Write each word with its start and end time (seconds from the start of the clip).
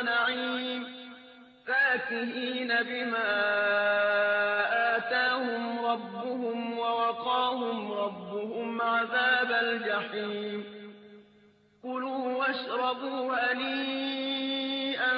ونعيم. 0.00 1.04
فاكهين 1.66 2.68
بما 2.82 3.30
آتاهم 4.96 5.86
ربهم 5.86 6.78
ووقاهم 6.78 7.92
ربهم 7.92 8.82
عذاب 8.82 9.50
الجحيم. 9.50 10.64
كلوا 11.82 12.32
واشربوا 12.32 13.52
هنيئا 13.52 15.12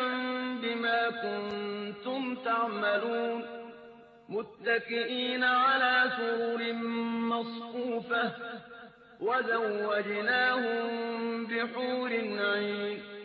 بما 0.62 1.10
كنتم 1.10 2.34
تعملون. 2.34 3.44
متكئين 4.28 5.44
على 5.44 6.10
سرر 6.16 6.72
مصفوفة 7.32 8.30
وزوجناهم 9.20 10.86
بحور 11.46 12.10
عين. 12.38 13.15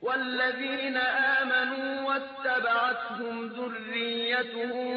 والذين 0.00 0.96
آمنوا 0.96 2.08
واتبعتهم 2.08 3.46
ذريتهم 3.46 4.88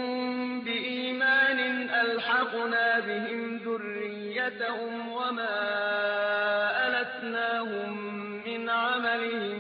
بإيمان 0.63 1.59
ألحقنا 1.89 2.99
بهم 2.99 3.58
ذريتهم 3.58 5.09
وما 5.09 5.55
ألتناهم 6.88 7.91
من 8.47 8.70
عملهم 8.70 9.59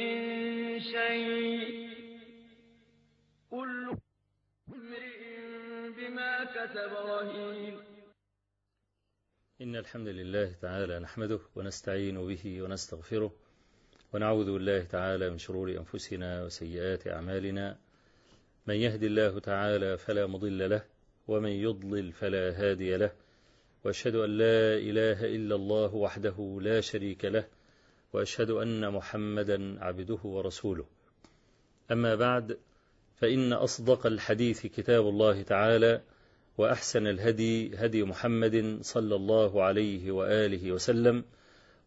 من 0.00 0.14
شيء. 0.80 1.90
كل 3.50 3.96
امرئ 4.68 5.20
بما 5.96 6.44
كسب 6.44 6.92
رهين. 6.92 7.78
إن 9.60 9.76
الحمد 9.76 10.08
لله 10.08 10.52
تعالى 10.62 10.98
نحمده 10.98 11.40
ونستعين 11.56 12.26
به 12.26 12.62
ونستغفره 12.62 13.32
ونعوذ 14.12 14.52
بالله 14.52 14.82
تعالى 14.84 15.30
من 15.30 15.38
شرور 15.38 15.70
أنفسنا 15.70 16.44
وسيئات 16.44 17.06
أعمالنا. 17.08 17.76
من 18.66 18.74
يهد 18.74 19.02
الله 19.02 19.38
تعالى 19.38 19.98
فلا 19.98 20.26
مضل 20.26 20.70
له 20.70 20.82
ومن 21.28 21.50
يضلل 21.50 22.12
فلا 22.12 22.50
هادي 22.50 22.96
له. 22.96 23.12
وأشهد 23.84 24.14
أن 24.14 24.30
لا 24.30 24.74
إله 24.74 25.24
إلا 25.24 25.54
الله 25.54 25.94
وحده 25.94 26.58
لا 26.62 26.80
شريك 26.80 27.24
له 27.24 27.44
وأشهد 28.12 28.50
أن 28.50 28.92
محمدا 28.92 29.84
عبده 29.84 30.18
ورسوله. 30.24 30.84
أما 31.92 32.14
بعد 32.14 32.58
فإن 33.16 33.52
أصدق 33.52 34.06
الحديث 34.06 34.66
كتاب 34.66 35.08
الله 35.08 35.42
تعالى 35.42 36.00
وأحسن 36.58 37.06
الهدي 37.06 37.76
هدي 37.76 38.02
محمد 38.02 38.78
صلى 38.82 39.14
الله 39.14 39.62
عليه 39.62 40.10
وآله 40.10 40.72
وسلم. 40.72 41.24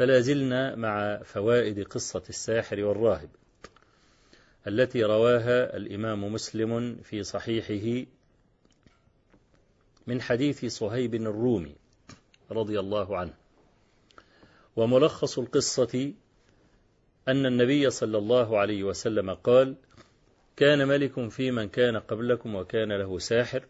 فلا 0.00 0.20
زلنا 0.20 0.76
مع 0.76 1.22
فوائد 1.24 1.84
قصة 1.84 2.22
الساحر 2.28 2.84
والراهب 2.84 3.28
التي 4.66 5.04
رواها 5.04 5.76
الإمام 5.76 6.32
مسلم 6.32 6.96
في 7.02 7.22
صحيحه 7.22 8.06
من 10.06 10.22
حديث 10.22 10.64
صهيب 10.64 11.14
الرومي 11.14 11.74
رضي 12.50 12.80
الله 12.80 13.16
عنه. 13.16 13.34
وملخص 14.76 15.38
القصة 15.38 16.12
أن 17.28 17.46
النبي 17.46 17.90
صلى 17.90 18.18
الله 18.18 18.58
عليه 18.58 18.84
وسلم 18.84 19.30
قال 19.34 19.76
كان 20.56 20.88
ملك 20.88 21.28
في 21.28 21.50
من 21.50 21.68
كان 21.68 21.96
قبلكم 21.96 22.54
وكان 22.54 22.92
له 22.92 23.18
ساحر 23.18 23.66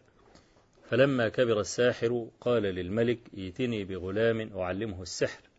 فلما 0.89 1.29
كبر 1.29 1.59
الساحر 1.59 2.27
قال 2.41 2.63
للملك 2.63 3.19
ائتني 3.37 3.83
بغلام 3.83 4.57
أعلمه 4.57 5.01
السحر 5.01 5.50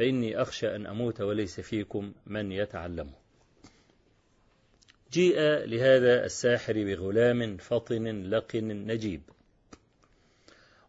فإني 0.00 0.42
أخشى 0.42 0.76
أن 0.76 0.86
أموت 0.86 1.20
وليس 1.20 1.60
فيكم 1.60 2.12
من 2.26 2.52
يتعلمه 2.52 3.12
جيء 5.12 5.40
لهذا 5.40 6.24
الساحر 6.24 6.72
بغلام 6.72 7.56
فطن 7.56 8.22
لقن 8.22 8.68
نجيب. 8.68 9.22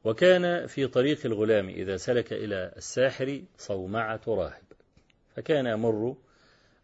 وكان 0.03 0.67
في 0.67 0.88
طريق 0.88 1.25
الغلام 1.25 1.69
إذا 1.69 1.97
سلك 1.97 2.33
إلى 2.33 2.73
الساحر 2.77 3.41
صومعة 3.57 4.22
راهب. 4.27 4.63
فكان 5.35 5.66
يمر 5.66 6.16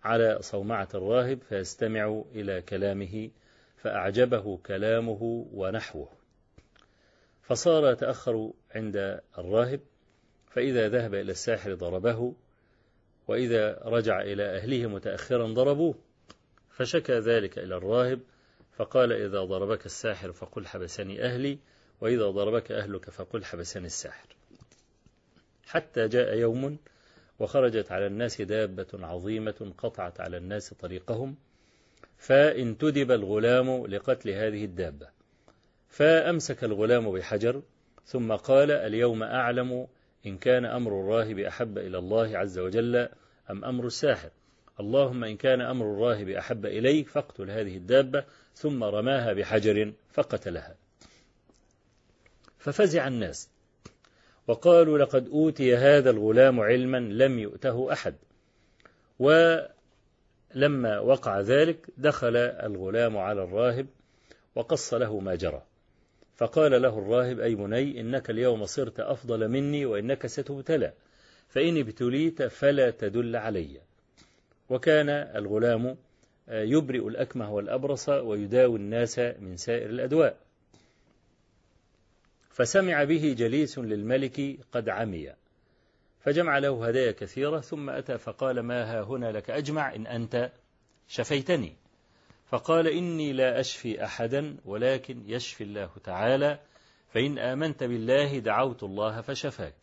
على 0.04 0.38
صومعة 0.42 0.90
الراهب 0.96 1.40
فيستمع 1.50 2.24
إلى 2.36 2.62
كلامه 2.62 3.30
فأعجبه 3.78 4.58
كلامه 4.58 5.48
ونحوه. 5.54 6.10
فصار 7.42 7.92
يتأخر 7.92 8.52
عند 8.76 9.22
الراهب 9.38 9.80
فإذا 10.50 10.90
ذهب 10.90 11.14
إلى 11.14 11.32
الساحر 11.32 11.74
ضربه 11.74 12.34
وإذا 13.28 13.82
رجع 13.86 14.22
إلى 14.22 14.44
أهله 14.44 14.88
متأخرا 14.88 15.48
ضربوه 15.48 15.96
فشكى 16.72 17.20
ذلك 17.20 17.58
إلى 17.58 17.78
الراهب 17.78 18.20
فقال 18.78 19.12
إذا 19.12 19.44
ضربك 19.44 19.86
الساحر 19.86 20.32
فقل 20.32 20.66
حبسني 20.66 21.26
أهلي 21.26 21.58
وإذا 22.02 22.30
ضربك 22.30 22.72
أهلك 22.72 23.10
فقل 23.10 23.44
حبسني 23.44 23.86
الساحر. 23.86 24.28
حتى 25.68 26.08
جاء 26.08 26.38
يوم 26.38 26.78
وخرجت 27.40 27.92
على 27.92 28.08
الناس 28.08 28.42
دابة 28.42 28.88
عظيمة 28.94 29.74
قطعت 29.78 30.20
على 30.20 30.38
الناس 30.38 30.74
طريقهم 30.74 31.36
فانتدب 32.18 33.12
الغلام 33.12 33.86
لقتل 33.86 34.30
هذه 34.30 34.66
الدابة. 34.66 35.08
فأمسك 35.90 36.64
الغلام 36.64 37.12
بحجر 37.12 37.62
ثم 38.06 38.34
قال 38.34 38.72
اليوم 38.72 39.24
أعلم 39.24 39.88
إن 40.26 40.38
كان 40.38 40.66
أمر 40.66 40.92
الراهب 40.92 41.40
أحب 41.40 41.78
إلى 41.78 41.98
الله 41.98 42.38
عز 42.38 42.60
وجل 42.60 43.10
أم 43.50 43.66
أمر 43.66 43.86
الساحر. 43.86 44.30
اللهم 44.80 45.24
إن 45.24 45.38
كان 45.38 45.62
أمر 45.62 45.86
الراهب 45.86 46.30
أحب 46.30 46.66
إليك 46.66 47.10
فاقتل 47.10 47.52
هذه 47.52 47.78
الدابة 47.78 48.24
ثم 48.56 48.84
رماها 48.84 49.34
بحجر 49.34 49.94
فقتلها. 50.12 50.76
ففزع 52.60 53.08
الناس 53.08 53.50
وقالوا 54.48 54.98
لقد 54.98 55.28
أوتي 55.28 55.76
هذا 55.76 56.10
الغلام 56.10 56.60
علما 56.60 56.98
لم 56.98 57.40
يؤته 57.40 57.94
أحد. 57.94 58.16
ولما 59.20 61.00
وقع 61.00 61.40
ذلك 61.40 61.88
دخل 61.98 62.38
الغلام 62.38 63.18
على 63.18 63.44
الراهب 63.44 63.88
وقص 64.56 64.94
له 64.94 65.20
ما 65.20 65.36
جرى. 65.36 65.64
فقال 66.38 66.82
له 66.82 67.00
الراهب 67.00 67.40
أي 67.40 67.56
بني 67.56 68.02
إنك 68.02 68.30
اليوم 68.30 68.66
صرت 68.66 69.00
أفضل 69.00 69.48
مني 69.48 69.86
وإنك 69.86 70.28
ستبتلى 70.28 70.94
فإن 71.50 71.78
ابتليت 71.78 72.44
فلا 72.44 72.90
تدل 72.90 73.36
علي. 73.36 73.82
وكان 74.70 75.10
الغلام 75.10 75.98
يبرئ 76.48 77.08
الأكمه 77.08 77.54
والأبرص 77.54 78.10
ويداوي 78.10 78.78
الناس 78.78 79.20
من 79.20 79.58
سائر 79.58 79.90
الأدواء. 79.90 80.38
فسمع 82.50 83.04
به 83.04 83.36
جليس 83.38 83.80
للملك 83.80 84.58
قد 84.72 84.90
عمي. 84.90 85.34
فجمع 86.22 86.58
له 86.58 86.88
هدايا 86.88 87.12
كثيرة 87.12 87.60
ثم 87.60 87.90
أتى 87.90 88.18
فقال 88.18 88.60
ما 88.60 88.84
ها 88.84 89.02
هنا 89.02 89.32
لك 89.32 89.50
أجمع 89.50 89.96
إن 89.96 90.08
أنت 90.08 90.52
شفيتني. 91.08 91.76
فقال 92.50 92.88
إني 92.88 93.34
لا 93.34 93.60
أشفي 93.60 94.04
أحدا 94.04 94.58
ولكن 94.66 95.24
يشفي 95.26 95.64
الله 95.64 95.90
تعالى 96.04 96.60
فإن 97.14 97.40
آمنت 97.40 97.84
بالله 97.84 98.40
دعوت 98.40 98.84
الله 98.84 99.22
فشفاك. 99.22 99.76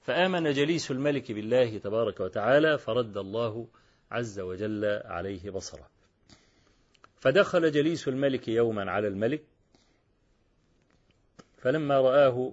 فآمن 0.00 0.52
جليس 0.52 0.90
الملك 0.90 1.32
بالله 1.32 1.78
تبارك 1.78 2.20
وتعالى 2.20 2.78
فرد 2.78 3.16
الله 3.16 3.66
عز 4.10 4.40
وجل 4.40 4.84
عليه 5.04 5.50
بصره. 5.50 5.88
فدخل 7.16 7.70
جليس 7.70 8.08
الملك 8.08 8.48
يوما 8.48 8.90
على 8.90 9.08
الملك 9.08 9.42
فلما 11.58 12.00
رآه 12.00 12.52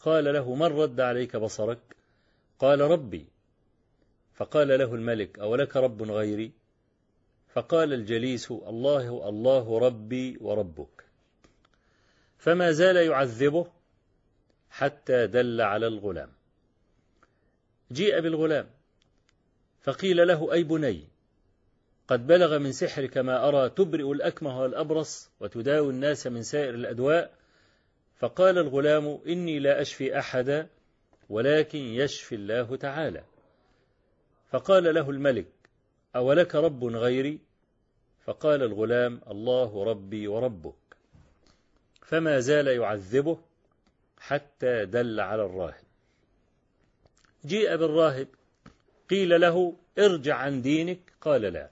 قال 0.00 0.24
له 0.24 0.54
من 0.54 0.66
رد 0.66 1.00
عليك 1.00 1.36
بصرك؟ 1.36 1.78
قال 2.58 2.80
ربي. 2.80 3.26
فقال 4.34 4.68
له 4.68 4.94
الملك 4.94 5.38
أولك 5.38 5.76
رب 5.76 6.02
غيري؟ 6.02 6.52
فقال 7.58 7.92
الجليس 7.92 8.50
الله 8.50 9.28
الله 9.28 9.78
ربي 9.78 10.38
وربك. 10.40 11.04
فما 12.38 12.72
زال 12.72 12.96
يعذبه 12.96 13.66
حتى 14.70 15.26
دل 15.26 15.60
على 15.60 15.86
الغلام. 15.86 16.30
جيء 17.92 18.20
بالغلام 18.20 18.70
فقيل 19.80 20.28
له 20.28 20.52
أي 20.52 20.62
بني 20.62 21.08
قد 22.08 22.26
بلغ 22.26 22.58
من 22.58 22.72
سحرك 22.72 23.18
ما 23.18 23.48
أرى 23.48 23.70
تبرئ 23.70 24.12
الأكمه 24.12 24.60
والأبرص 24.60 25.30
وتداوي 25.40 25.90
الناس 25.90 26.26
من 26.26 26.42
سائر 26.42 26.74
الأدواء. 26.74 27.34
فقال 28.16 28.58
الغلام 28.58 29.20
إني 29.26 29.58
لا 29.58 29.80
أشفي 29.80 30.18
أحدا 30.18 30.68
ولكن 31.28 31.78
يشفي 31.78 32.34
الله 32.34 32.76
تعالى. 32.76 33.24
فقال 34.50 34.94
له 34.94 35.10
الملك 35.10 35.46
أولك 36.16 36.54
رب 36.54 36.84
غيري؟ 36.84 37.47
فقال 38.28 38.62
الغلام 38.62 39.20
الله 39.30 39.84
ربي 39.84 40.28
وربك 40.28 40.96
فما 42.02 42.40
زال 42.40 42.66
يعذبه 42.66 43.38
حتى 44.18 44.84
دل 44.84 45.20
على 45.20 45.44
الراهب. 45.44 45.84
جيء 47.44 47.76
بالراهب 47.76 48.28
قيل 49.10 49.40
له 49.40 49.76
ارجع 49.98 50.36
عن 50.36 50.62
دينك 50.62 51.12
قال 51.20 51.42
لا. 51.42 51.70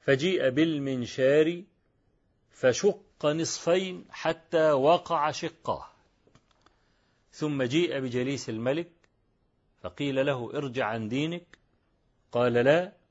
فجيء 0.00 0.48
بالمنشار 0.48 1.62
فشق 2.50 3.26
نصفين 3.26 4.04
حتى 4.10 4.70
وقع 4.70 5.30
شقاه. 5.30 5.86
ثم 7.32 7.62
جيء 7.62 8.00
بجليس 8.00 8.48
الملك 8.48 8.92
فقيل 9.80 10.26
له 10.26 10.50
ارجع 10.54 10.86
عن 10.86 11.08
دينك 11.08 11.58
قال 12.32 12.52
لا. 12.52 13.01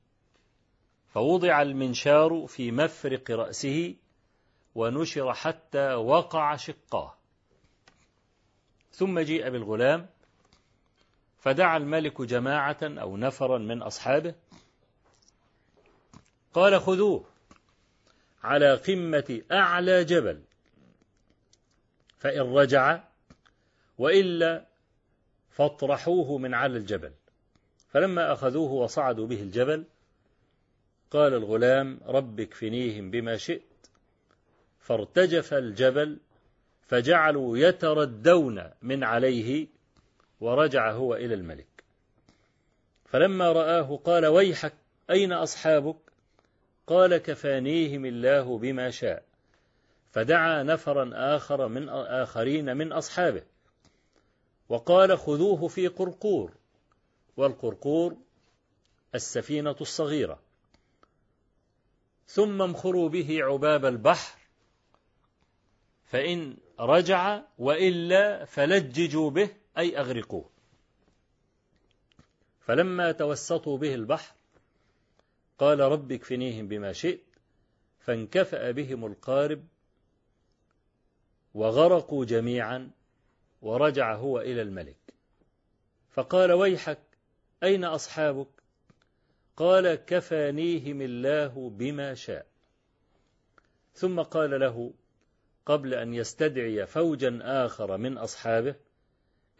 فوضع 1.14 1.62
المنشار 1.62 2.46
في 2.46 2.70
مفرق 2.70 3.30
رأسه 3.30 3.94
ونشر 4.74 5.32
حتى 5.34 5.94
وقع 5.94 6.56
شقاه. 6.56 7.14
ثم 8.92 9.20
جيء 9.20 9.50
بالغلام 9.50 10.06
فدعا 11.38 11.76
الملك 11.76 12.22
جماعة 12.22 12.78
أو 12.82 13.16
نفرا 13.16 13.58
من 13.58 13.82
أصحابه 13.82 14.34
قال 16.54 16.80
خذوه 16.80 17.24
على 18.42 18.74
قمة 18.74 19.42
أعلى 19.52 20.04
جبل 20.04 20.42
فإن 22.18 22.40
رجع 22.40 23.00
وإلا 23.98 24.66
فاطرحوه 25.50 26.38
من 26.38 26.54
على 26.54 26.76
الجبل. 26.76 27.12
فلما 27.88 28.32
أخذوه 28.32 28.72
وصعدوا 28.72 29.26
به 29.26 29.42
الجبل 29.42 29.84
قال 31.12 31.34
الغلام 31.34 32.00
رب 32.06 32.40
اكفنيهم 32.40 33.10
بما 33.10 33.36
شئت. 33.36 33.62
فارتجف 34.80 35.54
الجبل 35.54 36.18
فجعلوا 36.82 37.58
يتردون 37.58 38.70
من 38.82 39.04
عليه 39.04 39.66
ورجع 40.40 40.92
هو 40.92 41.14
إلى 41.14 41.34
الملك. 41.34 41.84
فلما 43.04 43.52
رآه 43.52 43.96
قال 44.04 44.26
ويحك 44.26 44.74
أين 45.10 45.32
أصحابك؟ 45.32 45.96
قال 46.86 47.16
كفانيهم 47.16 48.06
الله 48.06 48.58
بما 48.58 48.90
شاء. 48.90 49.24
فدعا 50.10 50.62
نفرا 50.62 51.10
آخر 51.36 51.68
من 51.68 51.88
آخرين 51.88 52.76
من 52.76 52.92
أصحابه. 52.92 53.42
وقال 54.68 55.18
خذوه 55.18 55.68
في 55.68 55.88
قرقور. 55.88 56.52
والقرقور 57.36 58.16
السفينة 59.14 59.76
الصغيرة. 59.80 60.41
ثم 62.26 62.62
امخروا 62.62 63.08
به 63.08 63.38
عباب 63.42 63.84
البحر 63.84 64.38
فإن 66.04 66.56
رجع 66.80 67.40
وإلا 67.58 68.44
فلججوا 68.44 69.30
به 69.30 69.50
أي 69.78 69.98
أغرقوه. 69.98 70.50
فلما 72.60 73.12
توسطوا 73.12 73.78
به 73.78 73.94
البحر 73.94 74.34
قال 75.58 75.80
رب 75.80 76.12
اكفنيهم 76.12 76.68
بما 76.68 76.92
شئت 76.92 77.22
فانكفأ 78.00 78.70
بهم 78.70 79.06
القارب 79.06 79.64
وغرقوا 81.54 82.24
جميعا 82.24 82.90
ورجع 83.62 84.14
هو 84.14 84.40
إلى 84.40 84.62
الملك. 84.62 84.96
فقال 86.10 86.52
ويحك 86.52 87.02
أين 87.62 87.84
أصحابك؟ 87.84 88.61
قال 89.56 89.94
كفانيهم 89.94 91.02
الله 91.02 91.70
بما 91.70 92.14
شاء. 92.14 92.46
ثم 93.94 94.20
قال 94.20 94.60
له 94.60 94.92
قبل 95.66 95.94
أن 95.94 96.14
يستدعي 96.14 96.86
فوجا 96.86 97.38
آخر 97.42 97.96
من 97.96 98.18
أصحابه 98.18 98.74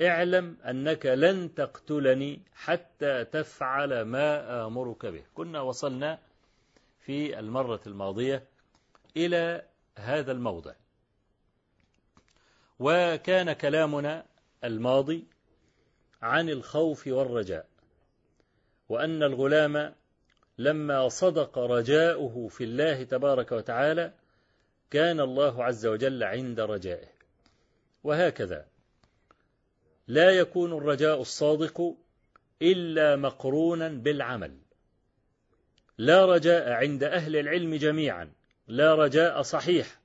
اعلم 0.02 0.56
أنك 0.64 1.06
لن 1.06 1.54
تقتلني 1.54 2.42
حتى 2.54 3.24
تفعل 3.24 4.02
ما 4.02 4.66
آمرك 4.66 5.06
به. 5.06 5.24
كنا 5.34 5.60
وصلنا 5.60 6.18
في 7.00 7.38
المرة 7.38 7.80
الماضية 7.86 8.44
إلى 9.16 9.62
هذا 9.96 10.32
الموضع. 10.32 10.74
وكان 12.78 13.52
كلامنا 13.52 14.26
الماضي 14.64 15.26
عن 16.22 16.48
الخوف 16.48 17.06
والرجاء. 17.06 17.71
وأن 18.92 19.22
الغلام 19.22 19.94
لما 20.58 21.08
صدق 21.08 21.58
رجاؤه 21.58 22.48
في 22.48 22.64
الله 22.64 23.02
تبارك 23.02 23.52
وتعالى 23.52 24.12
كان 24.90 25.20
الله 25.20 25.64
عز 25.64 25.86
وجل 25.86 26.22
عند 26.22 26.60
رجائه. 26.60 27.08
وهكذا. 28.04 28.66
لا 30.08 30.30
يكون 30.30 30.72
الرجاء 30.72 31.20
الصادق 31.20 31.96
إلا 32.62 33.16
مقرونا 33.16 33.88
بالعمل. 33.88 34.58
لا 35.98 36.26
رجاء 36.26 36.72
عند 36.72 37.04
أهل 37.04 37.36
العلم 37.36 37.74
جميعا. 37.74 38.32
لا 38.68 38.94
رجاء 38.94 39.42
صحيح. 39.42 40.00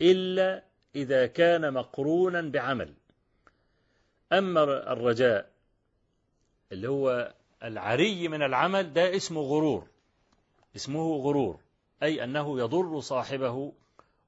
إلا 0.00 0.64
إذا 0.96 1.26
كان 1.26 1.72
مقرونا 1.72 2.40
بعمل. 2.40 2.94
أما 4.32 4.92
الرجاء 4.92 5.50
اللي 6.72 6.88
هو 6.88 7.34
العري 7.62 8.28
من 8.28 8.42
العمل 8.42 8.92
ده 8.92 9.16
اسمه 9.16 9.40
غرور. 9.40 9.86
اسمه 10.76 11.16
غرور. 11.16 11.60
أي 12.02 12.24
أنه 12.24 12.58
يضر 12.60 13.00
صاحبه 13.00 13.72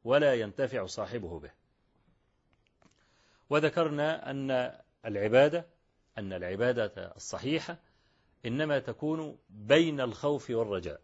ولا 0.04 0.34
ينتفع 0.34 0.86
صاحبه 0.86 1.38
به. 1.38 1.50
وذكرنا 3.50 4.30
أن 4.30 4.72
العبادة 5.06 5.66
أن 6.18 6.32
العبادة 6.32 7.12
الصحيحة 7.16 7.76
إنما 8.46 8.78
تكون 8.78 9.38
بين 9.50 10.00
الخوف 10.00 10.50
والرجاء. 10.50 11.00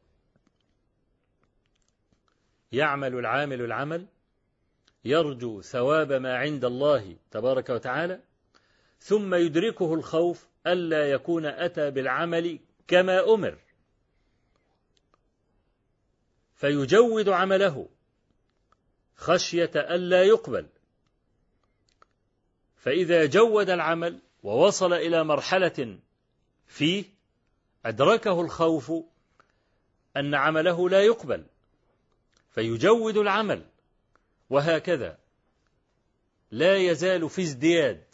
يعمل 2.73 3.15
العامل 3.15 3.61
العمل 3.61 4.07
يرجو 5.05 5.61
ثواب 5.61 6.13
ما 6.13 6.37
عند 6.37 6.65
الله 6.65 7.17
تبارك 7.31 7.71
وتعالى 7.71 8.21
ثم 8.99 9.35
يدركه 9.35 9.95
الخوف 9.95 10.50
ألا 10.67 11.11
يكون 11.11 11.47
أتى 11.47 11.91
بالعمل 11.91 12.59
كما 12.89 13.35
أمر. 13.35 13.59
فيجود 16.55 17.29
عمله 17.29 17.89
خشية 19.17 19.71
ألا 19.75 20.23
يقبل. 20.23 20.67
فإذا 22.77 23.27
جود 23.27 23.71
العمل 23.71 24.21
ووصل 24.43 24.93
إلى 24.93 25.25
مرحلة 25.25 25.99
فيه 26.67 27.05
أدركه 27.85 28.41
الخوف 28.41 28.93
أن 30.17 30.35
عمله 30.35 30.89
لا 30.89 31.03
يقبل. 31.03 31.47
فيجود 32.51 33.17
العمل 33.17 33.67
وهكذا. 34.51 35.19
لا 36.51 36.77
يزال 36.77 37.31
في 37.31 37.43
ازدياد. 37.43 38.05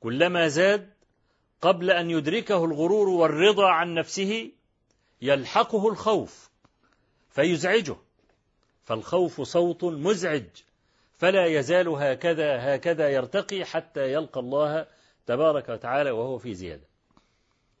كلما 0.00 0.48
زاد 0.48 0.95
قبل 1.60 1.90
أن 1.90 2.10
يدركه 2.10 2.64
الغرور 2.64 3.08
والرضا 3.08 3.70
عن 3.70 3.94
نفسه 3.94 4.52
يلحقه 5.22 5.88
الخوف 5.88 6.50
فيزعجه. 7.30 7.96
فالخوف 8.84 9.40
صوت 9.40 9.84
مزعج 9.84 10.46
فلا 11.18 11.46
يزال 11.46 11.88
هكذا 11.88 12.74
هكذا 12.74 13.08
يرتقي 13.08 13.64
حتى 13.64 14.12
يلقى 14.12 14.40
الله 14.40 14.86
تبارك 15.26 15.68
وتعالى 15.68 16.10
وهو 16.10 16.38
في 16.38 16.54
زيادة. 16.54 16.86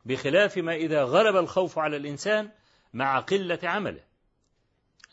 بخلاف 0.04 0.58
ما 0.58 0.74
إذا 0.74 1.04
غلب 1.04 1.36
الخوف 1.36 1.78
على 1.78 1.96
الإنسان 1.96 2.50
مع 2.94 3.20
قلة 3.20 3.58
عمله. 3.62 4.04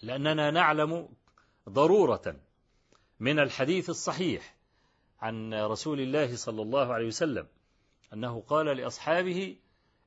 لأننا 0.01 0.51
نعلم 0.51 1.09
ضرورة 1.69 2.35
من 3.19 3.39
الحديث 3.39 3.89
الصحيح 3.89 4.55
عن 5.21 5.53
رسول 5.53 5.99
الله 5.99 6.35
صلى 6.35 6.61
الله 6.61 6.93
عليه 6.93 7.07
وسلم 7.07 7.47
أنه 8.13 8.43
قال 8.47 8.65
لأصحابه 8.65 9.55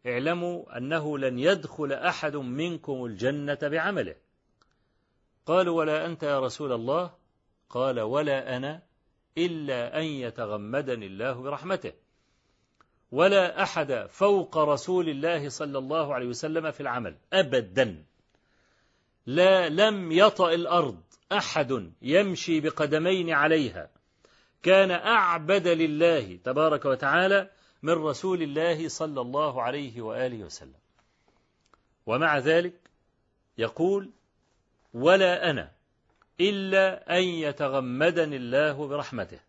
اعلموا 0.06 0.78
أنه 0.78 1.18
لن 1.18 1.38
يدخل 1.38 1.92
أحد 1.92 2.36
منكم 2.36 3.04
الجنة 3.04 3.58
بعمله. 3.62 4.14
قالوا 5.46 5.78
ولا 5.78 6.06
أنت 6.06 6.22
يا 6.22 6.40
رسول 6.40 6.72
الله؟ 6.72 7.14
قال 7.70 8.00
ولا 8.00 8.56
أنا 8.56 8.82
إلا 9.38 9.98
أن 9.98 10.04
يتغمدني 10.04 11.06
الله 11.06 11.32
برحمته. 11.32 11.92
ولا 13.12 13.62
أحد 13.62 14.06
فوق 14.10 14.58
رسول 14.58 15.08
الله 15.08 15.48
صلى 15.48 15.78
الله 15.78 16.14
عليه 16.14 16.26
وسلم 16.26 16.70
في 16.70 16.80
العمل 16.80 17.16
أبدا. 17.32 18.04
لا 19.26 19.68
لم 19.68 20.12
يطأ 20.12 20.54
الأرض 20.54 21.00
أحد 21.32 21.92
يمشي 22.02 22.60
بقدمين 22.60 23.30
عليها. 23.30 23.90
كان 24.62 24.90
أعبد 24.90 25.68
لله 25.68 26.36
تبارك 26.36 26.84
وتعالى 26.84 27.50
من 27.82 27.92
رسول 27.92 28.42
الله 28.42 28.88
صلى 28.88 29.20
الله 29.20 29.62
عليه 29.62 30.00
وآله 30.00 30.44
وسلم. 30.44 30.80
ومع 32.06 32.38
ذلك 32.38 32.74
يقول 33.58 34.10
ولا 34.94 35.50
أنا 35.50 35.72
إلا 36.40 37.18
أن 37.18 37.22
يتغمدني 37.22 38.36
الله 38.36 38.86
برحمته. 38.86 39.40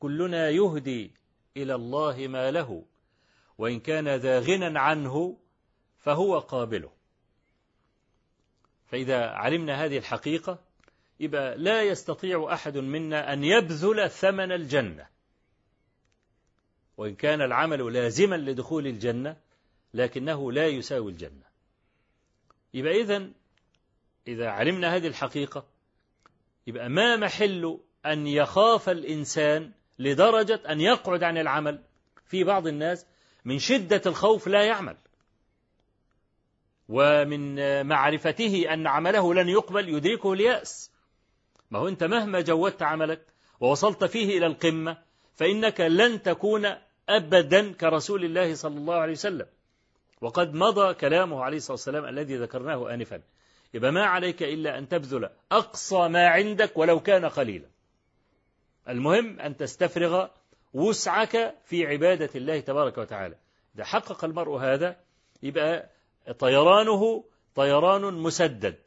كلنا 0.00 0.50
يهدي 0.50 1.10
إلى 1.56 1.74
الله 1.74 2.26
ما 2.28 2.50
له 2.50 2.82
وإن 3.58 3.80
كان 3.80 4.08
ذا 4.08 4.40
غنى 4.40 4.78
عنه 4.78 5.36
فهو 5.98 6.38
قابله. 6.38 6.90
فإذا 8.86 9.26
علمنا 9.26 9.84
هذه 9.84 9.98
الحقيقة 9.98 10.58
يبقى 11.20 11.56
لا 11.58 11.82
يستطيع 11.82 12.52
أحد 12.52 12.78
منا 12.78 13.32
أن 13.32 13.44
يبذل 13.44 14.10
ثمن 14.10 14.52
الجنة. 14.52 15.15
وإن 16.96 17.14
كان 17.14 17.42
العمل 17.42 17.92
لازما 17.92 18.36
لدخول 18.36 18.86
الجنة 18.86 19.36
لكنه 19.94 20.52
لا 20.52 20.66
يساوي 20.66 21.12
الجنة. 21.12 21.46
يبقى 22.74 23.00
إذن 23.00 23.32
إذا 24.28 24.48
علمنا 24.48 24.96
هذه 24.96 25.06
الحقيقة 25.06 25.66
يبقى 26.66 26.88
ما 26.88 27.16
محل 27.16 27.78
أن 28.06 28.26
يخاف 28.26 28.88
الإنسان 28.88 29.70
لدرجة 29.98 30.60
أن 30.68 30.80
يقعد 30.80 31.22
عن 31.22 31.38
العمل 31.38 31.82
في 32.26 32.44
بعض 32.44 32.66
الناس 32.66 33.06
من 33.44 33.58
شدة 33.58 34.02
الخوف 34.06 34.46
لا 34.46 34.64
يعمل 34.64 34.96
ومن 36.88 37.86
معرفته 37.86 38.72
أن 38.72 38.86
عمله 38.86 39.34
لن 39.34 39.48
يقبل 39.48 39.88
يدركه 39.88 40.32
اليأس. 40.32 40.90
ما 41.70 41.78
هو 41.78 41.88
أنت 41.88 42.04
مهما 42.04 42.40
جودت 42.40 42.82
عملك 42.82 43.26
ووصلت 43.60 44.04
فيه 44.04 44.38
إلى 44.38 44.46
القمة 44.46 44.98
فإنك 45.34 45.80
لن 45.80 46.22
تكون 46.22 46.85
أبدا 47.08 47.72
كرسول 47.72 48.24
الله 48.24 48.54
صلى 48.54 48.76
الله 48.76 48.94
عليه 48.94 49.12
وسلم. 49.12 49.46
وقد 50.20 50.54
مضى 50.54 50.94
كلامه 50.94 51.44
عليه 51.44 51.56
الصلاة 51.56 51.72
والسلام 51.72 52.04
الذي 52.04 52.36
ذكرناه 52.36 52.94
آنفا. 52.94 53.22
يبقى 53.74 53.92
ما 53.92 54.04
عليك 54.04 54.42
إلا 54.42 54.78
أن 54.78 54.88
تبذل 54.88 55.28
أقصى 55.52 56.08
ما 56.08 56.28
عندك 56.28 56.78
ولو 56.78 57.00
كان 57.00 57.24
قليلا. 57.24 57.66
المهم 58.88 59.40
أن 59.40 59.56
تستفرغ 59.56 60.28
وسعك 60.74 61.54
في 61.64 61.86
عبادة 61.86 62.30
الله 62.34 62.60
تبارك 62.60 62.98
وتعالى. 62.98 63.34
إذا 63.74 63.84
حقق 63.84 64.24
المرء 64.24 64.56
هذا 64.56 64.96
يبقى 65.42 65.90
طيرانه 66.38 67.24
طيران 67.54 68.14
مسدد 68.14 68.78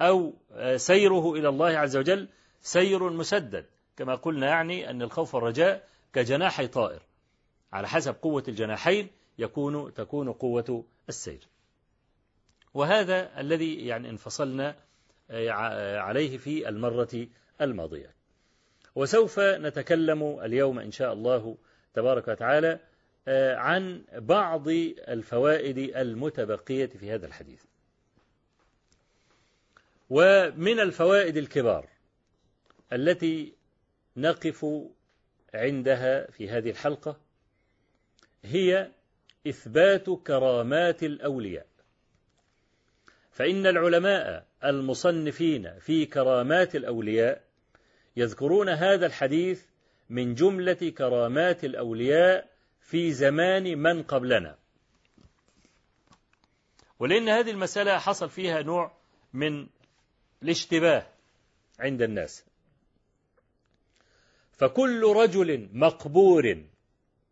أو 0.00 0.34
سيره 0.76 1.34
إلى 1.34 1.48
الله 1.48 1.78
عز 1.78 1.96
وجل 1.96 2.28
سير 2.62 3.10
مسدد. 3.10 3.66
كما 3.96 4.14
قلنا 4.14 4.46
يعني 4.46 4.90
أن 4.90 5.02
الخوف 5.02 5.34
والرجاء 5.34 5.88
كجناحي 6.12 6.66
طائر. 6.66 7.00
على 7.72 7.88
حسب 7.88 8.14
قوة 8.22 8.44
الجناحين 8.48 9.08
يكون 9.38 9.94
تكون 9.94 10.32
قوة 10.32 10.84
السير. 11.08 11.48
وهذا 12.74 13.40
الذي 13.40 13.86
يعني 13.86 14.10
انفصلنا 14.10 14.76
عليه 15.98 16.38
في 16.38 16.68
المرة 16.68 17.26
الماضية. 17.60 18.14
وسوف 18.94 19.40
نتكلم 19.40 20.40
اليوم 20.42 20.78
إن 20.78 20.90
شاء 20.90 21.12
الله 21.12 21.56
تبارك 21.94 22.28
وتعالى 22.28 22.78
عن 23.56 24.04
بعض 24.12 24.68
الفوائد 24.68 25.78
المتبقية 25.78 26.86
في 26.86 27.10
هذا 27.10 27.26
الحديث. 27.26 27.62
ومن 30.10 30.80
الفوائد 30.80 31.36
الكبار 31.36 31.88
التي 32.92 33.52
نقف 34.16 34.66
عندها 35.54 36.30
في 36.30 36.48
هذه 36.48 36.70
الحلقة 36.70 37.20
هي 38.46 38.90
إثبات 39.46 40.10
كرامات 40.10 41.02
الأولياء. 41.02 41.66
فإن 43.30 43.66
العلماء 43.66 44.46
المصنفين 44.64 45.78
في 45.78 46.06
كرامات 46.06 46.76
الأولياء 46.76 47.44
يذكرون 48.16 48.68
هذا 48.68 49.06
الحديث 49.06 49.64
من 50.10 50.34
جملة 50.34 50.92
كرامات 50.98 51.64
الأولياء 51.64 52.50
في 52.80 53.12
زمان 53.12 53.78
من 53.78 54.02
قبلنا. 54.02 54.58
ولأن 56.98 57.28
هذه 57.28 57.50
المسألة 57.50 57.98
حصل 57.98 58.30
فيها 58.30 58.62
نوع 58.62 58.92
من 59.32 59.66
الاشتباه 60.42 61.06
عند 61.80 62.02
الناس. 62.02 62.44
فكل 64.52 65.02
رجل 65.16 65.68
مقبور 65.72 66.64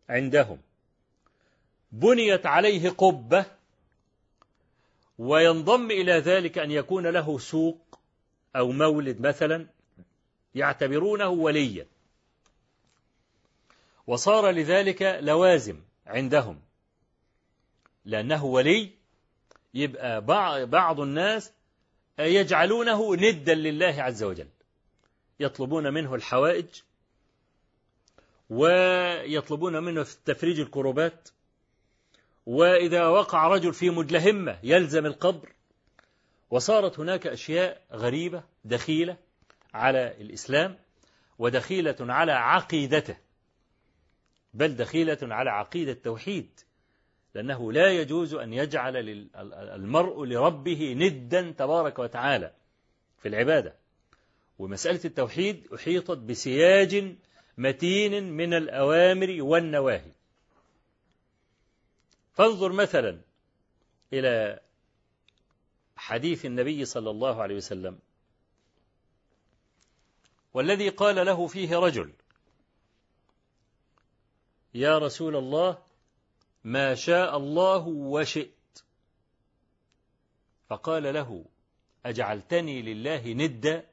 عندهم. 0.09 0.59
بنيت 1.95 2.47
عليه 2.47 2.91
قبة 2.91 3.45
وينضم 5.19 5.91
إلى 5.91 6.13
ذلك 6.13 6.59
أن 6.59 6.71
يكون 6.71 7.07
له 7.07 7.39
سوق 7.39 7.99
أو 8.57 8.73
مولد 8.73 9.21
مثلا 9.21 9.67
يعتبرونه 10.55 11.29
وليا. 11.29 11.87
وصار 14.07 14.51
لذلك 14.51 15.03
لوازم 15.03 15.81
عندهم. 16.07 16.61
لأنه 18.05 18.45
ولي 18.45 18.91
يبقى 19.75 20.21
بعض 20.67 21.01
الناس 21.01 21.53
يجعلونه 22.19 23.17
ندا 23.17 23.55
لله 23.55 24.03
عز 24.03 24.23
وجل. 24.23 24.49
يطلبون 25.41 25.93
منه 25.93 26.15
الحوائج 26.15 26.67
ويطلبون 28.51 29.83
منه 29.83 30.07
تفريج 30.25 30.61
الكروبات. 30.61 31.29
وإذا 32.47 33.07
وقع 33.07 33.49
رجل 33.49 33.75
في 33.75 33.91
مدلهمة 33.91 34.59
يلزم 34.63 35.07
القبر 35.07 35.53
وصارت 36.51 36.99
هناك 36.99 37.27
أشياء 37.27 37.83
غريبة 37.93 38.43
دخيلة 38.65 39.17
على 39.75 40.15
الإسلام 40.21 40.79
ودخيلة 41.39 41.97
على 42.01 42.33
عقيدته 42.33 43.17
بل 44.55 44.77
دخيلة 44.77 45.19
على 45.23 45.51
عقيدة 45.51 45.93
التوحيد 45.93 46.61
لأنه 47.35 47.73
لا 47.73 47.93
يجوز 47.93 48.35
أن 48.35 48.53
يجعل 48.53 48.97
المرء 49.75 50.25
لربه 50.25 50.95
ندا 50.97 51.55
تبارك 51.59 51.99
وتعالى 51.99 52.53
في 53.23 53.29
العبادة. 53.29 53.75
ومسألة 54.59 55.01
التوحيد 55.05 55.69
أحيطت 55.75 56.19
بسياج 56.19 57.15
متين 57.59 58.33
من 58.33 58.55
الأوامر 58.55 59.37
والنواهي. 59.41 60.13
فانظر 62.35 62.73
مثلا 62.73 63.21
إلى 64.13 64.61
حديث 65.97 66.45
النبي 66.45 66.85
صلى 66.85 67.11
الله 67.11 67.43
عليه 67.43 67.57
وسلم 67.57 67.99
والذي 70.55 70.89
قال 70.89 71.27
له 71.27 71.47
فيه 71.47 71.77
رجل 71.77 72.13
يا 74.75 74.99
رسول 74.99 75.37
الله 75.37 75.79
ما 76.65 76.95
شاء 76.95 77.37
الله 77.37 77.87
وشئت. 77.87 78.83
فقال 80.69 81.15
له 81.15 81.45
أجعلتني 82.07 82.83
لله 82.83 83.33
ندا 83.33 83.87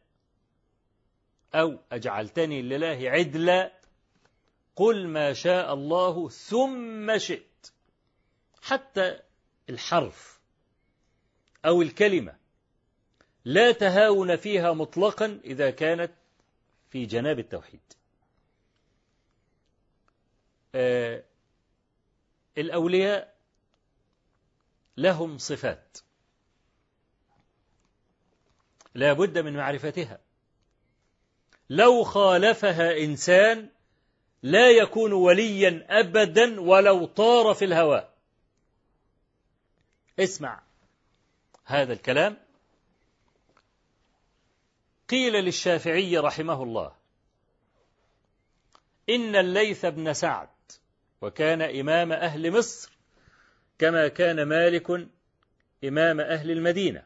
أو 1.56 1.78
أجعلتني 1.92 2.62
لله 2.62 3.10
عدلا 3.10 3.72
قل 4.76 5.08
ما 5.08 5.34
شاء 5.34 5.74
الله 5.74 6.30
ثم 6.30 7.18
شئت. 7.18 7.51
حتى 8.62 9.20
الحرف 9.70 10.40
أو 11.66 11.82
الكلمة 11.82 12.36
لا 13.46 13.72
تهاون 13.72 14.36
فيها 14.36 14.74
مطلقا 14.74 15.40
إذا 15.44 15.72
كانت 15.72 16.12
في 16.90 17.06
جناب 17.06 17.40
التوحيد. 17.40 17.80
آه 20.76 21.24
الأولياء 22.58 23.36
لهم 24.98 25.38
صفات. 25.38 25.98
لا 28.94 29.14
بد 29.14 29.38
من 29.38 29.54
معرفتها. 29.54 30.20
لو 31.70 32.04
خالفها 32.04 32.98
إنسان 32.98 33.70
لا 34.44 34.72
يكون 34.72 35.14
وليا 35.14 35.86
أبدا 35.90 36.62
ولو 36.62 37.06
طار 37.06 37.54
في 37.54 37.66
الهواء. 37.66 38.11
اسمع 40.22 40.62
هذا 41.66 41.94
الكلام. 41.94 42.38
قيل 45.10 45.34
للشافعي 45.34 46.18
رحمه 46.18 46.64
الله 46.64 46.96
إن 49.10 49.36
الليث 49.36 49.86
بن 49.86 50.14
سعد 50.14 50.50
وكان 51.22 51.62
إمام 51.62 52.12
أهل 52.12 52.52
مصر 52.52 52.92
كما 53.80 54.08
كان 54.08 54.44
مالك 54.44 55.08
إمام 55.84 56.20
أهل 56.20 56.52
المدينة. 56.52 57.04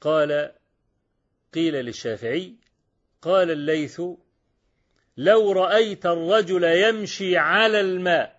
قال 0.00 0.52
قيل 1.54 1.74
للشافعي 1.74 2.54
قال 3.22 3.50
الليث 3.50 4.00
لو 5.16 5.52
رأيت 5.52 6.06
الرجل 6.06 6.64
يمشي 6.64 7.36
على 7.36 7.80
الماء 7.80 8.35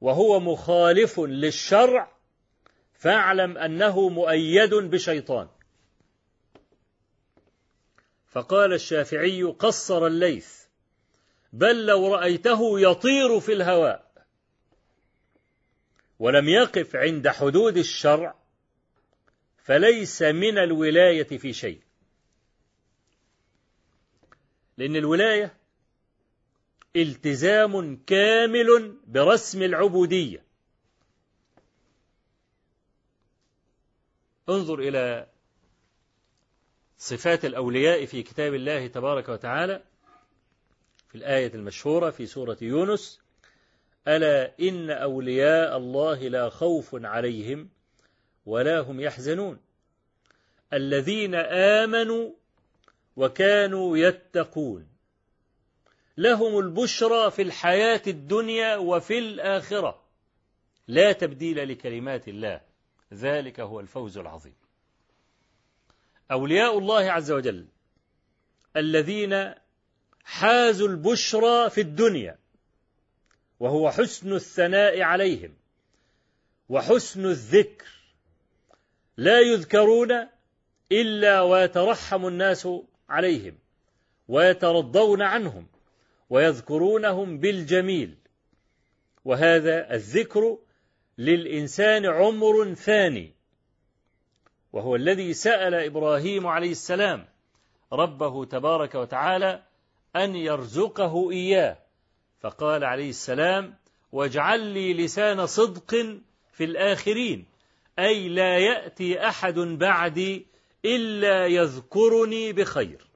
وهو 0.00 0.40
مخالف 0.40 1.20
للشرع 1.20 2.12
فاعلم 2.94 3.58
أنه 3.58 4.08
مؤيد 4.08 4.74
بشيطان. 4.74 5.48
فقال 8.28 8.72
الشافعي 8.72 9.42
قصر 9.42 10.06
الليث 10.06 10.64
بل 11.52 11.86
لو 11.86 12.14
رأيته 12.14 12.80
يطير 12.80 13.40
في 13.40 13.52
الهواء. 13.52 14.10
ولم 16.18 16.48
يقف 16.48 16.96
عند 16.96 17.28
حدود 17.28 17.76
الشرع 17.76 18.34
فليس 19.58 20.22
من 20.22 20.58
الولاية 20.58 21.38
في 21.38 21.52
شيء. 21.52 21.80
لأن 24.78 24.96
الولاية 24.96 25.59
التزام 26.96 27.96
كامل 27.96 28.96
برسم 29.06 29.62
العبودية. 29.62 30.44
انظر 34.48 34.78
إلى 34.78 35.26
صفات 36.98 37.44
الأولياء 37.44 38.06
في 38.06 38.22
كتاب 38.22 38.54
الله 38.54 38.86
تبارك 38.86 39.28
وتعالى 39.28 39.82
في 41.08 41.14
الآية 41.14 41.54
المشهورة 41.54 42.10
في 42.10 42.26
سورة 42.26 42.58
يونس. 42.60 43.20
ألا 44.08 44.52
إن 44.60 44.90
أولياء 44.90 45.76
الله 45.76 46.28
لا 46.28 46.48
خوف 46.48 46.90
عليهم 46.94 47.68
ولا 48.46 48.80
هم 48.80 49.00
يحزنون. 49.00 49.60
الذين 50.72 51.34
آمنوا 51.34 52.30
وكانوا 53.16 53.98
يتقون. 53.98 54.89
لهم 56.20 56.58
البشرى 56.58 57.30
في 57.30 57.42
الحياة 57.42 58.02
الدنيا 58.06 58.76
وفي 58.76 59.18
الآخرة. 59.18 60.02
لا 60.88 61.12
تبديل 61.12 61.68
لكلمات 61.68 62.28
الله. 62.28 62.60
ذلك 63.14 63.60
هو 63.60 63.80
الفوز 63.80 64.18
العظيم. 64.18 64.54
أولياء 66.32 66.78
الله 66.78 67.12
عز 67.12 67.30
وجل 67.32 67.66
الذين 68.76 69.54
حازوا 70.24 70.88
البشرى 70.88 71.70
في 71.70 71.80
الدنيا 71.80 72.38
وهو 73.60 73.90
حسن 73.90 74.32
الثناء 74.32 75.00
عليهم 75.02 75.54
وحسن 76.68 77.24
الذكر. 77.24 77.86
لا 79.16 79.40
يذكرون 79.40 80.28
إلا 80.92 81.40
ويترحم 81.40 82.26
الناس 82.26 82.68
عليهم 83.08 83.58
ويترضون 84.28 85.22
عنهم. 85.22 85.69
ويذكرونهم 86.30 87.38
بالجميل. 87.38 88.16
وهذا 89.24 89.94
الذكر 89.94 90.58
للإنسان 91.18 92.06
عمر 92.06 92.74
ثاني 92.74 93.32
وهو 94.72 94.96
الذي 94.96 95.34
سأل 95.34 95.74
إبراهيم 95.74 96.46
عليه 96.46 96.70
السلام 96.70 97.26
ربه 97.92 98.44
تبارك 98.44 98.94
وتعالى 98.94 99.62
أن 100.16 100.36
يرزقه 100.36 101.30
إياه. 101.30 101.78
فقال 102.40 102.84
عليه 102.84 103.10
السلام 103.10 103.74
واجعل 104.12 104.60
لي 104.60 104.94
لسان 104.94 105.46
صدق 105.46 105.90
في 106.52 106.64
الآخرين 106.64 107.46
أي 107.98 108.28
لا 108.28 108.58
يأتي 108.58 109.28
أحد 109.28 109.54
بعدي 109.58 110.46
إلا 110.84 111.46
يذكرني 111.46 112.52
بخير. 112.52 113.09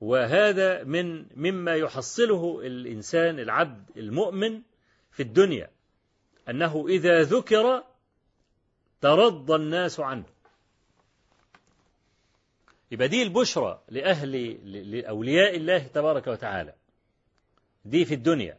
وهذا 0.00 0.84
من 0.84 1.26
مما 1.36 1.74
يحصله 1.74 2.60
الإنسان 2.60 3.38
العبد 3.38 3.90
المؤمن 3.96 4.62
في 5.10 5.22
الدنيا 5.22 5.70
أنه 6.48 6.86
إذا 6.88 7.22
ذكر 7.22 7.84
ترضى 9.00 9.54
الناس 9.54 10.00
عنه. 10.00 10.24
يبقى 12.90 13.08
دي 13.08 13.22
البشرى 13.22 13.82
لأهل 13.88 14.32
لأولياء 14.90 15.56
الله 15.56 15.78
تبارك 15.78 16.26
وتعالى. 16.26 16.74
دي 17.84 18.04
في 18.04 18.14
الدنيا. 18.14 18.58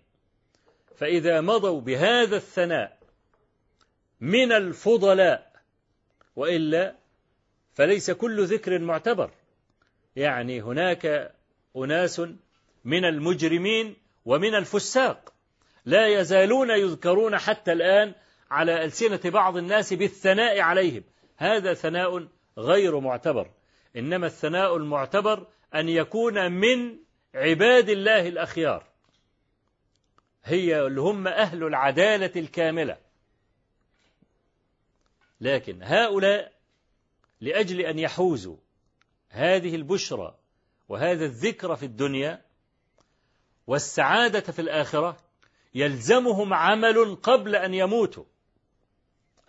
فإذا 0.95 1.41
مضوا 1.41 1.82
بهذا 1.82 2.36
الثناء 2.36 2.99
من 4.19 4.51
الفضلاء 4.51 5.51
وإلا 6.36 6.95
فليس 7.73 8.12
كل 8.12 8.45
ذكر 8.45 8.80
معتبر. 8.80 9.32
يعني 10.15 10.62
هناك 10.62 11.36
أناس 11.78 12.21
من 12.86 13.06
المجرمين 13.06 13.95
ومن 14.26 14.56
الفساق 14.56 15.34
لا 15.86 16.08
يزالون 16.08 16.69
يذكرون 16.69 17.38
حتى 17.38 17.71
الآن 17.71 18.13
على 18.52 18.84
ألسنة 18.84 19.19
بعض 19.26 19.58
الناس 19.58 19.93
بالثناء 19.93 20.60
عليهم. 20.60 21.04
هذا 21.38 21.74
ثناء 21.74 22.28
غير 22.58 23.00
معتبر. 23.00 23.52
إنما 23.95 24.28
الثناء 24.28 24.78
المعتبر 24.78 25.47
أن 25.76 25.89
يكون 25.89 26.52
من 26.52 26.97
عباد 27.36 27.89
الله 27.89 28.28
الأخيار. 28.28 28.84
هي 30.43 30.82
اللي 30.82 31.02
هم 31.02 31.28
أهل 31.28 31.63
العدالة 31.63 32.32
الكاملة. 32.36 32.97
لكن 35.41 35.84
هؤلاء 35.84 36.52
لأجل 37.41 37.82
أن 37.82 38.00
يحوزوا 38.00 38.58
هذه 39.31 39.75
البشرى 39.75 40.35
وهذا 40.89 41.25
الذكر 41.25 41.75
في 41.75 41.85
الدنيا 41.85 42.41
والسعادة 43.67 44.39
في 44.39 44.59
الآخرة 44.61 45.17
يلزمهم 45.75 46.53
عمل 46.53 47.15
قبل 47.15 47.55
أن 47.55 47.73
يموتوا. 47.73 48.23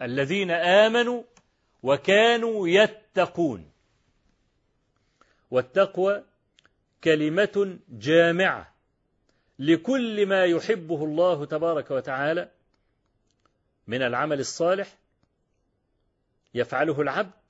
الذين 0.02 0.50
آمنوا 0.50 1.22
وكانوا 1.82 2.68
يتقون. 2.68 3.70
والتقوى 5.50 6.24
كلمة 7.04 7.78
جامعة 7.88 8.74
لكل 9.58 10.26
ما 10.26 10.44
يحبه 10.44 11.04
الله 11.04 11.44
تبارك 11.44 11.90
وتعالى 11.90 12.50
من 13.86 14.02
العمل 14.02 14.40
الصالح 14.40 14.96
يفعله 16.54 17.00
العبد 17.00 17.41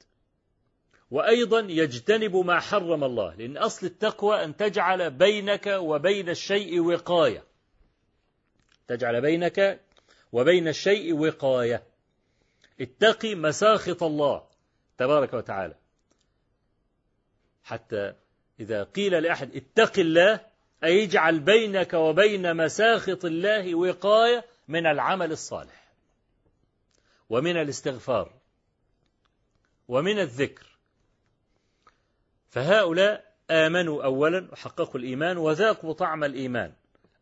وأيضا 1.12 1.60
يجتنب 1.60 2.36
ما 2.36 2.60
حرم 2.60 3.04
الله 3.04 3.34
لأن 3.34 3.56
أصل 3.56 3.86
التقوى 3.86 4.44
أن 4.44 4.56
تجعل 4.56 5.10
بينك 5.10 5.66
وبين 5.66 6.28
الشيء 6.28 6.80
وقاية. 6.80 7.44
تجعل 8.88 9.20
بينك 9.20 9.80
وبين 10.32 10.68
الشيء 10.68 11.14
وقاية. 11.14 11.82
اتقي 12.80 13.34
مساخط 13.34 14.02
الله 14.02 14.42
تبارك 14.98 15.34
وتعالى. 15.34 15.74
حتى 17.64 18.14
إذا 18.60 18.82
قيل 18.82 19.22
لأحد 19.22 19.56
اتق 19.56 19.98
الله 19.98 20.40
أي 20.84 21.04
اجعل 21.04 21.40
بينك 21.40 21.94
وبين 21.94 22.56
مساخط 22.56 23.24
الله 23.24 23.74
وقاية 23.74 24.44
من 24.68 24.86
العمل 24.86 25.32
الصالح 25.32 25.92
ومن 27.30 27.56
الاستغفار 27.56 28.32
ومن 29.88 30.18
الذكر 30.18 30.71
فهؤلاء 32.52 33.32
آمنوا 33.50 34.04
أولا 34.04 34.48
وحققوا 34.52 35.00
الإيمان 35.00 35.36
وذاقوا 35.36 35.92
طعم 35.92 36.24
الإيمان 36.24 36.72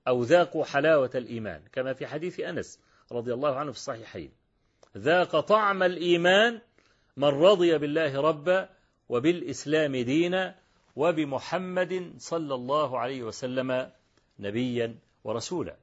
أو 0.08 0.22
ذاقوا 0.22 0.64
حلاوة 0.64 1.10
الإيمان 1.14 1.62
كما 1.72 1.92
في 1.92 2.06
حديث 2.06 2.40
أنس 2.40 2.80
رضي 3.12 3.34
الله 3.34 3.56
عنه 3.56 3.72
في 3.72 3.78
الصحيحين. 3.78 4.32
ذاق 4.96 5.40
طعم 5.40 5.82
الإيمان 5.82 6.60
من 7.16 7.28
رضي 7.28 7.78
بالله 7.78 8.20
ربا 8.20 8.68
وبالإسلام 9.08 9.96
دينا 9.96 10.58
وبمحمد 10.96 12.12
صلى 12.18 12.54
الله 12.54 12.98
عليه 12.98 13.22
وسلم 13.22 13.90
نبيا 14.38 14.98
ورسولا. 15.24 15.76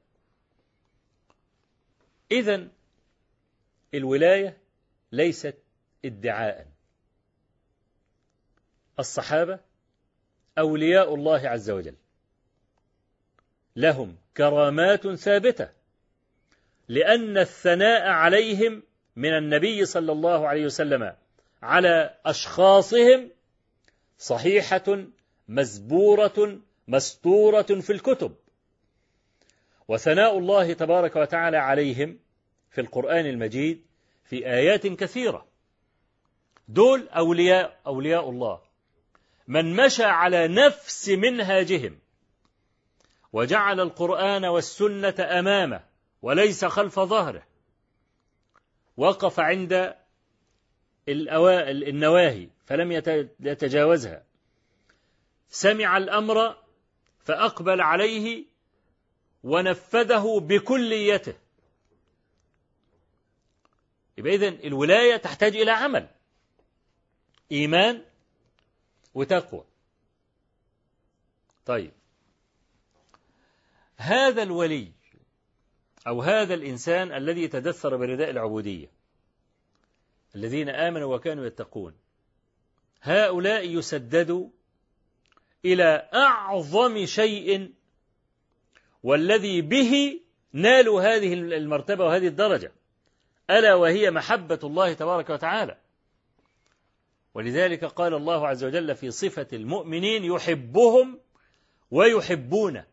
إذا 2.30 2.68
الولاية 3.94 4.58
ليست 5.12 5.56
ادعاء 6.04 6.66
الصحابة 8.98 9.58
أولياء 10.58 11.14
الله 11.14 11.48
عز 11.48 11.70
وجل. 11.70 11.94
لهم 13.76 14.16
كرامات 14.36 15.08
ثابتة 15.08 15.68
لأن 16.88 17.38
الثناء 17.38 18.08
عليهم 18.08 18.82
من 19.16 19.36
النبي 19.36 19.84
صلى 19.84 20.12
الله 20.12 20.48
عليه 20.48 20.64
وسلم 20.64 21.14
على 21.62 22.14
أشخاصهم 22.26 23.30
صحيحة 24.18 25.04
مزبورة 25.48 26.60
مستورة 26.88 27.62
في 27.62 27.92
الكتب. 27.92 28.34
وثناء 29.88 30.38
الله 30.38 30.72
تبارك 30.72 31.16
وتعالى 31.16 31.56
عليهم 31.56 32.18
في 32.70 32.80
القرآن 32.80 33.26
المجيد 33.26 33.82
في 34.24 34.46
آيات 34.46 34.86
كثيرة. 34.86 35.46
دول 36.68 37.08
أولياء 37.08 37.80
أولياء 37.86 38.30
الله. 38.30 38.67
من 39.48 39.76
مشى 39.76 40.04
على 40.04 40.48
نفس 40.48 41.08
منهاجهم 41.08 41.98
وجعل 43.32 43.80
القرآن 43.80 44.44
والسنة 44.44 45.14
أمامه 45.20 45.84
وليس 46.22 46.64
خلف 46.64 47.00
ظهره 47.00 47.46
وقف 48.96 49.40
عند 49.40 49.94
النواهي 51.08 52.48
فلم 52.66 52.92
يتجاوزها. 53.40 54.24
سمع 55.48 55.96
الأمر 55.96 56.56
فأقبل 57.20 57.80
عليه 57.80 58.44
ونفذه 59.42 60.40
بكليته. 60.40 61.34
يبقى 64.18 64.34
إذن 64.34 64.58
الولاية 64.64 65.16
تحتاج 65.16 65.56
إلى 65.56 65.70
عمل. 65.70 66.08
إيمان 67.52 68.07
وتقوى. 69.18 69.64
طيب. 71.66 71.92
هذا 73.96 74.42
الولي 74.42 74.92
أو 76.06 76.22
هذا 76.22 76.54
الإنسان 76.54 77.12
الذي 77.12 77.48
تدثر 77.48 77.96
برداء 77.96 78.30
العبودية 78.30 78.90
الذين 80.34 80.68
آمنوا 80.68 81.16
وكانوا 81.16 81.46
يتقون 81.46 81.94
هؤلاء 83.02 83.68
يسددوا 83.68 84.48
إلى 85.64 86.08
أعظم 86.14 87.06
شيء 87.06 87.72
والذي 89.02 89.60
به 89.60 90.20
نالوا 90.52 91.02
هذه 91.02 91.34
المرتبة 91.34 92.04
وهذه 92.04 92.26
الدرجة 92.26 92.72
ألا 93.50 93.74
وهي 93.74 94.10
محبة 94.10 94.60
الله 94.64 94.92
تبارك 94.92 95.30
وتعالى. 95.30 95.76
ولذلك 97.38 97.84
قال 97.84 98.14
الله 98.14 98.48
عز 98.48 98.64
وجل 98.64 98.94
في 98.94 99.10
صفة 99.10 99.46
المؤمنين 99.52 100.24
يحبهم 100.24 101.20
ويحبونه 101.90 102.86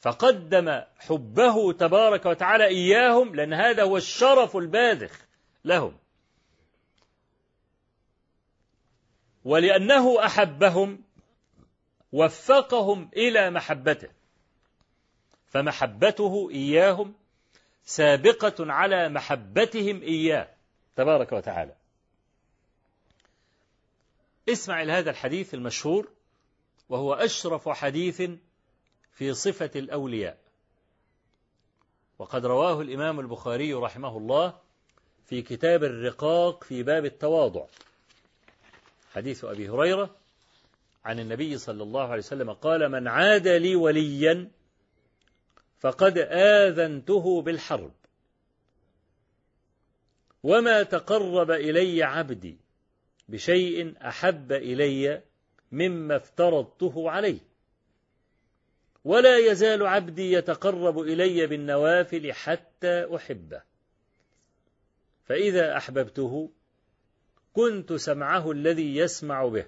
فقدم 0.00 0.80
حبه 0.98 1.72
تبارك 1.72 2.26
وتعالى 2.26 2.66
إياهم 2.66 3.34
لأن 3.34 3.52
هذا 3.52 3.82
هو 3.82 3.96
الشرف 3.96 4.56
الباذخ 4.56 5.26
لهم. 5.64 5.98
ولأنه 9.44 10.26
أحبهم 10.26 11.02
وفقهم 12.12 13.10
إلى 13.16 13.50
محبته. 13.50 14.08
فمحبته 15.46 16.50
إياهم 16.50 17.14
سابقة 17.84 18.72
على 18.72 19.08
محبتهم 19.08 20.02
إياه 20.02 20.48
تبارك 20.96 21.32
وتعالى. 21.32 21.83
اسمع 24.48 24.82
هذا 24.82 25.10
الحديث 25.10 25.54
المشهور 25.54 26.08
وهو 26.88 27.14
أشرف 27.14 27.68
حديث 27.68 28.22
في 29.12 29.34
صفة 29.34 29.70
الأولياء. 29.76 30.38
وقد 32.18 32.46
رواه 32.46 32.80
الإمام 32.80 33.20
البخاري 33.20 33.74
رحمه 33.74 34.16
الله 34.16 34.60
في 35.26 35.42
كتاب 35.42 35.84
الرقاق 35.84 36.64
في 36.64 36.82
باب 36.82 37.04
التواضع. 37.04 37.66
حديث 39.12 39.44
أبي 39.44 39.68
هريرة 39.68 40.16
عن 41.04 41.20
النبي 41.20 41.58
صلى 41.58 41.82
الله 41.82 42.02
عليه 42.02 42.22
وسلم 42.22 42.52
قال 42.52 42.88
من 42.88 43.08
عاد 43.08 43.48
لي 43.48 43.76
وليا 43.76 44.50
فقد 45.80 46.18
آذنته 46.30 47.42
بالحرب 47.42 47.92
وما 50.42 50.82
تقرب 50.82 51.50
إلي 51.50 52.02
عبدي 52.02 52.63
بشيء 53.28 53.94
أحب 54.08 54.52
إلي 54.52 55.22
مما 55.72 56.16
افترضته 56.16 57.10
عليه. 57.10 57.38
ولا 59.04 59.38
يزال 59.38 59.86
عبدي 59.86 60.32
يتقرب 60.32 61.00
إلي 61.00 61.46
بالنوافل 61.46 62.32
حتى 62.32 63.16
أحبه. 63.16 63.62
فإذا 65.24 65.76
أحببته 65.76 66.50
كنت 67.52 67.92
سمعه 67.92 68.50
الذي 68.50 68.96
يسمع 68.96 69.46
به 69.46 69.66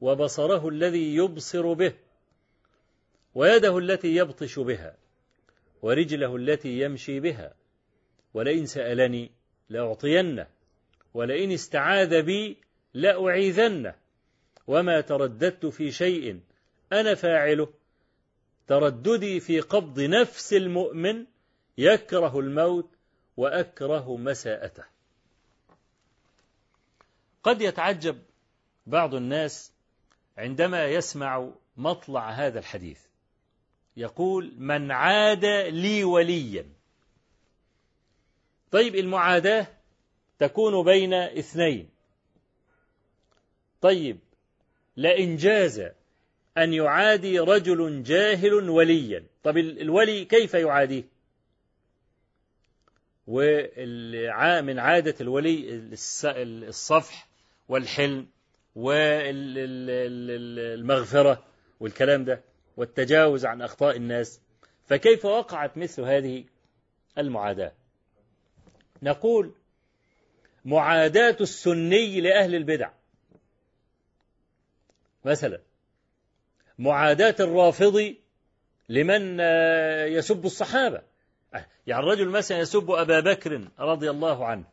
وبصره 0.00 0.68
الذي 0.68 1.14
يبصر 1.14 1.72
به 1.72 1.92
ويده 3.34 3.78
التي 3.78 4.16
يبطش 4.16 4.58
بها 4.58 4.96
ورجله 5.82 6.36
التي 6.36 6.80
يمشي 6.80 7.20
بها 7.20 7.54
ولئن 8.34 8.66
سألني 8.66 9.30
لأعطينه. 9.68 10.46
ولئن 11.16 11.52
استعاذ 11.52 12.22
بي 12.22 12.56
لأعيذنه. 12.94 13.94
وما 14.66 15.00
ترددت 15.00 15.66
في 15.66 15.92
شيء 15.92 16.40
أنا 16.92 17.14
فاعله. 17.14 17.72
ترددي 18.66 19.40
في 19.40 19.60
قبض 19.60 20.00
نفس 20.00 20.52
المؤمن 20.52 21.26
يكره 21.78 22.38
الموت 22.40 22.90
وأكره 23.36 24.16
مساءته. 24.16 24.84
قد 27.42 27.62
يتعجب 27.62 28.18
بعض 28.86 29.14
الناس 29.14 29.72
عندما 30.38 30.86
يسمع 30.86 31.50
مطلع 31.76 32.30
هذا 32.30 32.58
الحديث. 32.58 33.00
يقول 33.96 34.54
من 34.58 34.90
عاد 34.90 35.44
لي 35.72 36.04
وليا. 36.04 36.66
طيب 38.70 38.94
المعاداة 38.94 39.66
تكون 40.38 40.84
بين 40.84 41.14
اثنين. 41.14 41.88
طيب 43.80 44.18
لئن 44.96 45.36
جاز 45.36 45.82
أن 46.58 46.72
يعادي 46.72 47.38
رجل 47.38 48.02
جاهل 48.02 48.54
وليا. 48.70 49.24
طب 49.42 49.58
الولي 49.58 50.24
كيف 50.24 50.54
يعاديه؟ 50.54 51.04
ومن 53.26 54.78
عادة 54.78 55.14
الولي 55.20 55.88
الصفح 56.68 57.28
والحلم 57.68 58.26
والمغفرة 58.76 59.84
والكلام 61.80 62.24
ده 62.24 62.40
والتجاوز 62.76 63.46
عن 63.46 63.62
أخطاء 63.62 63.96
الناس. 63.96 64.40
فكيف 64.86 65.24
وقعت 65.24 65.78
مثل 65.78 66.02
هذه 66.02 66.44
المعاداة؟ 67.18 67.72
نقول 69.02 69.52
معاداة 70.66 71.36
السني 71.40 72.20
لأهل 72.20 72.54
البدع. 72.54 72.90
مثلا 75.24 75.60
معاداة 76.78 77.36
الرافضي 77.40 78.20
لمن 78.88 79.40
يسب 80.16 80.44
الصحابة. 80.44 81.02
يعني 81.86 82.02
الرجل 82.02 82.28
مثلا 82.28 82.58
يسب 82.58 82.90
أبا 82.90 83.20
بكر 83.20 83.68
رضي 83.78 84.10
الله 84.10 84.46
عنه. 84.46 84.64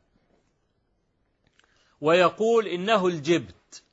ويقول 2.02 2.68
إنه 2.68 3.08
الجبت. 3.08 3.84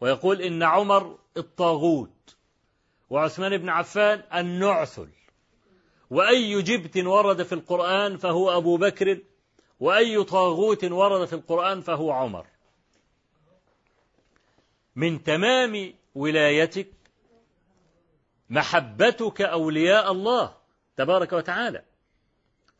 ويقول 0.00 0.42
إن 0.42 0.62
عمر 0.62 1.18
الطاغوت. 1.36 2.36
وعثمان 3.10 3.56
بن 3.56 3.68
عفان 3.68 4.22
النعثل. 4.34 5.08
وأي 6.10 6.62
جبت 6.62 6.96
ورد 6.96 7.42
في 7.42 7.52
القرآن 7.52 8.16
فهو 8.16 8.56
أبو 8.56 8.76
بكر 8.76 9.18
وأي 9.80 10.24
طاغوت 10.24 10.84
ورد 10.84 11.24
في 11.24 11.32
القرآن 11.32 11.80
فهو 11.80 12.12
عمر. 12.12 12.46
من 14.96 15.22
تمام 15.22 15.94
ولايتك 16.14 16.88
محبتك 18.50 19.40
أولياء 19.42 20.12
الله 20.12 20.56
تبارك 20.96 21.32
وتعالى. 21.32 21.82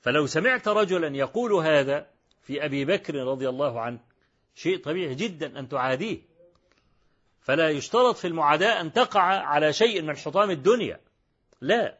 فلو 0.00 0.26
سمعت 0.26 0.68
رجلا 0.68 1.16
يقول 1.16 1.52
هذا 1.52 2.06
في 2.42 2.64
أبي 2.64 2.84
بكر 2.84 3.14
رضي 3.14 3.48
الله 3.48 3.80
عنه 3.80 3.98
شيء 4.54 4.78
طبيعي 4.78 5.14
جدا 5.14 5.58
أن 5.58 5.68
تعاديه. 5.68 6.18
فلا 7.40 7.70
يشترط 7.70 8.16
في 8.16 8.26
المعاداة 8.26 8.80
أن 8.80 8.92
تقع 8.92 9.22
على 9.22 9.72
شيء 9.72 10.02
من 10.02 10.16
حطام 10.16 10.50
الدنيا. 10.50 11.00
لا. 11.60 11.98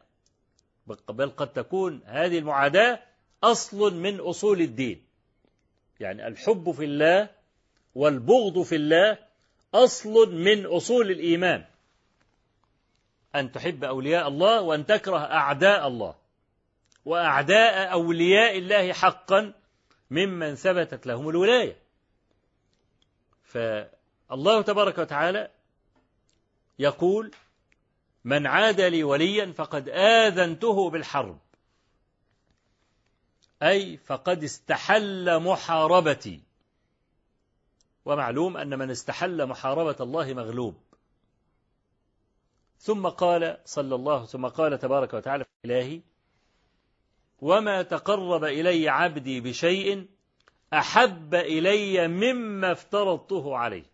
بل 1.09 1.29
قد 1.29 1.53
تكون 1.53 2.01
هذه 2.05 2.39
المعاداة 2.39 3.08
أصل 3.43 3.95
من 3.95 4.19
أصول 4.19 4.61
الدين. 4.61 5.03
يعني 5.99 6.27
الحب 6.27 6.71
في 6.71 6.85
الله 6.85 7.29
والبغض 7.95 8.61
في 8.61 8.75
الله 8.75 9.17
أصل 9.73 10.35
من 10.35 10.65
أصول 10.65 11.11
الإيمان. 11.11 11.65
أن 13.35 13.51
تحب 13.51 13.83
أولياء 13.83 14.27
الله 14.27 14.61
وأن 14.61 14.85
تكره 14.85 15.17
أعداء 15.17 15.87
الله. 15.87 16.15
وأعداء 17.05 17.91
أولياء 17.91 18.57
الله 18.57 18.93
حقا 18.93 19.53
ممن 20.11 20.55
ثبتت 20.55 21.07
لهم 21.07 21.29
الولاية. 21.29 21.77
فالله 23.43 24.61
تبارك 24.61 24.97
وتعالى 24.97 25.49
يقول 26.79 27.31
من 28.23 28.47
عاد 28.47 28.81
لي 28.81 29.03
وليا 29.03 29.51
فقد 29.51 29.89
آذنته 29.89 30.89
بالحرب. 30.89 31.39
أي 33.63 33.97
فقد 33.97 34.43
استحل 34.43 35.39
محاربتي. 35.39 36.41
ومعلوم 38.05 38.57
أن 38.57 38.79
من 38.79 38.91
استحل 38.91 39.45
محاربة 39.45 39.95
الله 39.99 40.33
مغلوب. 40.33 40.75
ثم 42.77 43.07
قال 43.07 43.57
صلى 43.65 43.95
الله 43.95 44.25
ثم 44.25 44.47
قال 44.47 44.79
تبارك 44.79 45.13
وتعالى 45.13 45.43
في 45.43 45.49
إلهي 45.65 46.01
وما 47.39 47.81
تقرب 47.81 48.43
إلي 48.43 48.89
عبدي 48.89 49.41
بشيء 49.41 50.07
أحب 50.73 51.35
إلي 51.35 52.07
مما 52.07 52.71
افترضته 52.71 53.57
عليه. 53.57 53.85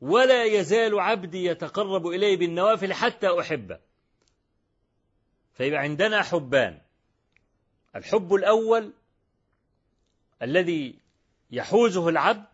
ولا 0.00 0.44
يزال 0.44 1.00
عبدي 1.00 1.44
يتقرب 1.44 2.06
إلي 2.06 2.36
بالنوافل 2.36 2.92
حتى 2.92 3.40
أحبه. 3.40 3.89
فيبقى 5.52 5.80
عندنا 5.80 6.22
حبان. 6.22 6.80
الحب 7.96 8.34
الأول 8.34 8.92
الذي 10.42 10.98
يحوزه 11.50 12.08
العبد 12.08 12.46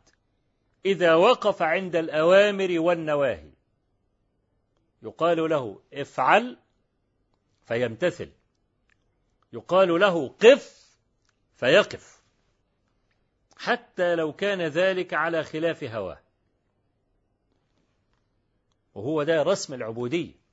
إذا 0.86 1.14
وقف 1.14 1.62
عند 1.62 1.96
الأوامر 1.96 2.80
والنواهي. 2.80 3.50
يقال 5.02 5.50
له 5.50 5.82
افعل 5.92 6.58
فيمتثل. 7.66 8.30
يقال 9.52 10.00
له 10.00 10.28
قف 10.28 10.96
فيقف. 11.56 12.22
حتى 13.56 14.14
لو 14.14 14.32
كان 14.32 14.62
ذلك 14.62 15.14
على 15.14 15.44
خلاف 15.44 15.84
هواه. 15.84 16.20
وهو 18.94 19.22
ده 19.22 19.42
رسم 19.42 19.74
العبودية. 19.74 20.45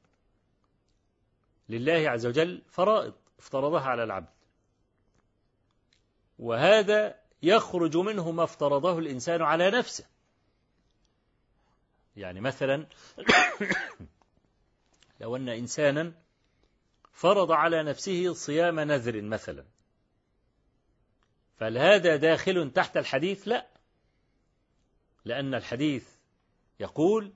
لله 1.69 2.09
عز 2.09 2.25
وجل 2.25 2.61
فرائض 2.69 3.13
افترضها 3.39 3.81
على 3.81 4.03
العبد. 4.03 4.29
وهذا 6.39 7.23
يخرج 7.43 7.97
منه 7.97 8.31
ما 8.31 8.43
افترضه 8.43 8.99
الإنسان 8.99 9.41
على 9.41 9.71
نفسه. 9.71 10.05
يعني 12.15 12.41
مثلا 12.41 12.87
لو 15.21 15.35
أن 15.35 15.49
إنسانا 15.49 16.13
فرض 17.11 17.51
على 17.51 17.83
نفسه 17.83 18.33
صيام 18.33 18.79
نذر 18.79 19.21
مثلا. 19.21 19.65
فهل 21.57 21.77
هذا 21.77 22.15
داخل 22.15 22.71
تحت 22.71 22.97
الحديث؟ 22.97 23.47
لا. 23.47 23.67
لأن 25.25 25.53
الحديث 25.53 26.09
يقول 26.79 27.33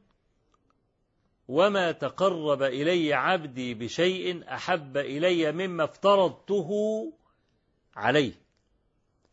وما 1.48 1.92
تقرب 1.92 2.64
إلي 2.64 3.14
عبدي 3.14 3.74
بشيء 3.74 4.54
أحب 4.54 4.98
إلي 4.98 5.52
مما 5.52 5.84
افترضته 5.84 6.70
عليه. 7.96 8.34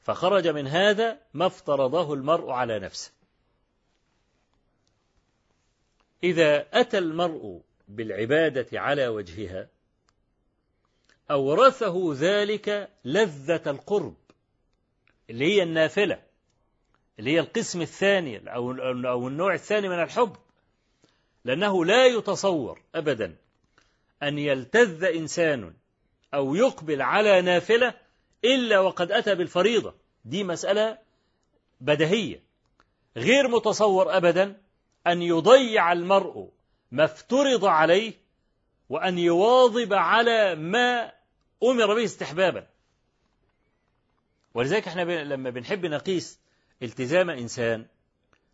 فخرج 0.00 0.48
من 0.48 0.66
هذا 0.66 1.18
ما 1.34 1.46
افترضه 1.46 2.14
المرء 2.14 2.50
على 2.50 2.78
نفسه. 2.78 3.12
إذا 6.24 6.66
أتى 6.72 6.98
المرء 6.98 7.60
بالعبادة 7.88 8.80
على 8.80 9.08
وجهها 9.08 9.68
أورثه 11.30 12.12
ذلك 12.14 12.90
لذة 13.04 13.62
القرب 13.70 14.16
اللي 15.30 15.44
هي 15.44 15.62
النافلة 15.62 16.22
اللي 17.18 17.30
هي 17.30 17.40
القسم 17.40 17.80
الثاني 17.80 18.54
أو 18.54 19.28
النوع 19.28 19.54
الثاني 19.54 19.88
من 19.88 20.02
الحب. 20.02 20.36
لأنه 21.44 21.84
لا 21.84 22.06
يتصور 22.06 22.80
أبدا 22.94 23.36
أن 24.22 24.38
يلتذ 24.38 25.04
إنسان 25.04 25.74
أو 26.34 26.54
يقبل 26.54 27.02
على 27.02 27.40
نافلة 27.40 27.94
إلا 28.44 28.80
وقد 28.80 29.12
أتى 29.12 29.34
بالفريضة. 29.34 29.94
دي 30.24 30.44
مسألة 30.44 30.98
بدهية. 31.80 32.42
غير 33.16 33.48
متصور 33.48 34.16
أبدا 34.16 34.60
أن 35.06 35.22
يضيع 35.22 35.92
المرء 35.92 36.48
ما 36.90 37.04
افترض 37.04 37.64
عليه 37.64 38.12
وأن 38.88 39.18
يواظب 39.18 39.92
على 39.92 40.54
ما 40.54 41.12
أمر 41.62 41.94
به 41.94 42.04
استحبابا. 42.04 42.66
ولذلك 44.54 44.88
إحنا 44.88 45.24
لما 45.24 45.50
بنحب 45.50 45.86
نقيس 45.86 46.40
التزام 46.82 47.30
إنسان 47.30 47.86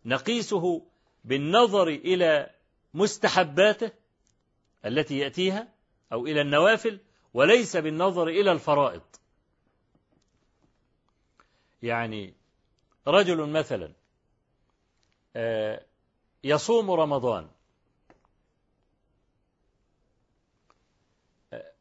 نقيسه 0.05 0.81
بالنظر 1.23 1.87
إلى 1.87 2.49
مستحباته 2.93 3.91
التي 4.85 5.17
يأتيها 5.17 5.67
أو 6.13 6.25
إلى 6.25 6.41
النوافل 6.41 6.99
وليس 7.33 7.77
بالنظر 7.77 8.27
إلى 8.27 8.51
الفرائض. 8.51 9.01
يعني 11.83 12.33
رجل 13.07 13.49
مثلا 13.49 13.93
يصوم 16.43 16.91
رمضان. 16.91 17.49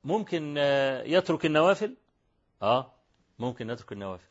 ممكن 0.04 0.56
يترك 1.06 1.46
النوافل؟ 1.46 1.96
آه 2.62 2.92
ممكن 3.38 3.70
يترك 3.70 3.92
النوافل. 3.92 4.30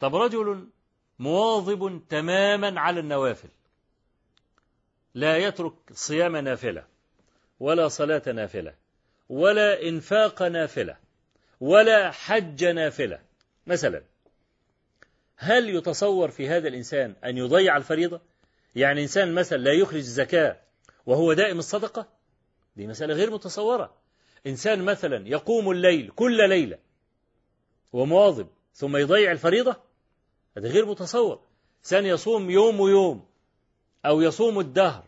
طب 0.00 0.16
رجل 0.16 0.68
مواظب 1.18 2.02
تماما 2.08 2.80
على 2.80 3.00
النوافل. 3.00 3.48
لا 5.14 5.36
يترك 5.36 5.74
صيام 5.92 6.36
نافلة 6.36 6.84
ولا 7.60 7.88
صلاة 7.88 8.22
نافلة 8.26 8.74
ولا 9.28 9.88
إنفاق 9.88 10.42
نافلة 10.42 10.96
ولا 11.60 12.10
حج 12.10 12.64
نافلة. 12.64 13.20
مثلا 13.66 14.02
هل 15.36 15.70
يتصور 15.70 16.30
في 16.30 16.48
هذا 16.48 16.68
الإنسان 16.68 17.14
أن 17.24 17.38
يضيع 17.38 17.76
الفريضة؟ 17.76 18.20
يعني 18.76 19.02
إنسان 19.02 19.34
مثلا 19.34 19.58
لا 19.58 19.72
يخرج 19.72 19.96
الزكاة 19.96 20.60
وهو 21.06 21.32
دائم 21.32 21.58
الصدقة؟ 21.58 22.08
دي 22.76 22.86
مسألة 22.86 23.14
غير 23.14 23.30
متصورة. 23.30 23.94
إنسان 24.46 24.82
مثلا 24.82 25.28
يقوم 25.28 25.70
الليل 25.70 26.10
كل 26.16 26.48
ليلة 26.48 26.78
ومواظب 27.92 28.48
ثم 28.74 28.96
يضيع 28.96 29.32
الفريضة؟ 29.32 29.76
هذا 30.56 30.68
غير 30.68 30.86
متصور. 30.86 31.40
إنسان 31.80 32.06
يصوم 32.06 32.50
يوم 32.50 32.80
ويوم 32.80 33.26
أو 34.06 34.20
يصوم 34.20 34.60
الدهر 34.60 35.04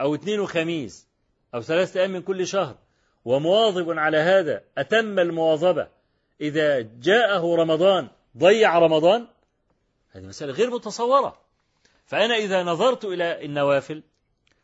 أو 0.00 0.14
اثنين 0.14 0.40
وخميس 0.40 1.06
أو 1.54 1.62
ثلاثة 1.62 2.00
أيام 2.00 2.10
من 2.10 2.22
كل 2.22 2.46
شهر. 2.46 2.76
ومواظب 3.24 3.98
على 3.98 4.16
هذا 4.16 4.62
أتم 4.78 5.18
المواظبة. 5.18 5.88
إذا 6.40 6.80
جاءه 6.80 7.54
رمضان 7.56 8.08
ضيع 8.38 8.78
رمضان 8.78 9.26
هذه 10.12 10.24
مسألة 10.24 10.52
غير 10.52 10.70
متصورة. 10.70 11.38
فأنا 12.06 12.34
إذا 12.36 12.62
نظرت 12.62 13.04
إلى 13.04 13.44
النوافل 13.44 14.02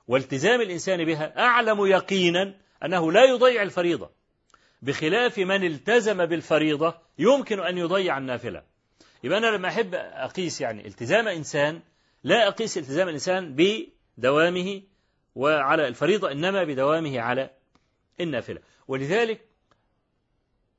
والتزام 0.08 0.60
الإنسان 0.60 1.04
بها 1.04 1.38
أعلم 1.38 1.86
يقينا 1.86 2.54
أنه 2.84 3.12
لا 3.12 3.24
يضيع 3.24 3.62
الفريضة. 3.62 4.10
بخلاف 4.82 5.38
من 5.38 5.64
التزم 5.64 6.26
بالفريضة 6.26 6.94
يمكن 7.18 7.60
أن 7.60 7.78
يضيع 7.78 8.18
النافلة. 8.18 8.62
يبقى 9.24 9.38
أنا 9.38 9.46
لما 9.46 9.68
أحب 9.68 9.94
أقيس 9.94 10.60
يعني 10.60 10.86
التزام 10.86 11.28
إنسان 11.28 11.80
لا 12.26 12.48
أقيس 12.48 12.78
التزام 12.78 13.08
الإنسان 13.08 13.56
بدوامه 13.56 14.82
وعلى 15.34 15.88
الفريضة 15.88 16.32
إنما 16.32 16.64
بدوامه 16.64 17.20
على 17.20 17.50
النافلة. 18.20 18.60
ولذلك 18.88 19.40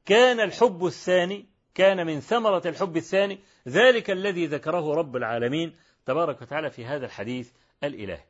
كان 0.06 0.40
الحب 0.40 0.86
الثاني 0.86 1.46
كان 1.76 2.08
من 2.08 2.20
ثمرة 2.20 2.62
الحب 2.66 2.98
الثاني 2.98 3.40
ذلك 3.68 4.12
الذي 4.12 4.46
ذكره 4.46 4.96
رب 4.96 5.16
العالمين 5.16 5.76
تبارك 6.06 6.42
وتعالى 6.42 6.70
في 6.70 6.86
هذا 6.86 7.06
الحديث 7.06 7.52
الإلهي. 7.84 8.24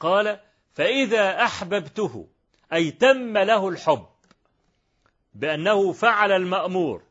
قال 0.00 0.40
فإذا 0.72 1.42
أحببته 1.42 2.28
أي 2.72 2.90
تم 2.90 3.38
له 3.38 3.68
الحب 3.68 4.06
بأنه 5.34 5.92
فعل 5.92 6.32
المأمور 6.32 7.02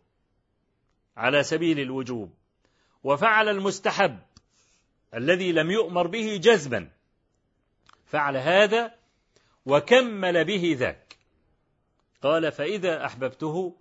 على 1.18 1.44
سبيل 1.44 1.80
الوجوب 1.80 2.34
وفعل 3.04 3.50
المستحب 3.50 4.20
الذي 5.14 5.52
لم 5.52 5.72
يؤمر 5.72 6.08
به 6.08 6.40
جزما 6.44 6.90
فعل 8.06 8.38
هذا 8.38 8.96
وكمل 9.66 10.46
به 10.46 10.76
ذاك. 10.80 11.18
قال 12.22 12.52
فإذا 12.52 13.06
أحببته 13.06 13.76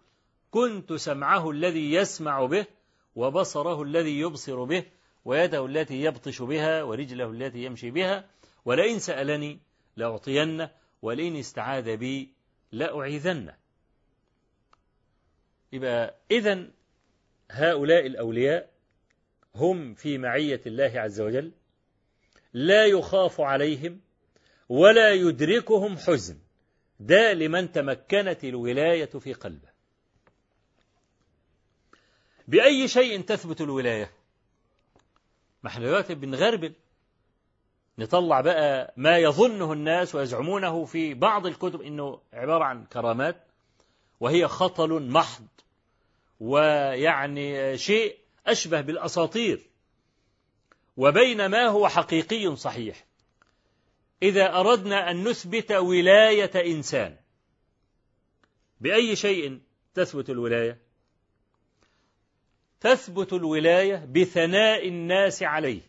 كنت 0.51 0.93
سمعه 0.93 1.51
الذي 1.51 1.93
يسمع 1.93 2.47
به 2.47 2.67
وبصره 3.15 3.83
الذي 3.83 4.19
يبصر 4.21 4.65
به 4.65 4.85
ويده 5.25 5.67
التي 5.67 6.03
يبطش 6.03 6.43
بها 6.43 6.83
ورجله 6.83 7.31
التي 7.31 7.65
يمشي 7.65 7.91
بها 7.91 8.25
ولئن 8.65 8.99
سألني 8.99 9.59
لأعطينه 9.97 10.71
ولئن 11.03 11.37
استعاذ 11.37 11.97
بي 11.97 12.31
لأعيذنه. 12.73 13.57
يبقى 15.73 16.15
إذن 16.31 16.71
هؤلاء 17.51 18.07
الأولياء 18.07 18.74
هم 19.57 19.95
في 19.95 20.19
معية 20.19 20.61
الله 20.67 20.93
عز 21.01 21.21
وجل 21.21 21.53
لا 22.53 22.87
يخاف 22.87 23.41
عليهم 23.41 24.01
ولا 24.69 25.13
يدركهم 25.13 25.97
حزن. 25.97 26.39
ده 27.01 27.33
لمن 27.33 27.73
تمكنت 27.73 28.45
الولاية 28.45 29.05
في 29.05 29.33
قلبه. 29.33 29.69
بأي 32.49 32.89
شيء 32.89 33.21
تثبت 33.21 33.61
الولاية؟ 33.61 34.11
ما 35.63 35.71
إحنا 35.71 35.87
دلوقتي 35.87 36.15
بنغربل. 36.15 36.73
نطلع 37.99 38.41
بقى 38.41 38.95
ما 38.97 39.19
يظنه 39.19 39.73
الناس 39.73 40.15
ويزعمونه 40.15 40.85
في 40.85 41.15
بعض 41.15 41.47
الكتب 41.47 41.81
إنه 41.83 42.21
عبارة 42.33 42.65
عن 42.65 42.85
كرامات 42.85 43.45
وهي 44.21 44.49
خطل 44.49 45.03
محض 45.11 45.47
ويعني 46.41 47.79
شيء 47.79 48.19
أشبه 48.47 48.81
بالأساطير. 48.81 49.71
وبين 50.97 51.47
ما 51.47 51.67
هو 51.67 51.89
حقيقي 51.89 52.57
صحيح. 52.57 53.05
إذا 54.23 54.55
أردنا 54.61 55.11
أن 55.11 55.29
نثبت 55.29 55.73
ولاية 55.73 56.75
إنسان 56.75 57.17
بأي 58.81 59.17
شيء 59.17 59.61
تثبت 59.95 60.31
الولاية؟ 60.31 60.79
تثبت 62.81 63.33
الولاية 63.33 63.97
بثناء 63.97 64.89
الناس 64.89 65.43
عليه. 65.43 65.81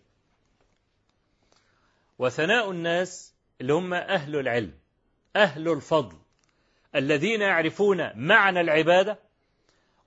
وثناء 2.20 2.72
الناس 2.72 3.34
اللي 3.62 3.74
هم 3.74 3.94
أهل 3.94 4.36
العلم 4.36 4.74
أهل 5.36 5.68
الفضل 5.68 6.18
الذين 6.96 7.42
يعرفون 7.42 8.20
معنى 8.28 8.62
العبادة 8.62 9.20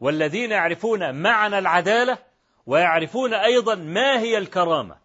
والذين 0.00 0.50
يعرفون 0.50 1.14
معنى 1.22 1.58
العدالة 1.58 2.18
ويعرفون 2.68 3.34
أيضا 3.34 3.74
ما 3.74 4.20
هي 4.20 4.38
الكرامة. 4.38 4.98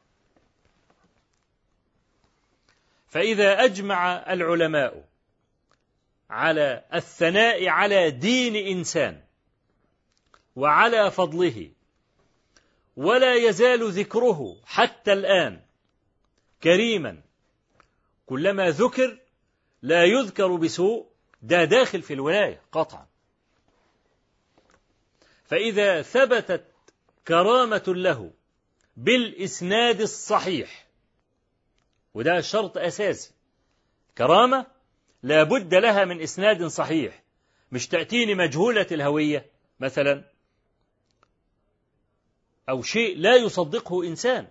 فإذا 3.08 3.63
أجمع 3.63 4.34
العلماء 4.34 5.06
على 6.30 6.84
الثناء 6.93 7.67
على 7.67 8.12
دين 8.12 8.78
إنسان 8.78 9.21
وعلى 10.56 11.12
فضله 11.12 11.71
ولا 12.97 13.36
يزال 13.36 13.91
ذكره 13.91 14.58
حتى 14.65 15.13
الآن 15.13 15.62
كريما 16.63 17.21
كلما 18.26 18.69
ذكر 18.69 19.19
لا 19.82 20.04
يذكر 20.04 20.56
بسوء 20.56 21.08
ده 21.41 21.63
داخل 21.63 22.02
في 22.02 22.13
الولاية 22.13 22.62
قطعا. 22.71 23.08
فإذا 25.45 26.02
ثبتت 26.02 26.73
كرامة 27.28 27.84
له 27.88 28.32
بالإسناد 28.98 30.02
الصحيح. 30.02 30.88
وده 32.14 32.42
شرط 32.42 32.78
أساسي. 32.78 33.32
كرامة 34.18 34.66
لا 35.24 35.44
بد 35.44 35.74
لها 35.74 36.06
من 36.06 36.22
إسناد 36.22 36.64
صحيح. 36.64 37.24
مش 37.72 37.88
تأتيني 37.88 38.36
مجهولة 38.36 38.88
الهوية 38.92 39.46
مثلا 39.80 40.24
أو 42.70 42.82
شيء 42.82 43.18
لا 43.18 43.36
يصدقه 43.36 44.04
إنسان. 44.04 44.48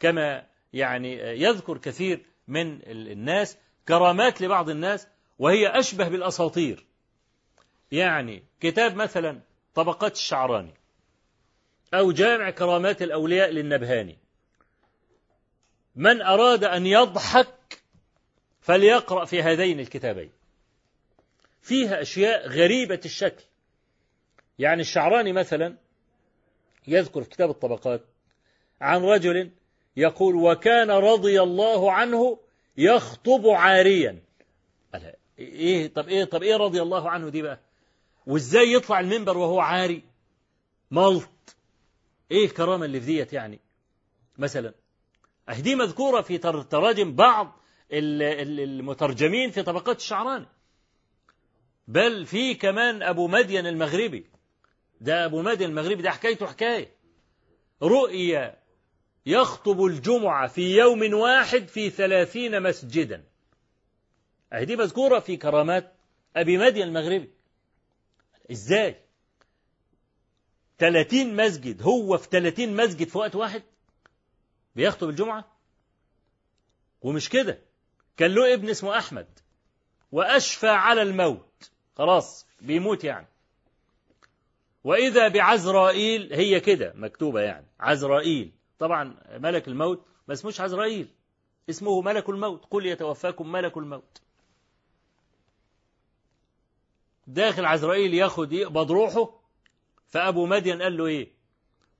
كما 0.00 0.46
يعني 0.72 1.12
يذكر 1.18 1.78
كثير 1.78 2.26
من 2.48 2.80
الناس 2.86 3.56
كرامات 3.88 4.40
لبعض 4.40 4.70
الناس 4.70 5.06
وهي 5.38 5.68
أشبه 5.68 6.08
بالأساطير. 6.08 6.86
يعني 7.92 8.42
كتاب 8.60 8.96
مثلا 8.96 9.40
طبقات 9.74 10.12
الشعراني. 10.12 10.74
أو 11.94 12.12
جامع 12.12 12.50
كرامات 12.50 13.02
الأولياء 13.02 13.50
للنبهاني. 13.50 14.18
من 15.96 16.22
أراد 16.22 16.64
أن 16.64 16.86
يضحك 16.86 17.82
فليقرأ 18.60 19.24
في 19.24 19.42
هذين 19.42 19.80
الكتابين. 19.80 20.30
فيها 21.62 22.02
أشياء 22.02 22.48
غريبة 22.48 23.00
الشكل. 23.04 23.44
يعني 24.58 24.80
الشعراني 24.80 25.32
مثلا 25.32 25.76
يذكر 26.86 27.22
في 27.22 27.30
كتاب 27.30 27.50
الطبقات 27.50 28.00
عن 28.80 29.02
رجل 29.02 29.50
يقول 29.96 30.34
وكان 30.36 30.90
رضي 30.90 31.42
الله 31.42 31.92
عنه 31.92 32.38
يخطب 32.76 33.46
عاريا. 33.46 34.22
إيه 35.38 35.88
طب 35.94 36.08
إيه 36.08 36.24
طب 36.24 36.42
إيه 36.42 36.56
رضي 36.56 36.82
الله 36.82 37.10
عنه 37.10 37.28
دي 37.28 37.42
بقى؟ 37.42 37.60
وإزاي 38.26 38.72
يطلع 38.72 39.00
المنبر 39.00 39.38
وهو 39.38 39.60
عاري؟ 39.60 40.02
ملط. 40.90 41.31
إيه 42.32 42.44
الكرامة 42.44 42.84
اللي 42.84 43.00
في 43.00 43.06
ديت 43.06 43.32
يعني؟ 43.32 43.60
مثلا 44.38 44.74
دي 45.58 45.74
مذكورة 45.74 46.20
في 46.20 46.38
تراجم 46.38 47.14
بعض 47.14 47.60
المترجمين 47.92 49.50
في 49.50 49.62
طبقات 49.62 49.96
الشعراني. 49.96 50.46
بل 51.88 52.26
في 52.26 52.54
كمان 52.54 53.02
أبو 53.02 53.28
مدين 53.28 53.66
المغربي. 53.66 54.26
ده 55.00 55.24
أبو 55.24 55.42
مدين 55.42 55.68
المغربي 55.68 56.02
ده 56.02 56.10
حكايته 56.10 56.46
حكاية. 56.46 56.96
رؤيا 57.82 58.58
يخطب 59.26 59.84
الجمعة 59.84 60.48
في 60.48 60.76
يوم 60.76 61.14
واحد 61.14 61.68
في 61.68 61.90
ثلاثين 61.90 62.62
مسجدا. 62.62 63.24
دي 64.52 64.76
مذكورة 64.76 65.18
في 65.18 65.36
كرامات 65.36 65.92
أبي 66.36 66.58
مدين 66.58 66.82
المغربي. 66.82 67.30
إزاي؟ 68.50 68.96
30 70.82 71.36
مسجد 71.36 71.82
هو 71.82 72.18
في 72.18 72.28
30 72.28 72.76
مسجد 72.76 73.08
في 73.08 73.18
وقت 73.18 73.36
واحد؟ 73.36 73.62
بيخطب 74.76 75.08
الجمعة؟ 75.08 75.44
ومش 77.02 77.28
كده. 77.28 77.58
كان 78.16 78.30
له 78.30 78.54
ابن 78.54 78.68
اسمه 78.70 78.98
أحمد 78.98 79.26
وأشفى 80.12 80.68
على 80.68 81.02
الموت. 81.02 81.70
خلاص 81.96 82.46
بيموت 82.60 83.04
يعني. 83.04 83.26
وإذا 84.84 85.28
بعزرائيل 85.28 86.32
هي 86.32 86.60
كده 86.60 86.92
مكتوبة 86.96 87.40
يعني 87.40 87.66
عزرائيل. 87.80 88.52
طبعا 88.78 89.16
ملك 89.38 89.68
الموت 89.68 90.06
ما 90.28 90.34
اسموش 90.34 90.60
عزرائيل. 90.60 91.08
اسمه 91.70 92.00
ملك 92.00 92.28
الموت. 92.28 92.64
قل 92.70 92.86
يتوفاكم 92.86 93.52
ملك 93.52 93.76
الموت. 93.76 94.22
داخل 97.26 97.64
عزرائيل 97.64 98.14
ياخد 98.14 98.52
يقبض 98.52 98.92
روحه 98.92 99.41
فأبو 100.12 100.46
مدين 100.46 100.82
قال 100.82 100.96
له 100.96 101.06
إيه؟ 101.06 101.28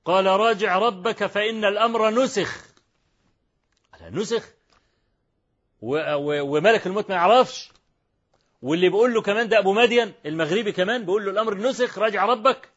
قال 0.05 0.25
راجع 0.25 0.77
ربك 0.77 1.25
فإن 1.25 1.65
الأمر 1.65 2.09
نسخ. 2.09 2.73
نسخ؟ 4.11 4.49
وملك 5.81 6.87
الموت 6.87 7.09
ما 7.09 7.15
يعرفش. 7.15 7.71
واللي 8.61 8.89
بيقول 8.89 9.13
له 9.13 9.21
كمان 9.21 9.49
ده 9.49 9.59
أبو 9.59 9.73
مدين 9.73 10.13
المغربي 10.25 10.71
كمان 10.71 11.05
بيقول 11.05 11.25
له 11.25 11.31
الأمر 11.31 11.57
نسخ 11.57 11.97
راجع 11.97 12.25
ربك. 12.25 12.69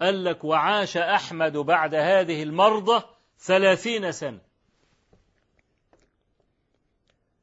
قال 0.00 0.24
لك 0.24 0.44
وعاش 0.44 0.96
أحمد 0.96 1.56
بعد 1.56 1.94
هذه 1.94 2.42
المرضى 2.42 3.02
ثلاثين 3.38 4.12
سنة. 4.12 4.38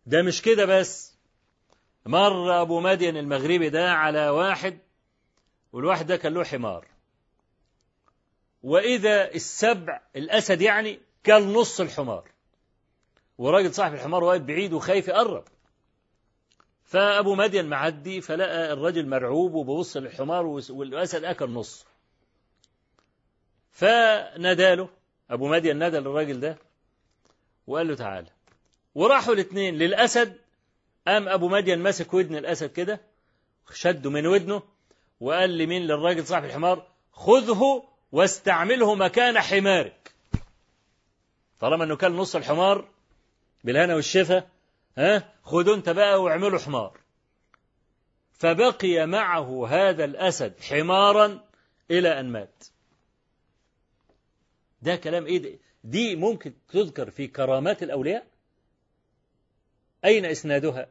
ده 0.06 0.22
مش 0.22 0.42
كده 0.42 0.66
بس. 0.66 1.18
مر 2.06 2.62
أبو 2.62 2.80
مدين 2.80 3.18
المغربي 3.18 3.70
ده 3.70 3.92
على 3.94 4.30
واحد 4.30 4.80
والواحد 5.74 6.08
ده 6.08 6.18
كان 6.18 6.34
له 6.34 6.44
حمار. 6.44 6.88
وإذا 8.64 9.34
السبع 9.36 10.02
الأسد 10.16 10.62
يعني 10.62 11.00
كان 11.24 11.54
نص 11.54 11.82
الحمار. 11.82 12.30
وراجل 13.38 13.74
صاحب 13.74 13.94
الحمار 13.94 14.24
واقف 14.24 14.42
بعيد 14.42 14.74
وخايف 14.74 15.08
يقرب. 15.08 15.44
فأبو 16.84 17.36
مدين 17.36 17.66
معدي 17.66 18.22
فلقى 18.22 18.74
الرجل 18.74 19.08
مرعوب 19.10 19.54
وببص 19.54 19.98
للحمار 19.98 20.46
والأسد 20.70 21.24
أكل 21.24 21.50
نص. 21.50 21.86
فناداله 23.72 24.90
أبو 25.30 25.48
مدين 25.48 25.78
نادى 25.78 25.98
للراجل 25.98 26.40
ده 26.40 26.58
وقال 27.68 27.88
له 27.88 27.96
تعالى 27.96 28.28
وراحوا 28.96 29.34
الاثنين 29.34 29.76
للأسد 29.76 30.38
قام 31.08 31.30
أبو 31.30 31.48
مدين 31.48 31.80
ماسك 31.80 32.14
ودن 32.14 32.36
الأسد 32.36 32.72
كده 32.72 33.02
شده 33.74 34.10
من 34.10 34.28
ودنه 34.28 34.64
وقال 35.20 35.58
لمين 35.58 35.82
للراجل 35.82 36.26
صاحب 36.28 36.46
الحمار؟ 36.46 36.88
خذه 37.12 37.84
واستعمله 38.12 38.96
مكان 38.96 39.40
حمارك. 39.40 40.14
طالما 41.60 41.84
إنه 41.84 41.96
كان 41.96 42.12
نص 42.12 42.36
الحمار 42.36 42.88
بالهنا 43.64 43.96
والشفا 43.96 44.48
ها 44.98 45.34
خذوا 45.44 45.76
انت 45.76 45.90
بقى 45.90 46.22
واعملوا 46.24 46.60
حمار. 46.60 47.00
فبقي 48.34 49.06
معه 49.08 49.68
هذا 49.68 50.06
الأسد 50.06 50.60
حمارا 50.62 51.40
إلى 51.92 52.20
أن 52.20 52.32
مات. 52.32 52.64
ده 54.82 54.96
كلام 54.96 55.26
إيه 55.26 55.38
ده؟ 55.38 55.60
دي 55.84 56.16
ممكن 56.16 56.54
تذكر 56.70 57.10
في 57.12 57.28
كرامات 57.28 57.84
الأولياء؟ 57.84 58.28
أين 60.06 60.26
إسنادها؟ 60.26 60.88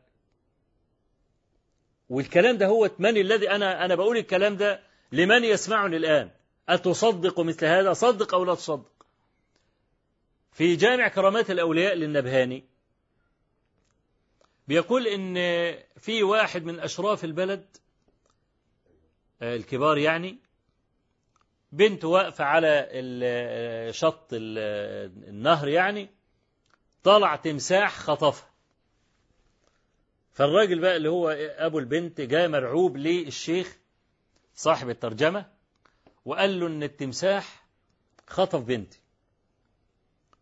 والكلام 2.09 2.59
ده 2.59 2.67
هو 2.67 2.91
من 2.99 3.17
الذي 3.17 3.51
أنا 3.51 3.85
أنا 3.85 3.95
بقول 3.95 4.17
الكلام 4.17 4.57
ده 4.57 4.81
لمن 5.13 5.45
يسمعني 5.45 5.97
الآن. 5.97 6.31
أتصدق 6.69 7.41
مثل 7.41 7.67
هذا؟ 7.67 7.93
صدق 7.93 8.35
أو 8.35 8.45
لا 8.45 8.55
تصدق؟ 8.55 8.93
في 10.53 10.77
جامع 10.77 11.09
كرامات 11.09 11.51
الأولياء 11.51 11.95
للنبهاني 11.95 12.65
بيقول 14.69 15.07
إن 15.07 15.35
في 15.97 16.23
واحد 16.23 16.65
من 16.65 16.81
أشراف 16.81 17.25
البلد 17.25 17.77
الكبار 19.43 19.99
يعني 19.99 20.39
بنت 21.73 22.05
واقفة 22.05 22.45
على 22.45 22.89
شط 23.93 24.29
النهر 24.33 25.69
يعني 25.69 26.09
طلع 27.05 27.37
تمساح 27.37 27.99
خطفها. 27.99 28.49
فالراجل 30.39 30.79
بقى 30.81 30.97
اللي 30.97 31.09
هو 31.11 31.31
أبو 31.59 31.79
البنت 31.79 32.21
جاء 32.21 32.49
مرعوب 32.49 32.97
للشيخ 32.97 33.77
صاحب 34.55 34.89
الترجمة 34.91 35.47
وقال 36.25 36.61
له 36.61 36.67
إن 36.67 36.83
التمساح 36.83 37.67
خطف 38.27 38.61
بنتي. 38.61 39.01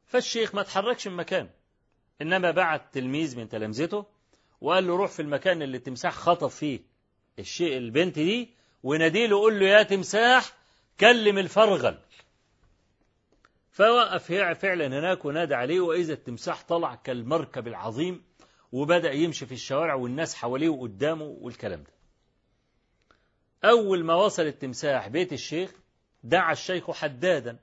فالشيخ 0.07 0.55
ما 0.55 0.63
تحركش 0.63 1.09
من 1.09 1.17
مكانه 1.17 1.51
إنما 2.23 2.51
بعت 2.51 2.95
تلميذ 2.95 3.39
من 3.39 3.49
تلامذته 3.49 4.07
وقال 4.61 4.87
له 4.87 4.97
روح 4.97 5.11
في 5.11 5.23
المكان 5.23 5.63
اللي 5.63 5.77
التمساح 5.77 6.15
خطف 6.15 6.57
فيه 6.57 6.81
الشيء 7.39 7.77
البنت 7.77 8.15
دي 8.15 8.51
وناديله 8.83 9.37
قول 9.37 9.61
له 9.61 9.67
يا 9.67 9.83
تمساح 9.83 10.53
كلم 11.01 11.39
الفرغل. 11.39 11.99
فوقف 13.71 14.33
فعلا 14.33 14.87
هناك 14.87 15.25
ونادى 15.25 15.55
عليه 15.55 15.81
وإذا 15.81 16.13
التمساح 16.13 16.63
طلع 16.63 16.95
كالمركب 16.95 17.69
العظيم 17.69 18.23
وبدأ 18.73 19.13
يمشي 19.13 19.47
في 19.47 19.53
الشوارع 19.53 19.95
والناس 19.95 20.35
حواليه 20.35 20.69
وقدامه 20.69 21.25
والكلام 21.25 21.83
ده. 21.83 21.91
أول 23.71 24.05
ما 24.05 24.15
وصل 24.15 24.43
التمساح 24.43 25.09
بيت 25.09 25.33
الشيخ 25.33 25.71
دعا 26.25 26.53
الشيخ 26.53 26.91
حدادا 26.91 27.59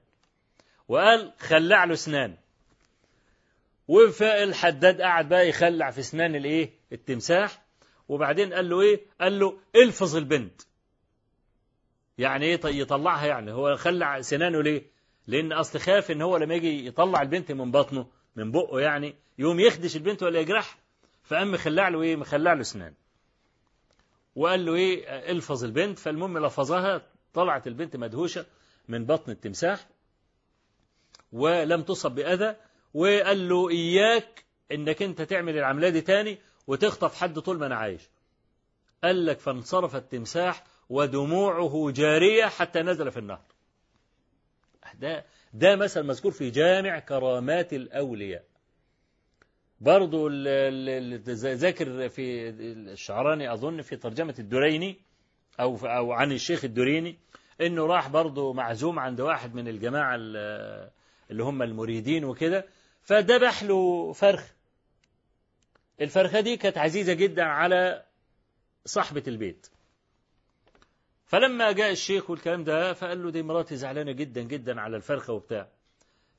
وقال 0.88 1.34
خلع 1.40 1.84
له 1.84 1.94
اسنان 1.94 2.38
والحداد 3.88 5.02
قعد 5.02 5.30
بقى 5.30 5.50
يخلع 5.50 5.92
في 5.92 6.00
اسنان 6.00 6.36
الإيه؟ 6.36 6.70
التمساح. 6.92 7.64
وبعدين 8.10 8.54
قال 8.54 8.70
له 8.70 8.82
إيه؟ 8.82 9.02
قال 9.22 9.40
له 9.40 9.58
إلفظ 9.76 10.16
البنت. 10.16 10.62
يعني 12.18 12.46
إيه؟ 12.46 12.60
يطلعها 12.66 13.26
يعني. 13.28 13.52
هو 13.52 13.76
خلع 13.76 14.22
سنانه 14.22 14.64
ليه؟ 14.64 14.84
لأن 15.28 15.54
أصل 15.54 15.80
خاف 15.80 16.12
إن 16.12 16.22
هو 16.22 16.38
لما 16.38 16.56
يجي 16.56 16.88
يطلع 16.88 17.22
البنت 17.22 17.52
من 17.52 17.72
بطنه 17.72 18.08
من 18.36 18.52
بقه 18.52 18.80
يعني 18.80 19.16
يوم 19.38 19.60
يخدش 19.60 19.96
البنت 19.96 20.24
ولا 20.24 20.40
يجرحها. 20.40 20.83
فقام 21.24 21.52
مخلع 21.52 21.88
له 21.88 22.02
إيه؟ 22.02 22.16
مخلع 22.16 22.54
له 22.54 22.62
اسنان 22.62 22.94
وقال 24.36 24.66
له 24.66 24.76
إيه؟ 24.76 25.06
الفظ 25.32 25.64
البنت. 25.64 26.00
فالمهم 26.00 26.38
لفظها 26.46 27.02
طلعت 27.34 27.68
البنت 27.68 27.96
مدهوشة 27.96 28.46
من 28.88 29.06
بطن 29.06 29.32
التمساح 29.32 29.88
ولم 31.32 31.82
تصب 31.82 32.12
بأذى 32.12 32.56
وقال 32.94 33.50
له 33.50 33.70
إياك 33.70 34.44
إنك 34.72 35.02
أنت 35.02 35.22
تعمل 35.22 35.58
العملية 35.58 35.90
دي 35.90 36.02
تاني 36.02 36.38
وتخطف 36.68 37.16
حد 37.16 37.40
طول 37.40 37.60
ما 37.60 37.66
أنا 37.66 37.76
عايش. 37.76 38.10
قال 39.04 39.26
لك 39.26 39.40
فانصرف 39.40 39.96
التمساح 39.96 40.64
ودموعه 40.90 41.92
جارية 41.92 42.46
حتى 42.46 42.82
نزل 42.82 43.12
في 43.12 43.20
النهر. 43.20 43.46
ده 44.96 45.26
ده 45.54 45.76
مثل 45.76 46.04
مذكور 46.04 46.32
في 46.32 46.50
جامع 46.50 47.00
كرامات 47.00 47.74
الأولياء. 47.74 48.44
برضو 49.84 50.28
ذاكر 51.54 52.10
في 52.10 52.50
الشعراني 52.50 53.54
أظن 53.54 53.82
في 53.82 53.96
ترجمة 53.96 54.36
الدريني 54.40 54.96
أو 55.60 55.78
أو 55.78 56.12
عن 56.12 56.32
الشيخ 56.32 56.64
الدريني 56.66 57.18
إنه 57.62 57.86
راح 57.86 58.10
برضو 58.10 58.54
معزوم 58.54 59.00
عند 59.00 59.22
واحد 59.22 59.56
من 59.56 59.68
الجماعة 59.68 60.16
اللي 60.16 61.44
هم 61.44 61.62
المريدين 61.62 62.26
وكده 62.26 62.66
فذبح 63.02 63.64
له 63.64 64.12
فرخ. 64.14 64.52
الفرخة 66.02 66.40
دي 66.40 66.58
كانت 66.58 66.78
عزيزة 66.78 67.14
جدا 67.14 67.44
على 67.44 68.04
صاحبة 68.86 69.24
البيت. 69.28 69.68
فلما 71.26 71.72
جاء 71.72 71.92
الشيخ 71.92 72.30
والكلام 72.30 72.64
ده 72.64 72.94
فقال 72.94 73.24
له 73.24 73.32
دي 73.32 73.42
مراتي 73.44 73.76
زعلانة 73.76 74.12
جدا 74.12 74.42
جدا 74.42 74.82
على 74.82 74.98
الفرخة 74.98 75.34
وبتاع. 75.34 75.68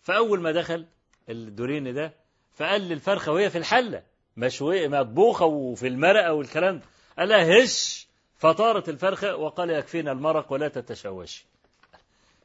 فأول 0.02 0.40
ما 0.40 0.52
دخل 0.52 0.86
الدورين 1.28 1.94
ده 1.94 2.23
فقال 2.54 2.80
للفرخة 2.88 3.32
وهي 3.32 3.50
في 3.50 3.58
الحلة 3.58 4.02
مشوية 4.36 4.88
مطبوخة 4.88 5.44
وفي 5.46 5.86
المرقة 5.88 6.32
والكلام 6.32 6.78
ده. 6.78 6.84
قال 7.18 7.28
لها 7.28 7.64
هش! 7.64 8.06
فطارت 8.36 8.88
الفرخة 8.88 9.36
وقال 9.36 9.70
يكفينا 9.70 10.12
المرق 10.12 10.52
ولا 10.52 10.68
تتشوشي. 10.68 11.46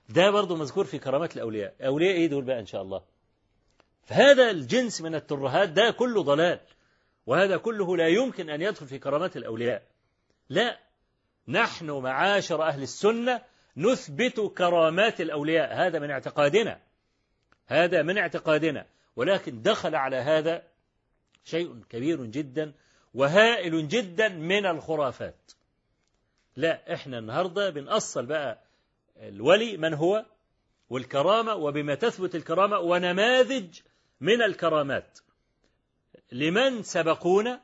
ده 0.10 0.30
برضه 0.32 0.56
مذكور 0.56 0.86
في 0.86 1.00
كرامات 1.00 1.36
الأولياء. 1.36 1.74
أولياء 1.82 2.14
إيه 2.16 2.28
دول 2.28 2.44
بقى 2.44 2.60
إن 2.60 2.66
شاء 2.66 2.82
الله؟ 2.82 3.02
فهذا 4.04 4.52
الجنس 4.52 5.02
من 5.02 5.16
الترهات 5.16 5.70
ده 5.70 5.92
كله 5.92 6.24
ضلال. 6.24 6.60
وهذا 7.26 7.58
كله 7.58 7.98
لا 7.98 8.08
يمكن 8.08 8.50
أن 8.50 8.62
يدخل 8.62 8.88
في 8.88 9.00
كرامات 9.00 9.38
الأولياء. 9.38 9.84
لا 10.50 10.80
نحن 11.48 11.92
معاشر 11.92 12.64
أهل 12.64 12.82
السنة 12.82 13.42
نثبت 13.78 14.40
كرامات 14.40 15.22
الأولياء. 15.22 15.74
هذا 15.88 16.00
من 16.00 16.12
اعتقادنا. 16.12 16.80
هذا 17.68 18.02
من 18.02 18.18
اعتقادنا. 18.18 18.86
ولكن 19.16 19.62
دخل 19.62 19.96
على 19.96 20.16
هذا 20.16 20.64
شيء 21.44 21.84
كبير 21.90 22.26
جدا 22.26 22.74
وهائل 23.14 23.88
جدا 23.88 24.30
من 24.30 24.66
الخرافات. 24.66 25.52
لا 26.56 26.94
إحنا 26.94 27.20
النهاردة 27.20 27.70
بنأصل 27.70 28.26
بقى 28.26 28.64
الولي 29.18 29.78
من 29.78 29.94
هو 29.94 30.26
والكرامة 30.90 31.56
وبما 31.56 31.96
تثبت 31.96 32.36
الكرامة 32.36 32.80
ونماذج 32.80 33.80
من 34.22 34.42
الكرامات. 34.42 35.20
لمن 36.32 36.84
سبقونا؟ 36.84 37.62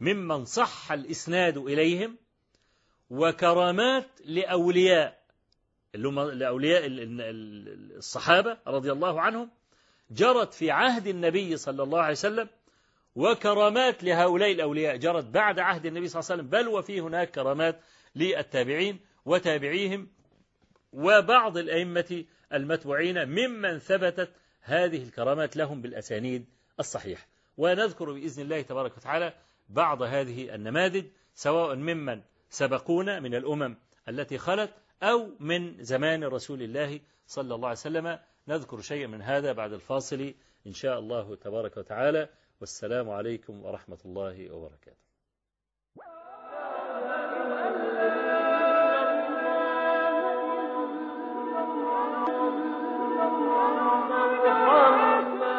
ممن 0.00 0.44
صح 0.44 0.92
الإسناد 0.92 1.56
إليهم 1.58 2.16
وكرامات 3.10 4.08
لأولياء 4.24 5.22
لأولياء 5.94 6.82
الصحابة 7.96 8.58
رضي 8.66 8.92
الله 8.92 9.20
عنهم 9.20 9.50
جرت 10.10 10.54
في 10.54 10.70
عهد 10.70 11.06
النبي 11.06 11.56
صلى 11.56 11.82
الله 11.82 12.00
عليه 12.00 12.12
وسلم 12.12 12.48
وكرامات 13.14 14.04
لهؤلاء 14.04 14.52
الأولياء. 14.52 14.96
جرت 14.96 15.24
بعد 15.24 15.58
عهد 15.58 15.86
النبي 15.86 16.08
صلى 16.08 16.20
الله 16.20 16.32
عليه 16.32 16.42
وسلم 16.42 16.50
بل 16.50 16.68
وفي 16.68 17.00
هناك 17.00 17.30
كرامات 17.30 17.80
للتابعين 18.14 19.00
وتابعيهم 19.24 20.08
وبعض 20.92 21.56
الأئمة 21.56 22.24
المتبوعين 22.52 23.28
ممن 23.28 23.78
ثبتت 23.78 24.30
هذه 24.60 25.02
الكرامات 25.02 25.56
لهم 25.56 25.82
بالأسانيد 25.82 26.44
الصحيحة. 26.80 27.26
ونذكر 27.56 28.12
بإذن 28.12 28.42
الله 28.42 28.62
تبارك 28.62 28.96
وتعالى 28.96 29.32
بعض 29.68 30.02
هذه 30.02 30.54
النماذج 30.54 31.04
سواء 31.34 31.74
ممن 31.74 32.20
سبقونا 32.50 33.20
من 33.20 33.34
الأمم 33.34 33.76
التي 34.08 34.38
خلت 34.38 34.70
أو 35.02 35.30
من 35.40 35.84
زمان 35.84 36.24
رسول 36.24 36.62
الله 36.62 37.00
صلى 37.26 37.54
الله 37.54 37.68
عليه 37.68 37.78
وسلم 37.78 38.18
نذكر 38.48 38.80
شيئا 38.80 39.06
من 39.06 39.22
هذا 39.22 39.52
بعد 39.52 39.72
الفاصل 39.72 40.34
إن 40.66 40.72
شاء 40.72 40.98
الله 40.98 41.36
تبارك 41.36 41.76
وتعالى. 41.76 42.28
والسلام 42.60 43.10
عليكم 43.10 43.64
ورحمة 43.64 43.98
الله 44.04 44.50
وبركاته. 44.50 45.02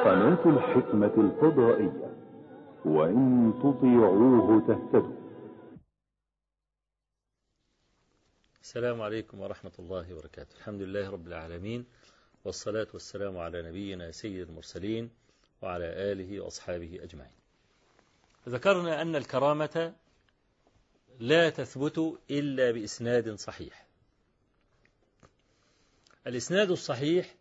قناة 0.04 0.44
الحكمة 0.46 1.16
الفضائية. 1.18 2.14
وإن 2.86 3.54
تطيعوه 3.64 4.68
تهتدوا. 4.68 5.24
السلام 8.62 9.02
عليكم 9.02 9.40
ورحمة 9.40 9.72
الله 9.80 10.14
وبركاته. 10.14 10.56
الحمد 10.58 10.82
لله 10.82 11.10
رب 11.10 11.28
العالمين. 11.28 11.86
والصلاة 12.46 12.88
والسلام 12.94 13.38
على 13.38 13.62
نبينا 13.62 14.12
سيد 14.12 14.50
المرسلين 14.50 15.10
وعلى 15.62 15.86
آله 15.86 16.40
وأصحابه 16.42 17.00
أجمعين. 17.04 17.32
ذكرنا 18.50 19.02
أن 19.02 19.16
الكرامة 19.16 19.94
لا 21.20 21.50
تثبت 21.50 22.20
إلا 22.32 22.72
بإسناد 22.72 23.36
صحيح. 23.36 23.88
الإسناد 26.28 26.72
الصحيح 26.72 27.36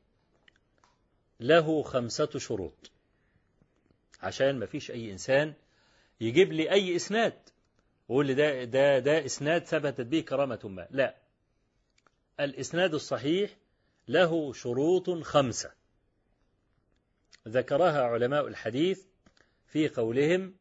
له 1.41 1.83
خمسة 1.83 2.39
شروط 2.39 2.91
عشان 4.23 4.59
ما 4.59 4.67
فيش 4.67 4.91
أي 4.91 5.13
إنسان 5.13 5.55
يجيب 6.21 6.53
لي 6.53 6.71
أي 6.71 6.97
إسناد 6.97 7.39
ويقول 8.09 8.27
لي 8.27 8.35
ده, 8.35 8.65
ده, 8.65 8.99
ده 8.99 9.25
إسناد 9.25 9.65
ثبتت 9.65 10.01
به 10.07 10.21
كرامة 10.21 10.61
ما. 10.65 10.87
لا. 10.91 11.17
الإسناد 12.41 12.95
الصحيح 12.95 13.57
له 14.09 14.53
شروط 14.53 15.11
خمسة. 15.11 15.73
ذكرها 17.49 18.03
علماء 18.03 18.49
الحديث 18.49 19.03
في 19.67 19.89
قولهم 19.89 20.55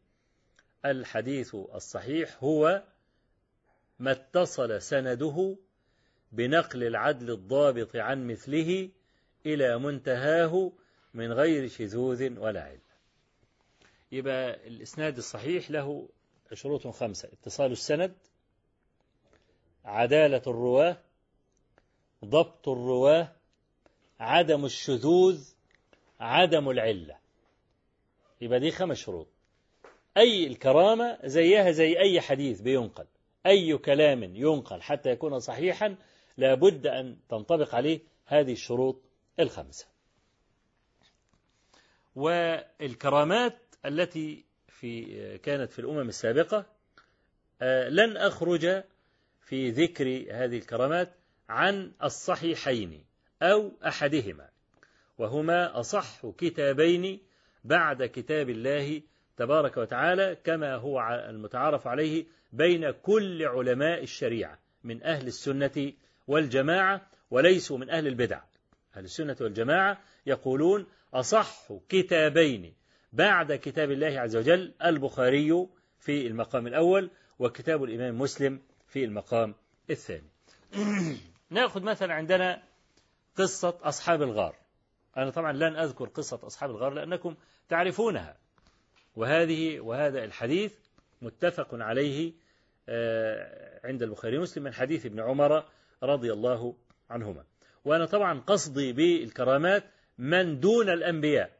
الحديث 0.86 1.56
الصحيح 1.56 2.44
هو 2.44 2.84
ما 4.00 4.12
اتصل 4.12 4.82
سنده 4.82 5.58
بنقل 6.32 6.84
العدل 6.84 7.32
الضابط 7.32 7.96
عن 7.96 8.28
مثله 8.28 8.90
إلى 9.46 9.80
منتهاه 9.80 10.72
من 11.14 11.32
غير 11.34 11.68
شذوذ 11.68 12.40
ولا 12.40 12.64
علة. 12.64 12.92
يبقى 14.12 14.68
الإسناد 14.68 15.18
الصحيح 15.18 15.72
له 15.72 16.10
شروط 16.54 16.88
خمسة 16.88 17.30
اتصال 17.34 17.72
السند 17.72 18.14
عدالة 19.86 20.42
الرواة 20.48 20.98
ضبط 22.26 22.70
الرواة 22.70 23.32
عدم 24.20 24.66
الشذوذ 24.66 25.50
عدم 26.20 26.70
العلة. 26.70 27.18
يبقى 28.42 28.60
دي 28.60 28.72
خمس 28.72 28.98
شروط. 28.98 29.28
أي 30.18 30.48
الكرامة 30.48 31.18
زيها 31.24 31.72
زي 31.72 32.00
أي 32.00 32.22
حديث 32.22 32.62
بينقل. 32.62 33.06
أي 33.46 33.78
كلام 33.78 34.24
ينقل 34.24 34.82
حتى 34.82 35.10
يكون 35.10 35.40
صحيحا 35.40 35.96
لابد 36.38 36.88
أن 36.88 37.18
تنطبق 37.30 37.76
عليه 37.76 38.00
هذه 38.26 38.52
الشروط 38.52 39.02
الخمسة. 39.40 39.88
والكرامات 42.16 43.58
التي 43.86 44.46
في 44.68 45.38
كانت 45.38 45.72
في 45.72 45.80
الأمم 45.80 46.10
السابقة 46.10 46.66
لن 47.90 48.18
أخرج 48.18 48.84
في 49.42 49.70
ذكر 49.70 50.08
هذه 50.32 50.58
الكرامات 50.58 51.16
عن 51.52 51.92
الصحيحين 52.04 53.04
أو 53.42 53.72
أحدهما 53.88 54.50
وهما 55.18 55.80
أصح 55.80 56.28
كتابين 56.38 57.20
بعد 57.64 58.04
كتاب 58.04 58.50
الله 58.50 59.02
تبارك 59.38 59.78
وتعالى 59.78 60.38
كما 60.44 60.76
هو 60.76 61.00
المتعارف 61.30 61.88
عليه 61.88 62.26
بين 62.54 62.92
كل 62.92 63.44
علماء 63.44 64.04
الشريعة 64.04 64.60
من 64.84 65.04
أهل 65.04 65.28
السنة 65.28 65.94
والجماعة 66.28 67.08
وليسوا 67.32 67.78
من 67.78 67.90
أهل 67.90 68.08
البدع. 68.08 68.42
أهل 68.96 69.04
السنة 69.04 69.36
والجماعة 69.42 70.02
يقولون 70.26 70.86
أصح 71.14 71.74
كتابين 71.90 72.74
بعد 73.14 73.54
كتاب 73.54 73.92
الله 73.92 74.20
عز 74.20 74.36
وجل 74.36 74.74
البخاري 74.86 75.68
في 76.00 76.28
المقام 76.28 76.68
الأول 76.68 77.10
وكتاب 77.40 77.84
الإمام 77.84 78.20
مسلم 78.20 78.60
في 78.88 79.04
المقام 79.04 79.56
الثاني. 79.90 80.30
نأخذ 81.52 81.84
مثلا 81.84 82.14
عندنا 82.14 82.64
قصة 83.36 83.80
أصحاب 83.84 84.22
الغار. 84.22 84.56
أنا 85.18 85.30
طبعا 85.30 85.54
لن 85.54 85.76
أذكر 85.76 86.06
قصة 86.06 86.40
أصحاب 86.48 86.70
الغار 86.70 86.94
لأنكم 86.94 87.36
تعرفونها. 87.70 88.38
وهذه 89.16 89.80
وهذا 89.80 90.24
الحديث 90.24 90.74
متفق 91.22 91.68
عليه 91.72 92.34
عند 93.84 94.04
البخاري 94.04 94.38
ومسلم 94.38 94.64
من 94.64 94.74
حديث 94.74 95.06
ابن 95.06 95.20
عمر 95.20 95.66
رضي 96.04 96.34
الله 96.34 96.76
عنهما. 97.10 97.44
وأنا 97.86 98.06
طبعا 98.06 98.40
قصدي 98.40 98.94
بالكرامات 98.94 99.84
من 100.18 100.60
دون 100.60 100.90
الأنبياء 100.90 101.52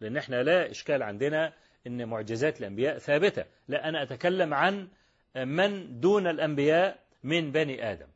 لأن 0.00 0.16
إحنا 0.16 0.42
لا 0.42 0.70
إشكال 0.70 1.02
عندنا 1.02 1.52
أن 1.86 2.08
معجزات 2.08 2.60
الأنبياء 2.60 2.98
ثابتة. 2.98 3.44
لا 3.68 3.88
أنا 3.88 4.02
أتكلم 4.02 4.54
عن 4.54 4.88
من 5.36 6.00
دون 6.00 6.26
الأنبياء 6.26 6.98
من 7.22 7.52
بني 7.52 7.92
آدم. 7.92 8.06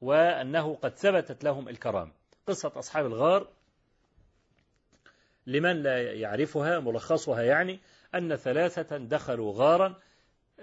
وأنه 0.00 0.74
قد 0.74 0.94
ثبتت 0.96 1.44
لهم 1.44 1.68
الكرام 1.68 2.12
قصة 2.46 2.72
أصحاب 2.76 3.06
الغار 3.06 3.48
لمن 5.46 5.82
لا 5.82 6.12
يعرفها 6.12 6.80
ملخصها 6.80 7.42
يعني 7.42 7.80
أن 8.14 8.36
ثلاثة 8.36 8.96
دخلوا 8.96 9.52
غارا 9.56 9.94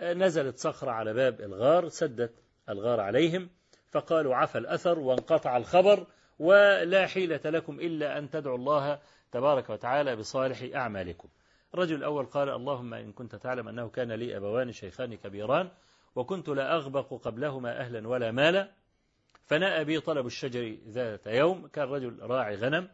نزلت 0.02 0.58
صخرة 0.58 0.92
على 0.92 1.14
باب 1.14 1.42
الغار 1.42 1.90
سدت 1.90 2.34
الغار 2.70 3.00
عليهم 3.00 3.50
فقالوا 3.92 4.36
عفى 4.36 4.58
الأثر 4.58 5.00
وانقطع 5.00 5.58
الخبر 5.58 6.08
ولا 6.40 7.08
حيلة 7.08 7.42
لكم 7.46 7.80
إلا 7.80 8.18
أن 8.18 8.30
تدعوا 8.30 8.58
الله 8.58 9.00
تبارك 9.32 9.70
وتعالى 9.70 10.16
بصالح 10.16 10.76
أعمالكم. 10.76 11.30
الرجل 11.74 11.96
الأول 11.96 12.26
قال 12.26 12.50
اللهم 12.50 12.94
إن 12.94 13.12
كنت 13.12 13.36
تعلم 13.36 13.68
أنه 13.68 13.90
كان 13.90 14.12
لي 14.12 14.38
أبوان 14.38 14.72
شيخان 14.72 15.16
كبيران 15.16 15.70
وكنت 16.16 16.50
لا 16.50 16.76
أغبق 16.76 17.14
قبلهما 17.14 17.80
أهلا 17.80 18.08
ولا 18.08 18.32
مالا. 18.32 18.72
فناء 19.46 19.84
بي 19.84 20.00
طلب 20.00 20.26
الشجر 20.26 20.78
ذات 20.88 21.28
يوم. 21.28 21.68
كان 21.68 21.88
رجل 21.88 22.20
راعي 22.22 22.56
غنم 22.56 22.90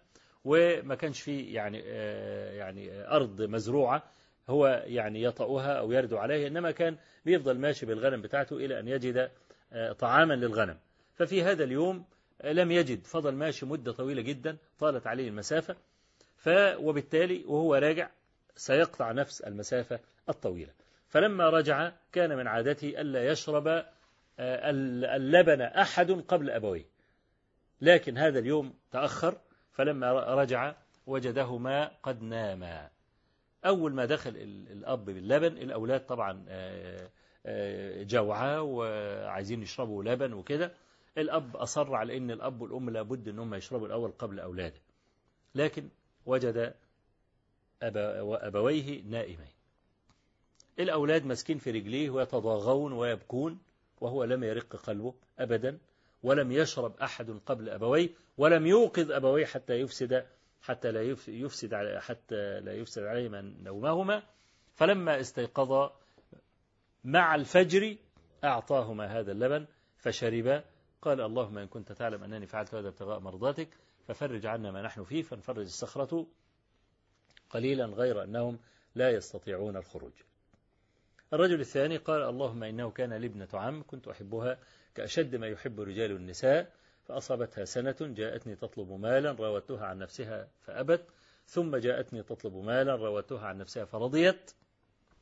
وما 0.45 0.95
كانش 0.95 1.21
فيه 1.21 1.55
يعني 1.55 1.77
يعني 2.57 3.07
أرض 3.07 3.41
مزروعة 3.41 4.03
هو 4.49 4.83
يعني 4.85 5.23
يطأها 5.23 5.73
أو 5.73 5.91
يردو 5.91 6.17
عليها 6.17 6.47
إنما 6.47 6.71
كان 6.71 6.97
بيفضل 7.25 7.57
ماشي 7.57 7.85
بالغنم 7.85 8.21
بتاعته 8.21 8.55
إلى 8.55 8.79
أن 8.79 8.87
يجد 8.87 9.31
طعاما 9.99 10.33
للغنم. 10.33 10.77
ففي 11.13 11.43
هذا 11.43 11.63
اليوم 11.63 12.05
لم 12.43 12.71
يجد. 12.71 13.05
فضل 13.05 13.35
ماشي 13.35 13.65
مدة 13.65 13.91
طويلة 13.91 14.21
جدا 14.21 14.57
طالت 14.79 15.07
عليه 15.07 15.27
المسافة. 15.27 15.75
ف 16.37 16.49
وبالتالي 16.79 17.43
وهو 17.47 17.75
راجع 17.75 18.09
سيقطع 18.55 19.11
نفس 19.11 19.41
المسافة 19.41 19.99
الطويلة. 20.29 20.71
فلما 21.07 21.49
رجع 21.49 21.91
كان 22.11 22.37
من 22.37 22.47
عادته 22.47 23.01
ألا 23.01 23.31
يشرب 23.31 23.85
اللبن 24.39 25.61
أحد 25.61 26.11
قبل 26.11 26.49
أبويه. 26.49 26.85
لكن 27.81 28.17
هذا 28.17 28.39
اليوم 28.39 28.73
تأخر 28.91 29.37
فلما 29.71 30.11
رجع 30.13 30.75
وجدهما 31.07 31.91
قد 32.03 32.21
ناما 32.21 32.89
أول 33.65 33.93
ما 33.93 34.05
دخل 34.05 34.29
الأب 34.71 35.05
باللبن 35.05 35.57
الأولاد 35.57 36.05
طبعا 36.05 36.45
جوعى 38.03 38.57
وعايزين 38.57 39.61
يشربوا 39.61 40.03
لبن 40.03 40.33
وكده. 40.33 40.71
الأب 41.17 41.57
أصر 41.57 41.95
على 41.95 42.17
أن 42.17 42.31
الأب 42.31 42.61
والأم 42.61 42.89
لابد 42.89 43.27
أنهم 43.27 43.53
يشربوا 43.53 43.87
الأول 43.87 44.11
قبل 44.11 44.39
أولاده. 44.39 44.81
لكن 45.55 45.89
وجد 46.25 46.73
أبويه 47.81 49.03
نائمين. 49.03 49.53
الأولاد 50.79 51.25
مسكين 51.25 51.57
في 51.57 51.71
رجليه 51.71 52.09
ويتضاغون 52.09 52.93
ويبكون. 52.93 53.59
وهو 54.01 54.23
لم 54.23 54.43
يرق 54.43 54.75
قلبه 54.75 55.13
أبدا 55.39 55.79
ولم 56.23 56.51
يشرب 56.51 56.97
أحد 56.97 57.29
قبل 57.45 57.69
أبويه 57.69 58.09
ولم 58.37 58.67
يوقظ 58.67 59.11
أبويه 59.11 59.45
حتى 59.45 59.73
يفسد 59.73 60.25
حتى 60.61 60.91
لا 60.91 61.01
يفسد 61.27 61.73
على 61.73 62.01
حتى 62.01 62.59
لا 62.59 62.73
يفسد 62.73 63.03
عليهما 63.03 63.41
نومهما. 63.41 64.23
فلما 64.75 65.19
استيقظا 65.19 65.99
مع 67.03 67.35
الفجر 67.35 67.95
أعطاهما 68.43 69.19
هذا 69.19 69.31
اللبن 69.31 69.65
فشربا. 69.97 70.63
قال 71.01 71.21
اللهم 71.21 71.57
إن 71.57 71.67
كنت 71.67 71.91
تعلم 71.91 72.23
أنني 72.23 72.45
فعلت 72.45 72.75
هذا 72.75 72.87
ابتغاء 72.87 73.19
مرضاتك 73.19 73.69
ففرج 74.07 74.45
عنا 74.45 74.71
ما 74.71 74.81
نحن 74.81 75.03
فيه 75.03 75.21
فانفرج 75.21 75.65
الصخرة 75.65 76.27
قليلا 77.49 77.85
غير 77.85 78.23
أنهم 78.23 78.59
لا 78.95 79.09
يستطيعون 79.09 79.77
الخروج. 79.77 80.11
الرجل 81.33 81.59
الثاني 81.59 81.97
قال 81.97 82.21
اللهم 82.21 82.63
إنه 82.63 82.91
كان 82.91 83.13
لابنة 83.13 83.47
عم 83.53 83.83
كنت 83.87 84.07
أحبها 84.07 84.59
كأشد 84.95 85.35
ما 85.35 85.47
يحب 85.47 85.79
رجال 85.79 86.11
النساء 86.11 86.71
فأصابتها 87.03 87.65
سنة 87.65 87.95
جاءتني 88.01 88.55
تطلب 88.55 88.91
مالا 88.91 89.31
راودتها 89.31 89.85
عن 89.85 89.97
نفسها 89.97 90.47
فأبت 90.61 91.05
ثم 91.45 91.75
جاءتني 91.75 92.23
تطلب 92.23 92.55
مالا 92.55 92.95
راودتها 92.95 93.47
عن 93.47 93.57
نفسها 93.57 93.85
فرضيت. 93.85 94.51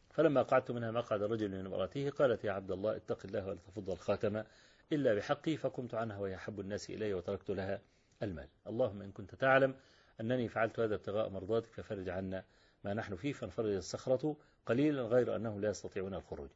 فلما 0.09 0.41
قعدت 0.41 0.71
منها 0.71 0.91
مقعد 0.91 1.21
الرجل 1.21 1.49
من 1.49 1.65
امرأته 1.65 2.09
قالت 2.09 2.43
يا 2.43 2.51
عبد 2.51 2.71
الله 2.71 2.95
اتق 2.95 3.19
الله 3.25 3.47
ولا 3.47 3.59
تفض 3.67 3.89
الخاتم 3.89 4.43
إلا 4.91 5.13
بحقي 5.13 5.57
فقمت 5.57 5.93
عنها 5.93 6.17
وهي 6.17 6.35
أحب 6.35 6.59
الناس 6.59 6.89
إلي 6.89 7.13
وتركت 7.13 7.49
لها 7.49 7.81
المال. 8.23 8.47
اللهم 8.67 9.01
إن 9.01 9.11
كنت 9.11 9.35
تعلم 9.35 9.75
أنني 10.21 10.47
فعلت 10.47 10.79
هذا 10.79 10.95
ابتغاء 10.95 11.29
مرضاتك 11.29 11.71
ففرج 11.71 12.09
عنا 12.09 12.43
ما 12.83 12.93
نحن 12.93 13.15
فيه 13.15 13.33
فانفرج 13.33 13.75
الصخرة 13.75 14.35
قليلا 14.65 15.01
غير 15.01 15.35
أنه 15.35 15.59
لا 15.59 15.69
يستطيعون 15.69 16.13
الخروج. 16.13 16.49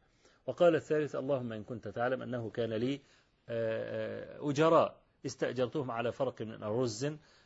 وقال 0.47 0.75
الثالث 0.75 1.15
اللهم 1.15 1.53
إن 1.53 1.63
كنت 1.63 1.87
تعلم 1.87 2.21
أنه 2.21 2.49
كان 2.49 2.73
لي 2.73 3.01
أجراء 4.39 5.01
استأجرتهم 5.25 5.91
على 5.91 6.11
فرق 6.11 6.41
من 6.41 6.63
أرز 6.63 7.05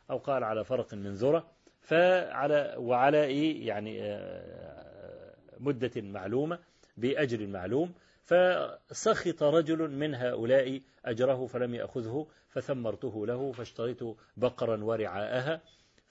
أو 0.09 0.17
قال 0.17 0.43
على 0.43 0.63
فرق 0.63 0.93
من 0.93 1.13
ذرة 1.13 1.51
فعلى 1.81 2.75
وعلى 2.77 3.65
يعني 3.65 3.99
مدة 5.59 6.01
معلومة 6.01 6.59
بأجر 6.97 7.47
معلوم. 7.47 7.93
فسخط 8.23 9.43
رجل 9.43 9.91
من 9.91 10.15
هؤلاء 10.15 10.81
أجره 11.05 11.45
فلم 11.47 11.75
يأخذه 11.75 12.27
فثمرته 12.49 13.27
له 13.27 13.51
فاشتريت 13.51 13.99
بقرا 14.37 14.83
ورعاءها. 14.83 15.61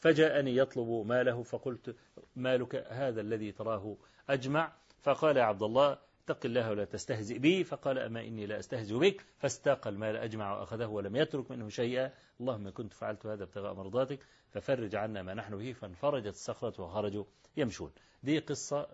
فجاءني 0.05 0.57
يطلب 0.57 1.07
ماله 1.07 1.43
فقلت 1.43 1.97
مالك 2.37 2.75
هذا 2.75 3.21
الذي 3.21 3.53
تراه 3.53 3.97
أجمع؟ 4.29 4.73
فقال 5.03 5.37
يا 5.37 5.43
عبد 5.43 5.63
الله 5.63 5.99
اتق 6.25 6.47
الله 6.47 6.71
ولا 6.71 6.85
تستهزئ 6.85 7.39
بي. 7.39 7.65
فقال 7.65 7.99
أما 7.99 8.21
إني 8.21 8.47
لا 8.47 8.59
أستهزئ 8.59 8.99
بك؟ 8.99 9.25
فاستاق 9.39 9.87
المال 9.87 10.17
أجمع 10.17 10.61
وأخذه 10.61 10.87
ولم 10.87 11.17
يترك 11.17 11.51
منه 11.51 11.69
شيئا. 11.69 12.13
اللهم 12.41 12.71
كنت 12.71 12.93
فعلت 12.93 13.27
هذا 13.27 13.45
ابتغاء 13.45 13.75
مرضاتك 13.75 14.19
ففرج 14.51 14.95
عنا 14.95 15.23
ما 15.23 15.35
نحن 15.35 15.59
فيه 15.59 15.73
فانفرجت 15.73 16.35
الصخرة 16.35 16.83
وخرجوا 16.83 17.25
يمشون. 17.57 17.93
دي 18.23 18.39
قصة 18.39 18.89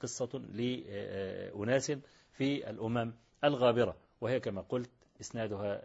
قصة 0.00 0.38
لأناس 0.38 1.92
في 2.32 2.70
الأمم 2.70 3.14
الغابرة. 3.44 3.96
وهي 4.20 4.40
كما 4.40 4.60
قلت 4.60 4.90
إسنادها 5.20 5.80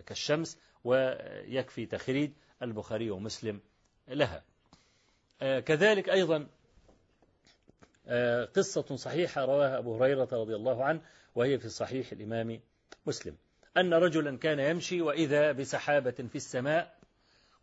كالشمس 0.00 0.58
ويكفي 0.84 1.86
تخريج 1.86 2.30
البخاري 2.62 3.10
ومسلم 3.10 3.60
لها. 4.10 4.44
آه، 5.42 5.60
كذلك 5.60 6.08
أيضا 6.08 6.46
آه، 8.06 8.44
قصة 8.44 8.96
صحيحة 8.96 9.44
رواها 9.44 9.78
أبو 9.78 9.96
هريرة 9.96 10.28
رضي 10.32 10.54
الله 10.54 10.84
عنه 10.84 11.00
وهي 11.34 11.58
في 11.58 11.68
صحيح 11.68 12.12
الإمام 12.12 12.60
مسلم. 13.06 13.36
أن 13.76 13.94
رجلا 13.94 14.38
كان 14.38 14.58
يمشي 14.58 15.00
وإذا 15.00 15.52
بسحابة 15.52 16.10
في 16.10 16.36
السماء 16.36 16.98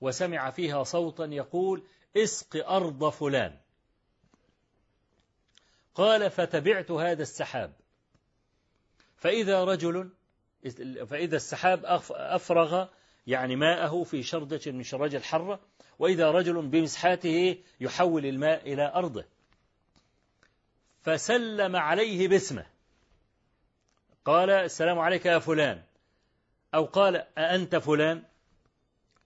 وسمع 0.02 0.50
فيها 0.50 0.84
صوتا 0.84 1.26
يقول 1.26 1.84
اسق 2.18 2.70
أرض 2.70 3.10
فلان. 3.10 3.58
قال 5.96 6.30
فتبعت 6.30 6.92
هذا 6.92 7.22
السحاب. 7.22 7.74
فإذا 9.16 9.64
رجل 9.64 10.10
فإذا 11.10 11.36
السحاب 11.36 11.86
أفرغ 12.12 12.88
يعني 13.28 13.56
ماءه 13.56 14.04
في 14.04 14.24
شردة 14.24 14.72
من 14.72 14.84
شراج 14.84 15.16
الحرة 15.16 15.60
وإذا 16.00 16.32
رجل 16.32 16.62
بمسحاته 16.62 17.58
يحول 17.80 18.26
الماء 18.26 18.74
إلى 18.74 18.92
أرضه. 18.96 19.26
فسلم 21.02 21.76
عليه 21.76 22.28
باسمه. 22.28 22.66
قال 24.26 24.50
السلام 24.50 25.00
عليك 25.00 25.26
يا 25.26 25.40
فلان. 25.40 25.84
أو 26.76 26.86
قال 26.86 27.16
أأنت 27.38 27.76
فلان؟ 27.76 28.24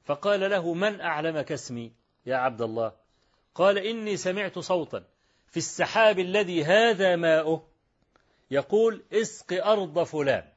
فقال 0.05 0.49
له 0.49 0.74
من 0.74 1.01
أعلمك 1.01 1.51
اسمي 1.51 1.91
يا 2.26 2.36
عبد 2.36 2.61
الله؟ 2.61 2.91
قال 3.55 3.78
إني 3.78 4.17
سمعت 4.17 4.59
صوتا 4.59 5.03
في 5.47 5.57
السحاب 5.57 6.19
الذي 6.19 6.63
هذا 6.63 7.15
ماؤه 7.15 7.67
يقول 8.51 9.03
اسق 9.13 9.65
أرض 9.65 10.03
فلان. 10.03 10.49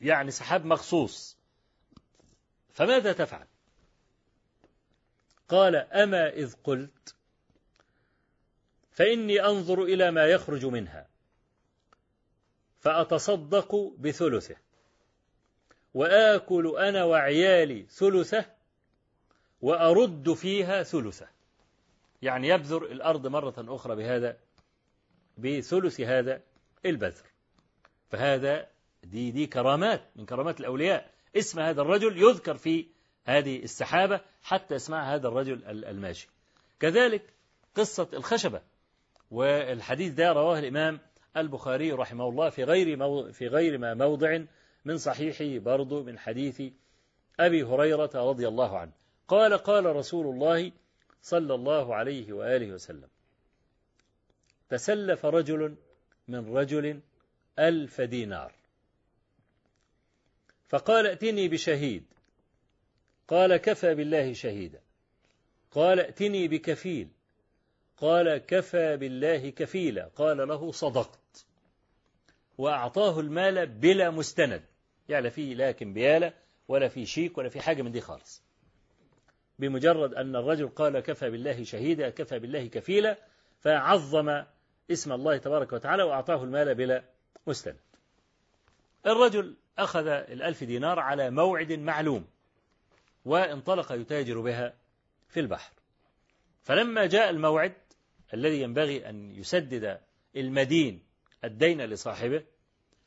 يعني 0.00 0.30
سحاب 0.30 0.64
مخصوص. 0.64 1.36
فماذا 2.72 3.12
تفعل؟ 3.12 3.46
قال 5.54 5.76
أما 5.76 6.28
إذ 6.28 6.54
قلت 6.64 7.14
فإني 8.90 9.44
أنظر 9.44 9.82
إلى 9.82 10.10
ما 10.10 10.26
يخرج 10.26 10.66
منها 10.66 11.08
فأتصدق 12.80 13.74
بثلثه 13.98 14.56
وآكل 15.94 16.76
أنا 16.78 17.04
وعيالي 17.04 17.82
ثلثه 17.82 18.44
وأرد 19.60 20.32
فيها 20.32 20.82
ثلثه. 20.82 21.28
يعني 22.22 22.48
يبذر 22.48 22.84
الأرض 22.84 23.26
مرة 23.26 23.54
أخرى 23.58 23.96
بهذا 23.96 24.36
بثلث 25.38 26.00
هذا 26.00 26.42
البذر. 26.86 27.26
فهذا 28.10 28.68
دي 29.04 29.30
دي 29.30 29.46
كرامات 29.46 30.02
من 30.16 30.26
كرامات 30.26 30.60
الأولياء. 30.60 31.10
اسم 31.36 31.60
هذا 31.60 31.82
الرجل 31.82 32.22
يذكر 32.22 32.56
في 32.56 32.93
هذه 33.24 33.62
السحابة 33.62 34.20
حتى 34.42 34.76
اسمع 34.76 35.14
هذا 35.14 35.28
الرجل 35.28 35.64
الماشي. 35.84 36.28
كذلك 36.80 37.22
قصة 37.74 38.08
الخشبة 38.12 38.62
والحديث 39.30 40.12
ده 40.12 40.32
رواه 40.32 40.58
الإمام 40.58 41.00
البخاري 41.36 41.92
رحمه 41.92 42.28
الله 42.28 42.50
في 42.50 42.64
غير 42.64 42.96
في 43.32 43.48
غير 43.48 43.78
ما 43.78 43.94
موضع 43.94 44.40
من 44.84 44.98
صحيحه 44.98 45.58
برضه 45.64 46.02
من 46.02 46.18
حديث 46.18 46.62
أبي 47.40 47.62
هريرة 47.62 48.10
رضي 48.14 48.48
الله 48.48 48.78
عنه. 48.78 48.92
قال 49.28 49.58
قال 49.58 49.96
رسول 49.96 50.26
الله 50.26 50.72
صلى 51.22 51.54
الله 51.54 51.94
عليه 51.94 52.32
وآله 52.32 52.72
وسلم 52.72 53.08
تسلف 54.68 55.26
رجل 55.26 55.76
من 56.28 56.56
رجل 56.56 57.00
ألف 57.58 58.00
دينار. 58.00 58.52
فقال 60.68 61.06
ائتني 61.06 61.48
بشهيد. 61.48 62.04
قال 63.28 63.56
كفى 63.56 63.94
بالله 63.94 64.32
شهيدا. 64.32 64.80
قال 65.70 66.00
ائتني 66.00 66.48
بكفيل. 66.48 67.08
قال 67.96 68.38
كفى 68.38 68.96
بالله 68.96 69.50
كفيلا. 69.50 70.10
قال 70.16 70.48
له 70.48 70.72
صدقت. 70.72 71.46
وأعطاه 72.58 73.20
المال 73.20 73.66
بلا 73.66 74.10
مستند. 74.10 74.62
يعني 75.08 75.30
فيه 75.30 75.54
لكن 75.54 75.92
بيالة 75.92 76.32
ولا 76.68 76.88
في 76.88 77.06
شيك 77.06 77.38
ولا 77.38 77.48
في 77.48 77.60
حاجة 77.60 77.82
من 77.82 77.92
دي 77.92 78.00
خالص. 78.00 78.42
بمجرد 79.58 80.14
أن 80.14 80.36
الرجل 80.36 80.68
قال 80.68 81.00
كفى 81.00 81.30
بالله 81.30 81.64
شهيدا 81.64 82.10
كفى 82.10 82.38
بالله 82.38 82.66
كفيلا 82.66 83.16
فعظم 83.60 84.42
اسم 84.90 85.12
الله 85.12 85.36
تبارك 85.36 85.72
وتعالى 85.72 86.02
وأعطاه 86.02 86.44
المال 86.44 86.74
بلا 86.74 87.04
مستند. 87.46 87.76
الرجل 89.06 89.56
أخذ 89.78 90.06
الألف 90.06 90.64
دينار 90.64 90.98
على 90.98 91.30
موعد 91.30 91.72
معلوم. 91.72 92.26
وانطلق 93.24 93.92
يتاجر 93.92 94.40
بها 94.40 94.74
في 95.28 95.40
البحر. 95.40 95.72
فلما 96.62 97.06
جاء 97.06 97.30
الموعد 97.30 97.74
الذي 98.34 98.60
ينبغي 98.60 99.08
أن 99.08 99.30
يسدد 99.30 100.00
المدين 100.36 101.02
الدين 101.44 101.84
لصاحبه 101.84 102.44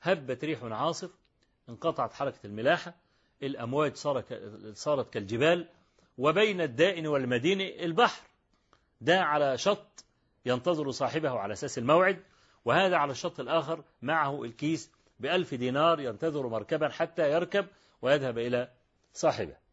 هبت 0.01 0.43
ريح 0.43 0.63
عاصف 0.63 1.11
انقطعت 1.70 2.13
حركة 2.13 2.39
الملاحة 2.45 2.95
الأمواج 3.43 3.95
صارت 4.74 5.13
كالجبال 5.13 5.68
وبين 6.18 6.61
الدائن 6.61 7.07
والمدين 7.07 7.61
البحر. 7.61 8.28
ده 9.01 9.22
على 9.22 9.57
شط 9.57 10.05
ينتظر 10.45 10.91
صاحبه 10.91 11.30
على 11.30 11.53
أساس 11.53 11.78
الموعد 11.78 12.24
وهذا 12.65 12.95
على 12.95 13.11
الشط 13.11 13.39
الآخر 13.39 13.84
معه 14.01 14.43
الكيس 14.43 14.91
بألف 15.20 15.53
دينار 15.53 15.99
ينتظر 15.99 16.47
مركبا 16.47 16.89
حتى 16.89 17.32
يركب 17.32 17.68
ويذهب 18.01 18.38
إلى 18.38 18.72
صاحبه. 19.13 19.66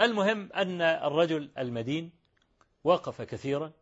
المهم 0.00 0.52
أن 0.52 0.82
الرجل 0.82 1.50
المدين 1.58 2.10
وقف 2.84 3.22
كثيرا 3.22 3.72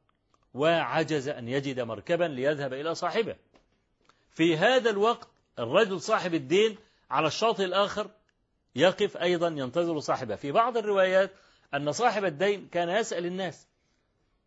وعجز 0.55 1.29
أن 1.29 1.49
يجد 1.49 1.81
مركبا 1.81 2.25
ليذهب 2.25 2.73
إلى 2.73 2.95
صاحبه. 2.95 3.37
في 4.31 4.57
هذا 4.57 4.91
الوقت 4.91 5.29
الرجل 5.59 6.01
صاحب 6.01 6.35
الدين 6.35 6.79
على 7.11 7.27
الشاطئ 7.27 7.65
الآخر 7.65 8.11
يقف 8.75 9.17
أيضا 9.17 9.49
ينتظر 9.49 10.01
صاحبه. 10.01 10.37
في 10.37 10.53
بعض 10.53 10.77
الروايات 10.77 11.31
أن 11.75 11.93
صاحب 11.93 12.25
الدين 12.25 12.69
كان 12.69 12.89
يسأل 12.89 13.27
الناس 13.27 13.69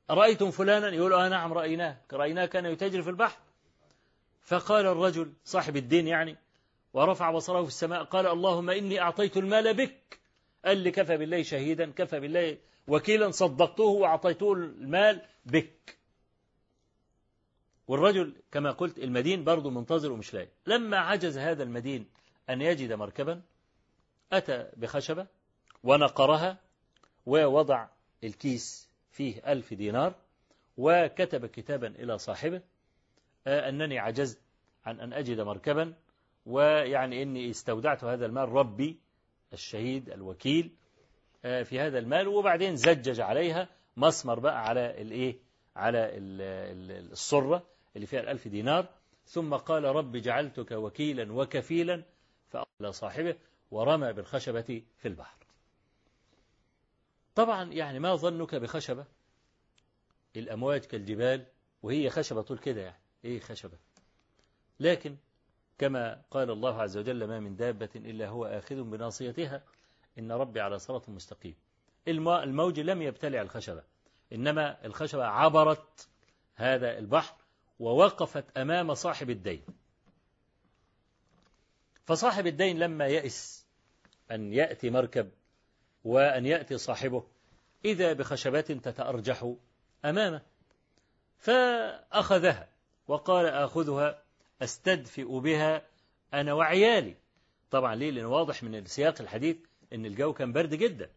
رأيتم 0.10 0.52
فلانا؟ 0.52 0.88
يقول 0.88 1.14
آه 1.14 1.30
نعم 1.30 1.54
رأيناه. 1.54 1.98
رأيناه؟ 2.14 2.46
كان 2.46 2.66
يتاجر 2.66 3.02
في 3.02 3.10
البحر. 3.10 3.40
فقال 4.42 4.86
الرجل 4.86 5.34
صاحب 5.46 5.78
الدين 5.78 6.08
يعني 6.08 6.38
ورفع 6.94 7.32
بصره 7.32 7.62
في 7.62 7.68
السماء 7.68 8.04
قال 8.04 8.28
اللهم 8.28 8.70
إني 8.70 9.02
أعطيت 9.02 9.38
المال 9.38 9.74
بك. 9.74 10.20
قال 10.66 10.78
لي 10.78 10.92
كفى 10.92 11.18
بالله 11.18 11.44
شهيدا 11.44 11.92
كفى 11.92 12.20
بالله 12.20 12.58
وكيلا 12.88 13.32
صدقته 13.32 13.84
وأعطيته 13.84 14.54
المال 14.54 15.22
بك. 15.46 15.98
والرجل 17.88 18.34
كما 18.52 18.72
قلت 18.72 18.98
المدين 19.00 19.44
برضه 19.44 19.70
منتظر 19.70 20.12
ومش 20.12 20.34
لاقي. 20.34 20.50
لما 20.66 20.98
عجز 20.98 21.38
هذا 21.38 21.64
المدين 21.64 22.06
أن 22.50 22.62
يجد 22.62 22.94
مركبا 22.94 23.42
أتى 24.34 24.70
بخشبة 24.78 25.28
ونقرها 25.84 26.58
ووضع 27.26 27.88
الكيس 28.24 28.90
فيه 29.12 29.52
ألف 29.52 29.74
دينار 29.74 30.16
وكتب 30.78 31.46
كتابا 31.46 31.88
إلى 31.88 32.18
صاحبه 32.18 32.62
آه، 33.48 33.70
أنني 33.70 34.00
عجزت 34.00 34.42
عن 34.86 35.00
أن 35.00 35.14
أجد 35.14 35.40
مركبا 35.40 35.94
ويعني 36.46 37.24
إني 37.24 37.50
استودعت 37.50 38.04
هذا 38.04 38.26
المال 38.26 38.50
ربي 38.50 39.00
الشهيد 39.54 40.10
الوكيل 40.10 40.76
آه، 41.46 41.64
في 41.64 41.80
هذا 41.80 42.00
المال 42.00 42.28
وبعدين 42.28 42.76
زجج 42.76 43.20
عليها 43.20 43.70
مسمر 43.98 44.40
بقى 44.40 44.66
على 44.68 45.02
الايه؟ 45.02 45.38
على 45.76 46.10
الصرة 47.12 47.68
اللي 47.96 48.08
فيها 48.08 48.20
الألف 48.20 48.48
دينار. 48.48 48.90
ثم 49.26 49.54
قال 49.54 49.84
رب 49.84 50.18
جعلتك 50.18 50.72
وكيلا 50.72 51.34
وكفيلا 51.34 52.04
فأقل 52.50 52.94
صاحبه 52.94 53.36
ورمى 53.72 54.14
بالخشبة 54.14 54.84
في 54.98 55.08
البحر. 55.08 55.38
طبعا 57.36 57.64
يعني 57.74 58.00
ما 58.00 58.16
ظنك 58.16 58.56
بخشبة؟ 58.56 59.06
الأمواج 60.36 60.82
كالجبال 60.82 61.46
وهي 61.84 62.10
خشبة 62.10 62.42
طول 62.42 62.58
كده 62.58 62.82
يعني. 62.82 63.00
إيه 63.26 63.40
خشبة؟ 63.40 63.78
لكن 64.80 65.16
كما 65.80 66.22
قال 66.32 66.52
الله 66.52 66.82
عز 66.82 66.98
وجل 66.98 67.28
ما 67.28 67.40
من 67.40 67.56
دابة 67.56 67.90
إلا 67.96 68.28
هو 68.28 68.46
آخذ 68.46 68.84
بناصيتها. 68.84 69.64
إن 70.20 70.32
ربي 70.32 70.62
على 70.62 70.80
صراط 70.80 71.10
مستقيم. 71.10 71.56
الموج 72.08 72.80
لم 72.80 73.02
يبتلع 73.02 73.42
الخشبة 73.42 73.84
إنما 74.34 74.86
الخشبة 74.86 75.26
عبرت 75.26 76.10
هذا 76.56 76.98
البحر 76.98 77.36
ووقفت 77.80 78.58
أمام 78.58 78.94
صاحب 78.94 79.30
الدين. 79.30 79.64
فصاحب 82.06 82.48
الدين 82.48 82.80
لما 82.80 83.08
يئس 83.08 83.68
أن 84.32 84.54
يأتي 84.54 84.90
مركب 84.90 85.32
وأن 86.04 86.46
يأتي 86.46 86.78
صاحبه 86.78 87.24
إذا 87.86 88.14
بخشبات 88.14 88.72
تتأرجح 88.72 89.54
أمامه 90.06 90.42
فأخذها 91.38 92.70
وقال 93.08 93.46
آخذها. 93.46 94.29
أستدفئ 94.62 95.40
بها 95.40 95.82
أنا 96.34 96.54
وعيالي. 96.54 97.16
طبعا 97.72 97.96
ليه؟ 97.96 98.12
لأن 98.12 98.26
واضح 98.26 98.64
من 98.64 98.86
سياق 98.86 99.22
الحديث 99.22 99.58
أن 99.94 100.06
الجو 100.06 100.34
كان 100.34 100.54
برد 100.54 100.74
جدا 100.76 101.10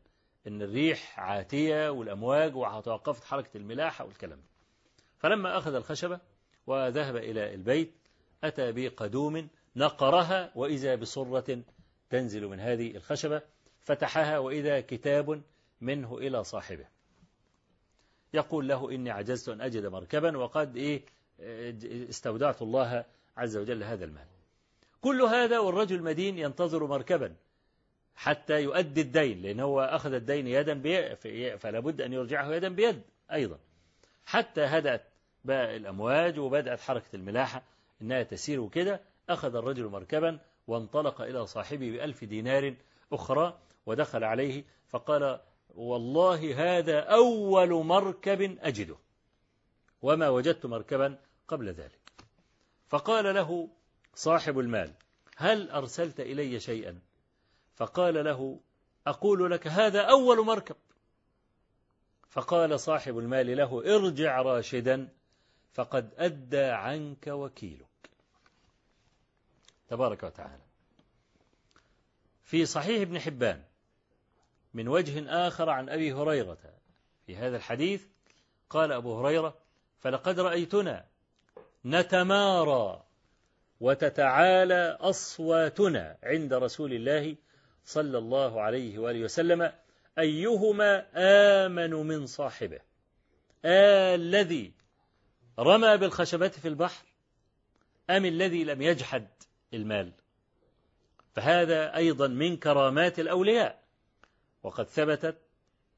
إن 0.47 0.63
الريح 0.63 1.21
عاتية 1.21 1.91
والأمواج 1.91 2.57
وتوقفت 2.57 3.25
حركة 3.25 3.57
الملاحة 3.57 4.05
والكلام 4.05 4.39
ده. 4.39 4.47
فلما 5.19 5.59
أخذ 5.59 5.75
الخشبة 5.75 6.21
وذهب 6.67 7.17
إلى 7.17 7.55
البيت 7.55 7.93
أتى 8.45 8.73
بقدوم 8.73 9.49
نقرها 9.77 10.53
وإذا 10.55 10.95
بصرة 10.95 11.63
تنزل 12.11 12.47
من 12.47 12.61
هذه 12.61 12.97
الخشبة 12.97 13.43
فتحها 13.81 14.39
وإذا 14.39 14.81
كتاب 14.81 15.43
منه 15.81 16.19
إلى 16.19 16.45
صاحبه. 16.45 16.87
يقول 18.35 18.69
له 18.69 18.91
إني 18.91 19.11
عجزت 19.11 19.49
أن 19.49 19.61
أجد 19.61 19.87
مركبا 19.87 20.37
وقد 20.37 20.77
إيه 20.77 21.05
استودعت 22.11 22.63
الله 22.63 23.05
عز 23.37 23.57
وجل 23.57 23.83
هذا 23.83 24.05
المال. 24.05 24.27
كل 25.01 25.23
هذا 25.23 25.59
والرجل 25.59 26.03
مدين 26.03 26.39
ينتظر 26.39 26.87
مركبا 26.87 27.35
حتى 28.15 28.63
يؤدي 28.63 29.01
الدين 29.01 29.43
لأن 29.43 29.61
هو 29.61 29.81
أخذ 29.81 30.13
الدين 30.13 30.47
يدا 30.47 30.75
فلا 31.57 31.81
بد 31.81 32.01
أن 32.01 32.13
يرجعه 32.13 32.53
يدا 32.55 32.69
بيد 32.69 33.03
أيضا. 33.33 33.59
حتى 34.27 34.61
هدأت 34.61 35.03
بقى 35.45 35.77
الأمواج 35.77 36.39
وبدأت 36.39 36.81
حركة 36.81 37.17
الملاحة 37.17 37.63
إنها 38.03 38.23
تسير 38.23 38.61
وكده 38.61 39.01
أخذ 39.29 39.57
الرجل 39.57 39.87
مركبا 39.87 40.39
وانطلق 40.67 41.21
إلى 41.21 41.47
صاحبه 41.47 41.91
بألف 41.91 42.25
دينار 42.25 42.75
أخرى 43.13 43.59
ودخل 43.87 44.25
عليه 44.25 44.65
فقال 44.89 45.41
والله 45.75 46.79
هذا 46.79 46.99
أول 46.99 47.85
مركب 47.85 48.59
أجده 48.61 48.97
وما 50.03 50.29
وجدت 50.29 50.67
مركبا 50.67 51.19
قبل 51.49 51.69
ذلك. 51.69 52.02
فقال 52.93 53.35
له 53.35 53.69
صاحب 54.15 54.59
المال 54.59 54.95
هل 55.37 55.71
أرسلت 55.71 56.21
إلي 56.21 56.61
شيئا؟ 56.61 57.01
فقال 57.75 58.25
له 58.25 58.61
أقول 59.07 59.51
لك 59.51 59.67
هذا 59.67 60.01
أول 60.01 60.45
مركب. 60.47 60.77
فقال 62.29 62.81
صاحب 62.81 63.19
المال 63.19 63.57
له 63.57 63.97
ارجع 63.97 64.43
راشدا 64.43 65.09
فقد 65.73 66.15
أدى 66.17 66.65
عنك 66.65 67.27
وكيلك. 67.27 68.11
تبارك 69.89 70.23
وتعالى. 70.23 70.63
في 72.43 72.67
صحيح 72.67 73.01
ابن 73.01 73.21
حبان 73.21 73.65
من 74.75 74.89
وجه 74.89 75.47
آخر 75.47 75.71
عن 75.71 75.89
أبي 75.89 76.13
هريرة 76.13 76.59
في 77.27 77.37
هذا 77.37 77.57
الحديث 77.57 78.07
قال 78.71 78.93
أبو 78.93 79.19
هريرة 79.19 79.59
فلقد 79.99 80.41
رأيتنا 80.41 81.12
نتمارى 81.85 83.03
وتتعالى 83.81 84.99
أصواتنا 85.01 86.17
عند 86.23 86.55
رسول 86.55 86.93
الله 86.93 87.37
صلى 87.85 88.19
الله 88.19 88.61
عليه 88.61 88.99
وآله 88.99 89.25
وسلم 89.25 89.73
أيهما 90.19 91.07
آمن 91.15 91.91
من 91.91 92.27
صاحبه؟ 92.27 92.81
آه 93.65 94.15
الذي 94.15 94.73
رمى 95.59 95.97
بالخشبة 95.97 96.49
في 96.49 96.69
البحر 96.69 97.05
أم 98.11 98.25
الذي 98.25 98.65
لم 98.65 98.83
يجحد 98.83 99.29
المال؟ 99.75 100.13
فهذا 101.35 101.97
أيضا 101.97 102.29
من 102.29 102.57
كرامات 102.57 103.19
الأولياء. 103.19 103.83
وقد 104.63 104.85
ثبتت 104.85 105.37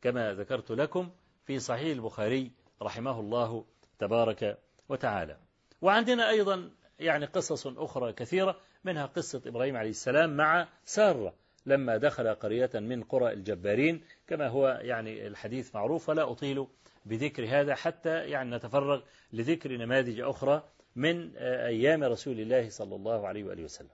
كما 0.02 0.34
ذكرت 0.34 0.70
لكم 0.70 1.10
في 1.46 1.58
صحيح 1.58 1.96
البخاري 1.96 2.52
رحمه 2.82 3.20
الله 3.20 3.64
تبارك 3.98 4.58
وتعالى. 4.88 5.43
وعندنا 5.84 6.30
أيضا 6.30 6.70
يعني 7.00 7.26
قصص 7.26 7.66
أخرى 7.66 8.12
كثيرة 8.12 8.60
منها 8.84 9.06
قصة 9.06 9.42
إبراهيم 9.46 9.76
عليه 9.76 9.90
السلام 9.90 10.36
مع 10.36 10.68
سارة 10.84 11.34
لما 11.66 11.96
دخل 11.96 12.34
قرية 12.34 12.70
من 12.74 13.02
قرى 13.02 13.32
الجبارين. 13.32 14.04
كما 14.26 14.48
هو 14.48 14.80
يعني 14.82 15.26
الحديث 15.26 15.74
معروف 15.74 16.08
ولا 16.08 16.30
أطيل 16.30 16.66
بذكر 17.04 17.46
هذا 17.48 17.74
حتى 17.74 18.10
يعني 18.10 18.56
نتفرغ 18.56 19.02
لذكر 19.32 19.72
نماذج 19.72 20.20
أخرى 20.20 20.62
من 20.96 21.36
أيام 21.36 22.04
رسول 22.04 22.40
الله 22.40 22.68
صلى 22.68 22.94
الله 22.94 23.26
عليه 23.28 23.44
وآله 23.44 23.64
وسلم. 23.64 23.88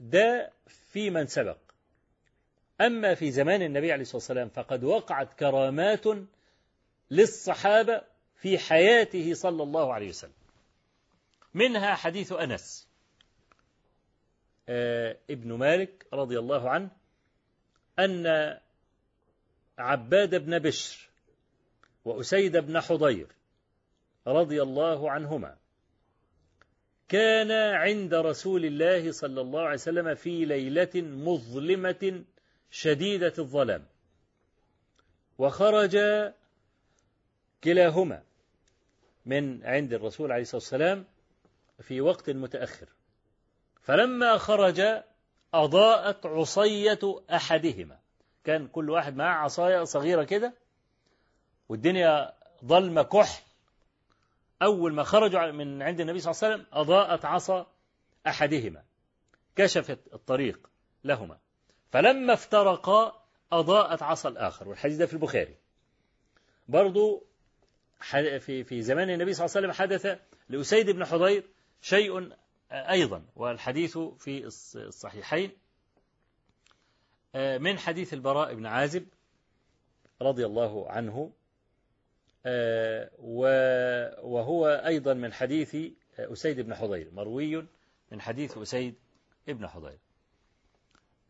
ده 0.00 0.52
في 0.66 1.10
من 1.10 1.26
سبق. 1.26 1.56
أما 2.80 3.14
في 3.14 3.30
زمان 3.30 3.62
النبي 3.62 3.92
عليه 3.92 4.02
الصلاة 4.02 4.16
والسلام 4.16 4.48
فقد 4.48 4.84
وقعت 4.84 5.34
كرامات 5.38 6.04
للصحابة 7.10 8.09
في 8.40 8.58
حياته 8.58 9.34
صلى 9.34 9.62
الله 9.62 9.94
عليه 9.94 10.08
وسلم. 10.08 10.32
منها 11.54 11.94
حديث 11.94 12.32
أنس. 12.32 12.88
ابن 15.30 15.52
مالك 15.52 16.06
رضي 16.12 16.38
الله 16.38 16.70
عنه 16.70 16.90
أن 17.98 18.26
عباد 19.78 20.44
بن 20.44 20.58
بشر 20.58 21.10
وأسيد 22.04 22.56
بن 22.56 22.80
حضير 22.80 23.26
رضي 24.26 24.62
الله 24.62 25.10
عنهما 25.10 25.56
كان 27.08 27.50
عند 27.74 28.14
رسول 28.14 28.64
الله 28.64 29.12
صلى 29.12 29.40
الله 29.40 29.60
عليه 29.60 29.74
وسلم 29.74 30.14
في 30.14 30.44
ليلة 30.44 30.90
مظلمة 30.94 32.24
شديدة 32.70 33.32
الظلام. 33.38 33.86
وخرج 35.38 35.98
كلاهما. 37.64 38.22
من 39.30 39.64
عند 39.64 39.92
الرسول 39.92 40.32
عليه 40.32 40.42
الصلاة 40.42 40.60
والسلام 40.62 41.06
في 41.80 42.00
وقت 42.00 42.30
متأخر. 42.30 42.88
فلما 43.82 44.38
خرج 44.38 44.82
أضاءت 45.54 46.26
عصية 46.26 46.98
أحدهما. 47.34 47.98
كان 48.44 48.68
كل 48.68 48.90
واحد 48.90 49.16
معاه 49.16 49.44
عصاية 49.44 49.84
صغيرة 49.84 50.24
كده 50.24 50.54
والدنيا 51.68 52.32
ظلمة 52.64 53.02
كحل. 53.02 53.42
أول 54.62 54.92
ما 54.92 55.02
خرجوا 55.04 55.50
من 55.50 55.82
عند 55.82 56.00
النبي 56.00 56.20
صلى 56.20 56.30
الله 56.32 56.44
عليه 56.44 56.54
وسلم 56.54 56.66
أضاءت 56.72 57.24
عصا 57.24 57.66
أحدهما. 58.26 58.84
كشفت 59.56 59.98
الطريق 60.12 60.70
لهما. 61.04 61.38
فلما 61.90 62.32
افترقا 62.32 63.24
أضاءت 63.52 64.02
عصا 64.02 64.28
الآخر. 64.28 64.68
والحديث 64.68 64.96
ده 64.96 65.06
في 65.06 65.12
البخاري. 65.12 65.56
برضو 66.68 67.29
في 68.00 68.64
في 68.64 68.82
زمان 68.82 69.10
النبي 69.10 69.32
صلى 69.32 69.46
الله 69.46 69.56
عليه 69.56 69.68
وسلم 69.68 69.72
حدث 69.72 70.20
لأسيد 70.48 70.90
بن 70.90 71.04
حضير 71.04 71.44
شيء 71.80 72.32
أيضا 72.72 73.24
والحديث 73.36 73.98
في 73.98 74.46
الصحيحين 74.76 75.50
من 77.34 77.78
حديث 77.78 78.14
البراء 78.14 78.54
بن 78.54 78.66
عازب 78.66 79.06
رضي 80.22 80.46
الله 80.46 80.90
عنه 80.90 81.32
وهو 84.22 84.66
أيضا 84.66 85.14
من 85.14 85.32
حديث 85.32 85.76
أسيد 86.18 86.60
بن 86.60 86.74
حضير 86.74 87.10
مروي 87.12 87.66
من 88.12 88.20
حديث 88.20 88.58
أسيد 88.58 88.94
بن 89.46 89.66
حضير. 89.66 89.98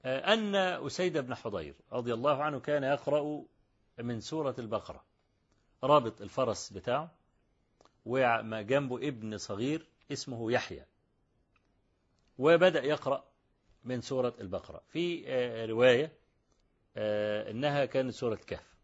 أن 0.04 0.54
أسيد 0.54 1.18
بن 1.18 1.34
حضير 1.34 1.74
رضي 1.92 2.14
الله 2.14 2.42
عنه 2.42 2.60
كان 2.60 2.82
يقرأ 2.82 3.44
من 3.98 4.20
سورة 4.20 4.54
البقرة. 4.58 5.04
رابط 5.84 6.20
الفرس 6.20 6.72
بتاعه 6.72 7.10
وجنبه 8.06 8.96
ابن 9.08 9.38
صغير 9.38 9.86
اسمه 10.12 10.52
يحيى. 10.52 10.84
وبدأ 12.38 12.84
يقرأ 12.84 13.24
من 13.84 14.00
سورة 14.00 14.34
البقرة. 14.40 14.82
في 14.88 15.24
رواية 15.70 16.12
إنها 17.50 17.84
كانت 17.84 18.14
سورة 18.14 18.34
كهف. 18.46 18.74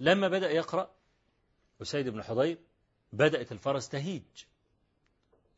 لما 0.00 0.28
بدأ 0.28 0.50
يقرأ 0.50 0.90
أسيد 1.82 2.08
بن 2.08 2.22
حضير 2.22 2.58
بدأت 3.12 3.52
الفرس 3.52 3.88
تهيج. 3.88 4.22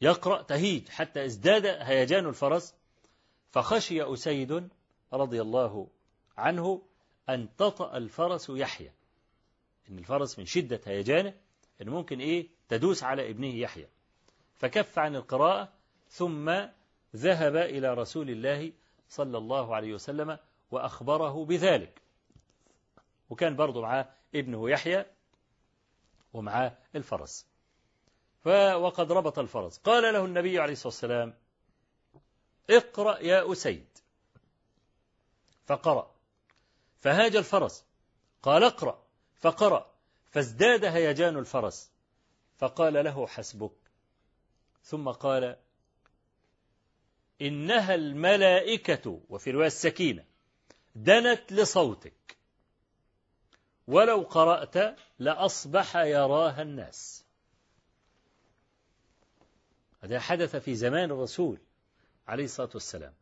يقرأ 0.01 0.43
تهيج 0.43 0.89
حتى 0.89 1.25
ازداد 1.25 1.67
هيجان 1.67 2.27
الفرس 2.27 2.75
فخشي 3.51 4.03
أسيد 4.03 4.69
رضي 5.13 5.43
الله 5.43 5.89
عنه 6.37 6.83
أن 7.29 7.57
تطأ 7.57 7.97
الفرس 7.97 8.51
يحيى. 8.51 8.93
إن 9.91 9.99
الفرس 9.99 10.39
من 10.39 10.47
شدة 10.47 10.81
هيجانه 10.87 11.35
إن 11.83 11.89
ممكن 11.89 12.21
إيه؟ 12.21 12.49
تدوس 12.69 13.03
على 13.03 13.31
ابنه 13.31 13.55
يحيى. 13.55 13.87
فكف 14.55 14.99
عن 14.99 15.17
القراءة 15.17 15.73
ثم 16.09 16.51
ذهب 17.17 17.57
إلى 17.57 17.95
رسول 17.95 18.31
الله 18.31 18.73
صلى 19.09 19.39
الله 19.39 19.75
عليه 19.75 19.95
وسلم 19.95 20.39
وأخبره 20.71 21.45
بذلك. 21.45 22.03
وكان 23.31 23.57
برضه 23.57 23.81
معاه 23.81 24.09
ابنه 24.35 24.71
يحيى 24.71 25.05
ومعاه 26.33 26.79
الفرس. 26.95 27.47
وقد 28.47 29.13
ربط 29.13 29.39
الفرس. 29.39 29.79
قال 29.79 30.15
له 30.15 30.25
النبي 30.25 30.59
عليه 30.59 30.73
الصلاة 30.73 30.89
والسلام 30.89 31.35
اقرأ 32.71 33.19
يا 33.19 33.53
أسيد. 33.53 33.87
فقرأ. 35.67 36.14
فهاج 37.05 37.37
الفرس. 37.37 37.85
قال 38.43 38.65
اقرأ. 38.65 39.07
فقرأ. 39.41 39.95
فازداد 40.31 40.85
هيجان 40.85 41.37
الفرس. 41.37 41.91
فقال 42.59 42.93
له 42.93 43.27
حسبك. 43.27 43.77
ثم 44.83 45.11
قال 45.11 45.57
إنها 47.43 47.95
الملائكة 47.95 49.21
وفي 49.29 49.51
رواية 49.51 49.67
السكينة 49.67 50.25
دنت 50.95 51.53
لصوتك. 51.53 52.37
ولو 53.87 54.23
قرأت 54.23 54.99
لأصبح 55.19 55.97
يراها 55.97 56.63
الناس. 56.63 57.25
هذا 60.01 60.21
حدث 60.21 60.57
في 60.57 60.75
زمان 60.75 61.11
الرسول 61.11 61.59
عليه 62.29 62.45
الصلاة 62.45 62.71
والسلام. 62.75 63.15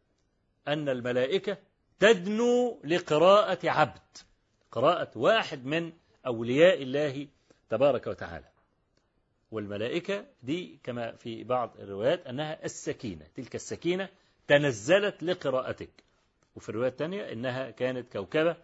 أن 0.69 0.89
الملائكة 0.89 1.72
تدنو 2.01 2.81
لقراءة 2.85 3.71
عبد. 3.71 4.17
قراءة 4.71 5.11
واحد 5.17 5.67
من 5.67 5.93
أولياء 6.27 6.83
الله 6.83 7.27
تبارك 7.71 8.07
وتعالى. 8.07 8.49
والملائكة 9.51 10.27
دي 10.43 10.79
كما 10.85 11.13
في 11.13 11.45
بعض 11.45 11.75
الروايات 11.79 12.27
أنها 12.27 12.65
السكينة. 12.65 13.27
تلك 13.35 13.55
السكينة 13.55 14.09
تنزلت 14.49 15.23
لقراءتك. 15.23 15.91
وفي 16.57 16.69
الرواية 16.69 16.89
الثانية 16.89 17.33
إنها 17.33 17.71
كانت 17.71 18.13
كوكبة. 18.13 18.57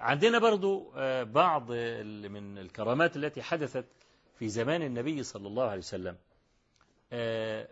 عندنا 0.00 0.38
برضو 0.38 0.92
بعض 1.24 1.72
من 1.72 2.58
الكرامات 2.58 3.16
التي 3.16 3.42
حدثت 3.42 3.84
في 4.38 4.48
زمان 4.48 4.82
النبي 4.82 5.22
صلى 5.22 5.48
الله 5.48 5.64
عليه 5.64 5.78
وسلم. 5.78 6.16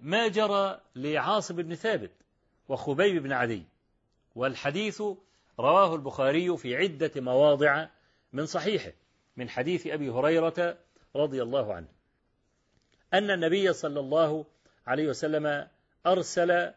ما 0.01 0.29
جرى 0.29 0.81
لعاصم 0.97 1.57
بن 1.57 1.75
ثابت 1.75 2.11
وخبيب 2.69 3.23
بن 3.23 3.33
عدي. 3.33 3.63
والحديث 4.35 5.03
رواه 5.61 5.95
البخاري 5.95 6.57
في 6.57 6.77
عدة 6.77 7.11
مواضع 7.17 7.89
من 8.33 8.47
صحيحه 8.47 8.93
من 9.37 9.49
حديث 9.49 9.87
أبي 9.87 10.11
هريرة 10.11 10.79
رضي 11.17 11.43
الله 11.43 11.75
عنه. 11.75 11.89
أن 13.15 13.31
النبي 13.31 13.73
صلى 13.73 14.01
الله 14.01 14.47
عليه 14.87 15.09
وسلم 15.09 15.69
أرسل 16.07 16.73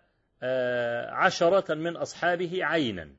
عشرة 1.10 1.74
من 1.74 1.97
أصحابه 1.97 2.66
عينا 2.66 3.16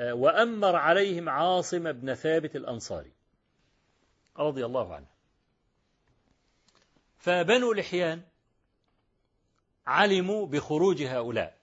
وأمر 0.00 0.76
عليهم 0.76 1.28
عاصم 1.28 1.92
بن 1.92 2.14
ثابت 2.14 2.56
الأنصاري 2.56 3.12
رضي 4.36 4.64
الله 4.64 4.94
عنه. 4.94 5.06
فبنو 7.18 7.72
لحيان 7.72 8.22
علموا 9.86 10.46
بخروج 10.46 11.02
هؤلاء. 11.02 11.57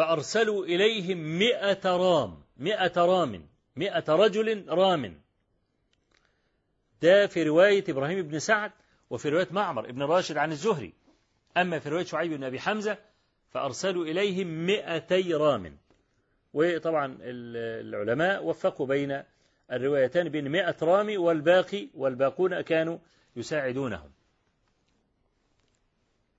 فأرسلوا 0.00 0.64
إليهم 0.64 1.18
مئة 1.38 1.96
رام 1.96 2.42
مئة 2.56 3.04
رام 3.04 3.48
مئة 3.76 4.04
رجل 4.08 4.68
رام. 4.68 5.20
ده 7.02 7.26
في 7.26 7.42
رواية 7.42 7.84
إبراهيم 7.88 8.28
بن 8.28 8.38
سعد 8.38 8.72
وفي 9.10 9.28
رواية 9.28 9.48
معمر 9.50 9.92
بن 9.92 10.02
راشد 10.02 10.36
عن 10.36 10.52
الزهري. 10.52 10.92
أما 11.56 11.78
في 11.78 11.88
رواية 11.88 12.04
شعيب 12.04 12.32
بن 12.32 12.44
أبي 12.44 12.60
حمزة 12.60 12.98
فأرسلوا 13.50 14.04
إليهم 14.04 14.66
مئتي 14.66 15.34
رام. 15.34 15.76
وطبعا 16.54 17.18
العلماء 17.20 18.44
وفقوا 18.44 18.86
بين 18.86 19.22
الروايتان 19.72 20.28
بين 20.28 20.48
مئة 20.48 20.76
رامي 20.82 21.16
والباقي 21.16 21.88
والباقون 21.94 22.60
كانوا 22.60 22.98
يساعدونهم. 23.36 24.10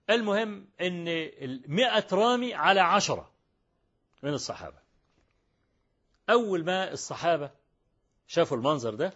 المهم 0.10 0.68
أن 0.82 1.08
المئة 1.42 2.08
رامي 2.12 2.54
على 2.54 2.80
عشرة. 2.80 3.31
من 4.24 4.34
الصحابة. 4.34 4.78
أول 6.30 6.66
ما 6.66 6.92
الصحابة 6.92 7.52
شافوا 8.28 8.58
المنظر 8.58 8.96
ده 8.96 9.14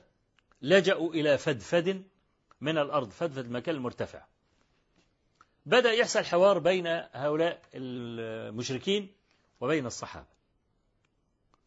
لجأوا 0.61 1.13
إلى 1.13 1.37
فدفد 1.37 2.03
من 2.61 2.77
الأرض 2.77 3.09
فدفد 3.09 3.45
المكان 3.45 3.75
المرتفع. 3.75 4.25
بدأ 5.65 5.91
يحصل 5.91 6.23
حوار 6.25 6.59
بين 6.59 6.87
هؤلاء 7.13 7.61
المشركين 7.73 9.13
وبين 9.61 9.85
الصحابة. 9.85 10.35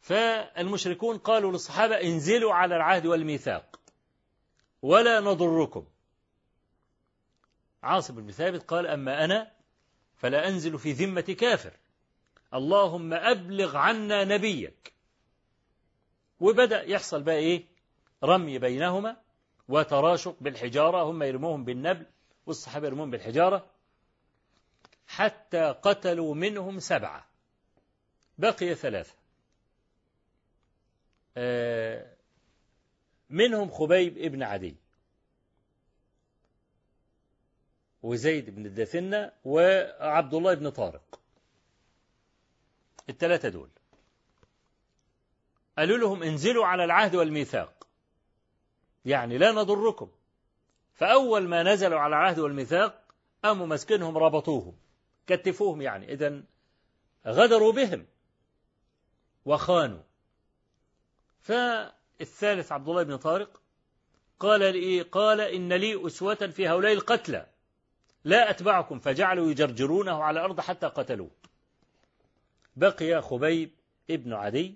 فالمشركون 0.00 1.18
قالوا 1.18 1.52
للصحابة 1.52 1.94
انزلوا 1.94 2.54
على 2.54 2.76
العهد 2.76 3.06
والميثاق 3.06 3.80
ولا 4.82 5.20
نضركم. 5.20 5.86
عاصم 7.82 8.14
بن 8.14 8.32
ثابت 8.32 8.62
قال 8.62 8.86
أما 8.86 9.24
أنا 9.24 9.52
فلا 10.16 10.48
أنزل 10.48 10.78
في 10.78 10.92
ذمة 10.92 11.20
كافر. 11.20 11.72
اللهم 12.54 13.14
أبلغ 13.14 13.76
عنا 13.76 14.24
نبيك. 14.24 14.92
وبدأ 16.40 16.82
يحصل 16.82 17.22
بقى 17.22 17.36
إيه؟ 17.36 17.64
رمي 18.24 18.58
بينهما 18.58 19.16
وتراشق 19.68 20.36
بالحجارة. 20.40 21.02
هم 21.02 21.22
يرموهم 21.22 21.64
بالنبل 21.64 22.06
والصحابة 22.46 22.86
يرموهم 22.86 23.10
بالحجارة 23.10 23.70
حتى 25.06 25.64
قتلوا 25.82 26.34
منهم 26.34 26.78
سبعة. 26.78 27.26
بقي 28.38 28.74
ثلاثة. 28.74 29.14
منهم 33.30 33.70
خبيب 33.70 34.18
ابن 34.18 34.42
عدي 34.42 34.76
وزيد 38.02 38.50
بن 38.50 38.66
الدثنة 38.66 39.32
وعبد 39.44 40.34
الله 40.34 40.54
بن 40.54 40.68
طارق. 40.70 41.17
الثلاثة 43.08 43.48
دول. 43.48 43.68
قالوا 45.78 45.98
لهم 45.98 46.22
انزلوا 46.22 46.66
على 46.66 46.84
العهد 46.84 47.14
والميثاق. 47.14 47.86
يعني 49.04 49.38
لا 49.38 49.52
نضركم. 49.52 50.10
فأول 50.94 51.48
ما 51.48 51.62
نزلوا 51.62 51.98
على 51.98 52.16
العهد 52.16 52.38
والميثاق 52.38 53.04
قاموا 53.44 53.66
مسكنهم 53.66 54.18
ربطوهم. 54.18 54.76
كتفوهم 55.26 55.82
يعني. 55.82 56.12
إذا 56.12 56.42
غدروا 57.26 57.72
بهم 57.72 58.06
وخانوا. 59.44 60.02
فالثالث 61.40 62.72
عبد 62.72 62.88
الله 62.88 63.02
بن 63.02 63.16
طارق 63.16 63.60
قال 64.40 64.60
لي 64.60 65.02
قال 65.02 65.40
إن 65.40 65.72
لي 65.72 66.06
أسوة 66.06 66.34
في 66.34 66.68
هؤلاء 66.68 66.92
القتلى. 66.92 67.46
لا 68.24 68.50
أتبعكم. 68.50 68.98
فجعلوا 68.98 69.50
يجرجرونه 69.50 70.22
على 70.22 70.40
الأرض 70.40 70.60
حتى 70.60 70.86
قتلوه. 70.86 71.30
بقي 72.78 73.22
خبيب 73.22 73.70
ابن 74.10 74.32
عدي 74.32 74.74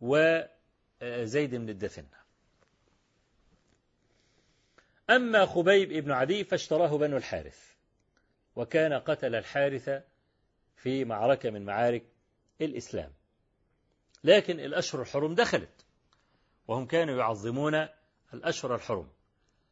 وزيد 0.00 1.54
بن 1.54 1.68
الدثنة 1.68 2.24
أما 5.10 5.46
خبيب 5.46 5.92
ابن 5.92 6.10
عدي 6.10 6.44
فاشتراه 6.44 6.98
بنو 6.98 7.16
الحارث 7.16 7.74
وكان 8.56 8.92
قتل 8.92 9.34
الحارث 9.34 9.90
في 10.76 11.04
معركة 11.04 11.50
من 11.50 11.64
معارك 11.64 12.04
الإسلام. 12.60 13.12
لكن 14.24 14.60
الأشهر 14.60 15.02
الحرم 15.02 15.34
دخلت 15.34 15.86
وهم 16.68 16.86
كانوا 16.86 17.18
يعظمون 17.18 17.88
الأشهر 18.34 18.74
الحرم. 18.74 19.08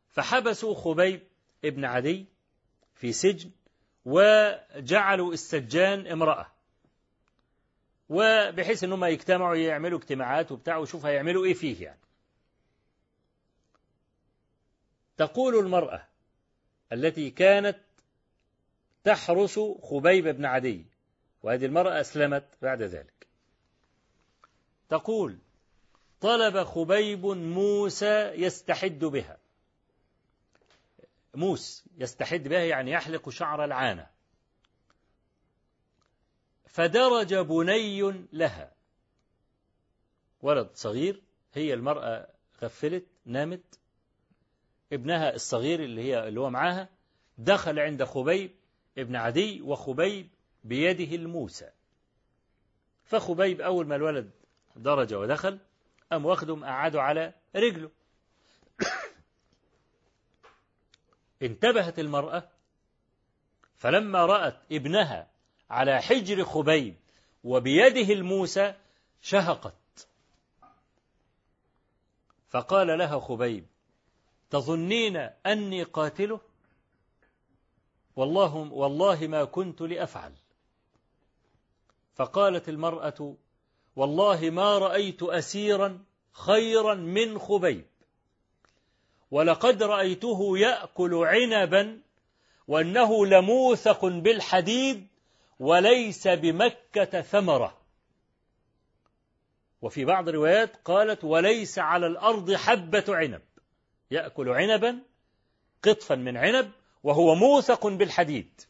فحبسوا 0.09 0.75
خبيب 0.75 1.23
ابن 1.65 1.85
عدي 1.85 2.27
في 2.95 3.13
سجن 3.13 3.51
وجعلوا 4.05 5.33
السجان 5.33 6.07
امرأة. 6.07 6.47
وبحيث 8.13 8.85
إنهم 8.85 9.05
يجتمعوا 9.05 9.57
يعملوا 9.57 9.99
اجتماعات 9.99 10.53
وبتاع 10.53 10.77
وشوف 10.77 11.07
هيعملوا 11.07 11.45
إيه 11.45 11.55
فيه 11.55 11.85
يعني. 11.85 12.01
تقول 15.17 15.59
المرأة 15.59 16.07
التي 16.93 17.31
كانت 17.31 17.79
تحرس 19.05 19.61
خبيب 19.83 20.29
بن 20.29 20.45
عدي 20.45 20.87
وهذه 21.43 21.67
المرأة 21.67 22.01
أسلمت 22.01 22.45
بعد 22.63 22.83
ذلك. 22.83 23.27
تقول 24.89 25.39
طلب 26.21 26.65
خبيب 26.65 27.27
موسى 27.27 28.33
يستحد 28.35 28.99
بها. 28.99 29.39
موس 31.35 31.85
يستحد 31.99 32.49
بها 32.49 32.65
يعني 32.65 32.91
يحلق 32.91 33.29
شعر 33.29 33.65
العانة. 33.65 34.12
فدرج 36.73 37.35
بني 37.35 38.27
لها. 38.33 38.73
ولد 40.43 40.71
صغير 40.75 41.23
هي 41.55 41.75
المرأة 41.75 42.29
غفلت 42.63 43.07
نامت. 43.25 43.79
ابنها 44.93 45.35
الصغير 45.35 45.85
اللي 45.85 46.03
هي 46.03 46.29
اللي 46.29 46.41
هو 46.41 46.51
معاها 46.51 46.89
دخل 47.39 47.79
عند 47.79 48.05
خبيب 48.05 48.55
ابن 48.99 49.17
عدي 49.17 49.63
وخبيب 49.63 50.29
بيده 50.65 51.17
الموسى. 51.17 51.71
فخبيب 53.05 53.61
أول 53.61 53.87
ما 53.87 53.97
الولد 53.97 54.31
درج 54.77 55.15
ودخل 55.15 55.59
أم 56.13 56.27
واخدهم 56.27 56.65
قعدوا 56.65 57.01
على 57.01 57.35
رجله. 57.57 57.91
انتبهت 61.43 61.99
المرأة 61.99 62.49
فلما 63.79 64.27
رأت 64.27 64.61
ابنها 64.73 65.32
على 65.73 66.03
حجر 66.03 66.45
خبيب 66.45 66.95
وبيده 67.45 68.13
الموسى 68.13 68.75
شهقت. 69.23 70.09
فقال 72.51 72.99
لها 72.99 73.21
خبيب 73.21 73.67
تظنين 74.51 75.17
أني 75.47 75.83
قاتله؟ 75.83 76.41
والله 78.17 78.55
والله 78.55 79.27
ما 79.27 79.45
كنت 79.45 79.81
لأفعل. 79.81 80.33
فقالت 82.15 82.69
المرأة 82.69 83.35
والله 83.97 84.51
ما 84.51 84.79
رأيت 84.79 85.23
أسيرا 85.23 86.05
خيرا 86.33 86.95
من 86.95 87.39
خبيب. 87.39 87.87
ولقد 89.31 89.83
رأيته 89.83 90.59
يأكل 90.59 91.15
عنبا 91.15 92.01
وأنه 92.69 93.27
لموثق 93.27 94.05
بالحديد 94.05 95.12
وليس 95.63 96.29
بمكة 96.29 97.23
ثمرة. 97.23 97.79
وفي 99.83 100.05
بعض 100.05 100.29
الروايات 100.29 100.77
قالت 100.77 101.25
وليس 101.25 101.79
على 101.79 102.07
الأرض 102.07 102.55
حبة 102.55 103.05
عنب. 103.09 103.43
يأكل 104.11 104.49
عنبا 104.49 105.03
قطفا 105.83 106.15
من 106.15 106.37
عنب 106.37 106.73
وهو 107.03 107.35
موثق 107.35 107.87
بالحديد. 107.87 108.61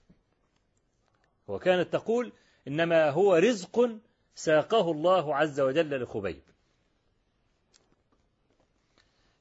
وكانت 1.48 1.92
تقول 1.92 2.32
إنما 2.68 3.10
هو 3.10 3.34
رزق 3.34 3.90
ساقه 4.34 4.90
الله 4.90 5.36
عز 5.36 5.60
وجل 5.60 6.02
لخبيب. 6.02 6.42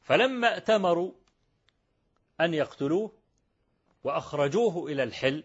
فلما 0.04 0.54
ائتمروا 0.54 1.12
أن 2.42 2.54
يقتلوه 2.54 3.12
وأخرجوه 4.04 4.88
إلى 4.88 5.04
الحل 5.04 5.44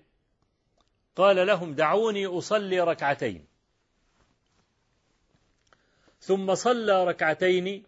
قال 1.17 1.47
لهم 1.47 1.75
دعوني 1.75 2.27
أصلي 2.27 2.81
ركعتين. 2.81 3.47
ثم 6.21 6.55
صلى 6.55 7.05
ركعتين 7.05 7.85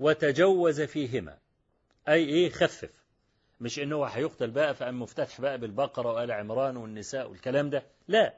وتجوز 0.00 0.80
فيهما. 0.80 1.38
أي 2.08 2.24
إيه 2.24 2.50
خفف. 2.50 2.90
مش 3.60 3.78
إنه 3.78 3.96
هو 3.96 4.04
هيقتل 4.04 4.50
بقى 4.50 4.74
فأم 4.74 5.02
مفتتح 5.02 5.40
بقى 5.40 5.58
بالبقرة 5.58 6.12
وآل 6.12 6.32
عمران 6.32 6.76
والنساء 6.76 7.30
والكلام 7.30 7.70
ده. 7.70 7.82
لا. 8.08 8.34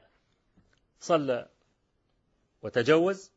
صلى 0.99 1.47
وتجوز. 2.61 3.31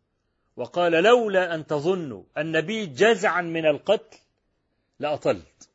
وقال 0.57 0.93
لولا 0.93 1.55
أن 1.55 1.67
تظنوا 1.67 2.23
أن 2.39 2.61
بي 2.61 2.87
جزعا 2.87 3.43
من 3.43 3.67
القتل 3.67 4.19
لأطلت. 4.99 5.69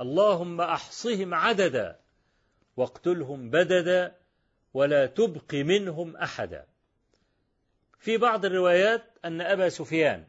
اللهم 0.00 0.60
أحصهم 0.60 1.34
عددا. 1.34 2.01
واقتلهم 2.76 3.50
بددا 3.50 4.16
ولا 4.74 5.06
تبق 5.06 5.54
منهم 5.54 6.16
أحدا. 6.16 6.66
في 7.98 8.16
بعض 8.16 8.44
الروايات 8.44 9.04
أن 9.24 9.40
أبا 9.40 9.68
سفيان 9.68 10.24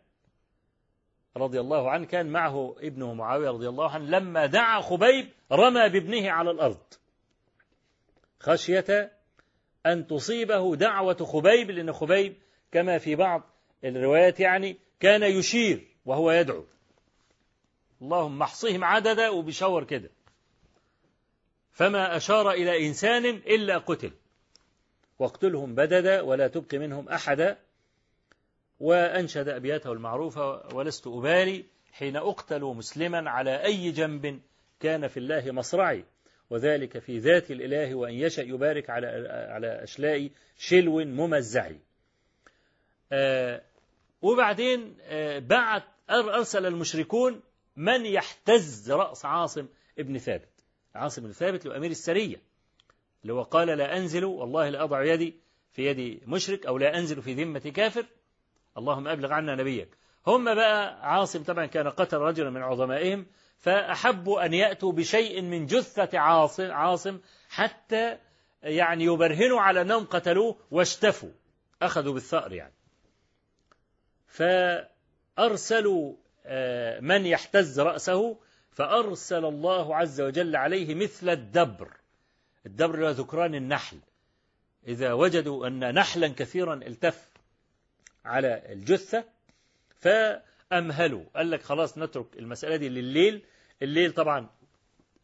رضي 1.37 1.59
الله 1.59 1.91
عنه 1.91 2.05
كان 2.05 2.25
معه 2.25 2.75
ابنه 2.79 3.13
معاوية 3.13 3.49
رضي 3.49 3.69
الله 3.69 3.89
عنه 3.89 4.05
لما 4.05 4.45
دعا 4.45 4.81
خبيب 4.81 5.29
رمى 5.51 5.89
بابنه 5.89 6.31
على 6.31 6.51
الأرض. 6.51 6.83
خشية 8.39 9.11
أن 9.85 10.07
تصيبه 10.07 10.75
دعوة 10.75 11.17
خبيب 11.25 11.71
لأن 11.71 11.93
خبيب 11.93 12.35
كما 12.71 12.97
في 12.97 13.15
بعض 13.15 13.43
الروايات 13.83 14.39
يعني 14.39 14.77
كان 14.99 15.23
يشير 15.23 15.87
وهو 16.05 16.31
يدعو. 16.31 16.65
اللهم 18.01 18.41
احصهم 18.41 18.83
عددا 18.83 19.29
وبشور 19.29 19.83
كده. 19.83 20.09
فما 21.74 22.17
أشار 22.17 22.51
إلى 22.51 22.88
إنسان 22.88 23.26
إلا 23.26 23.78
قتل. 23.78 24.11
واقتلهم 25.19 25.76
بددا 25.76 26.21
ولا 26.21 26.47
تبق 26.47 26.76
منهم 26.76 27.09
أحدا. 27.09 27.57
وأنشد 28.80 29.47
أبياته 29.47 29.91
المعروفة 29.91 30.76
ولست 30.76 31.07
أبالي 31.07 31.65
حين 31.91 32.15
أقتل 32.15 32.61
مسلما 32.61 33.30
على 33.30 33.63
أي 33.63 33.91
جنب 33.91 34.41
كان 34.80 35.07
في 35.07 35.17
الله 35.17 35.51
مصرعي. 35.51 36.05
وذلك 36.49 36.99
في 36.99 37.17
ذات 37.17 37.51
الإله 37.51 37.95
وأن 37.95 38.13
يشأ 38.13 38.41
يبارك 38.41 38.89
على 38.89 39.07
على 39.49 39.84
أشلاء 39.84 40.30
شلو 40.57 41.05
ممزع. 41.05 41.71
آه 43.11 43.61
وبعدين 44.21 44.97
آه 45.01 45.39
بعت 45.39 45.84
أرسل 46.09 46.65
المشركون 46.65 47.41
من 47.76 48.05
يحتز 48.05 48.91
رأس 48.91 49.26
عاصم 49.26 49.67
ابن 49.99 50.17
ثابت. 50.17 50.52
عاصم 50.95 51.21
بن 51.21 51.31
ثابت 51.31 51.65
لأمير 51.65 51.91
السرية 51.91 52.41
اللي 53.21 53.33
هو 53.33 53.41
قال 53.43 53.67
لا 53.67 53.97
أنزل 53.97 54.25
والله 54.25 54.69
لا 54.69 54.83
أضع 54.83 55.03
يدي 55.03 55.39
في 55.71 55.85
يد 55.85 56.29
مشرك 56.29 56.65
أو 56.65 56.77
لا 56.77 56.97
أنزل 56.97 57.21
في 57.21 57.33
ذمة 57.33 57.59
كافر. 57.59 58.05
اللهم 58.77 59.07
أبلغ 59.07 59.33
عنا 59.33 59.55
نبيك. 59.55 59.97
هم 60.27 60.55
بقى 60.55 60.99
عاصم 61.13 61.43
طبعا 61.43 61.65
كان 61.65 61.89
قتل 61.89 62.17
رجلا 62.17 62.49
من 62.49 62.61
عظمائهم 62.61 63.25
فأحبوا 63.57 64.45
أن 64.45 64.53
يأتوا 64.53 64.91
بشيء 64.91 65.41
من 65.41 65.65
جثة 65.65 66.19
عاصم, 66.19 66.71
عاصم 66.71 67.19
حتى 67.49 68.17
يعني 68.63 69.03
يبرهنوا 69.03 69.61
على 69.61 69.81
أنهم 69.81 70.05
قتلوه 70.05 70.57
واشتفوا 70.71 71.29
أخذوا 71.81 72.13
بالثأر 72.13 72.53
يعني. 72.53 72.73
فأرسلوا 75.37 76.15
من 77.01 77.25
يحتز 77.25 77.79
رأسه 77.79 78.37
فأرسل 78.76 79.45
الله 79.45 79.95
عز 79.95 80.21
وجل 80.21 80.55
عليه 80.55 80.95
مثل 80.95 81.30
الدبر. 81.30 81.97
الدبر 82.65 83.09
ذكران 83.09 83.55
النحل. 83.55 83.97
إذا 84.88 85.13
وجدوا 85.13 85.67
أن 85.67 85.93
نحلا 85.93 86.28
كثيرا 86.28 86.74
التف 86.74 87.30
على 88.26 88.74
الجثة 88.74 89.24
فأمهلوا. 89.99 91.24
قال 91.36 91.51
لك 91.51 91.61
خلاص 91.61 91.97
نترك 91.97 92.26
المسألة 92.39 92.76
دي 92.76 92.89
لليل. 92.89 93.41
الليل 93.82 94.11
طبعا 94.11 94.49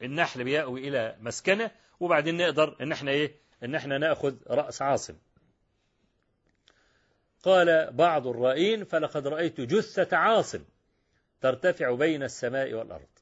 النحل 0.02 0.44
بيأوي 0.44 0.88
إلى 0.88 1.16
مسكنة 1.22 1.72
وبعدين 2.00 2.38
نقدر 2.38 2.76
إن 2.82 2.92
إحنا 2.92 3.12
إيه؟ 3.12 3.36
إن 3.64 3.76
إحنا 3.76 3.98
نأخذ 3.98 4.36
رأس 4.48 4.82
عاصم. 4.82 5.16
قال 7.44 7.92
بعض 7.92 8.28
الرائين 8.28 8.84
فلقد 8.84 9.28
رأيت 9.28 9.62
جثة 9.62 10.18
عاصم 10.18 10.64
ترتفع 11.42 11.96
بين 11.96 12.24
السماء 12.24 12.74
والأرض. 12.74 13.19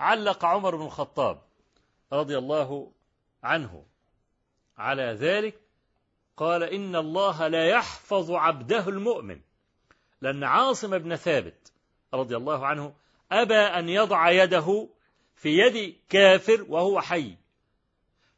علق 0.00 0.44
عمر 0.44 0.76
بن 0.76 0.84
الخطاب 0.84 1.42
رضي 2.12 2.38
الله 2.38 2.92
عنه. 3.42 3.84
على 4.78 5.02
ذلك 5.02 5.60
قال 6.36 6.62
إن 6.62 6.96
الله 6.96 7.48
لا 7.48 7.66
يحفظ 7.66 8.30
عبده 8.30 8.88
المؤمن. 8.88 9.40
لأن 10.20 10.44
عاصم 10.44 10.98
بن 10.98 11.16
ثابت 11.16 11.72
رضي 12.14 12.36
الله 12.36 12.66
عنه 12.66 12.94
أبى 13.32 13.54
أن 13.54 13.88
يضع 13.88 14.30
يده 14.30 14.88
في 15.34 15.48
يد 15.58 15.96
كافر 16.08 16.66
وهو 16.68 17.00
حي. 17.00 17.36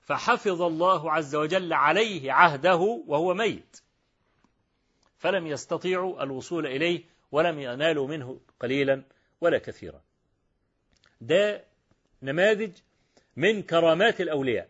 فحفظ 0.01 0.63
الله 0.63 1.13
عز 1.13 1.35
وجل 1.35 1.73
عليه 1.73 2.33
عهده 2.33 3.03
وهو 3.07 3.35
ميت. 3.35 3.81
فلم 5.19 5.47
يستطيعوا 5.47 6.23
الوصول 6.23 6.67
إليه 6.67 7.05
ولم 7.33 7.61
ينالوا 7.61 8.09
منه 8.09 8.41
قليلا 8.61 9.03
ولا 9.41 9.59
كثيرا. 9.59 10.01
ده 11.23 11.65
نماذج 12.23 12.71
من 13.37 13.63
كرامات 13.63 14.21
الأولياء 14.21 14.69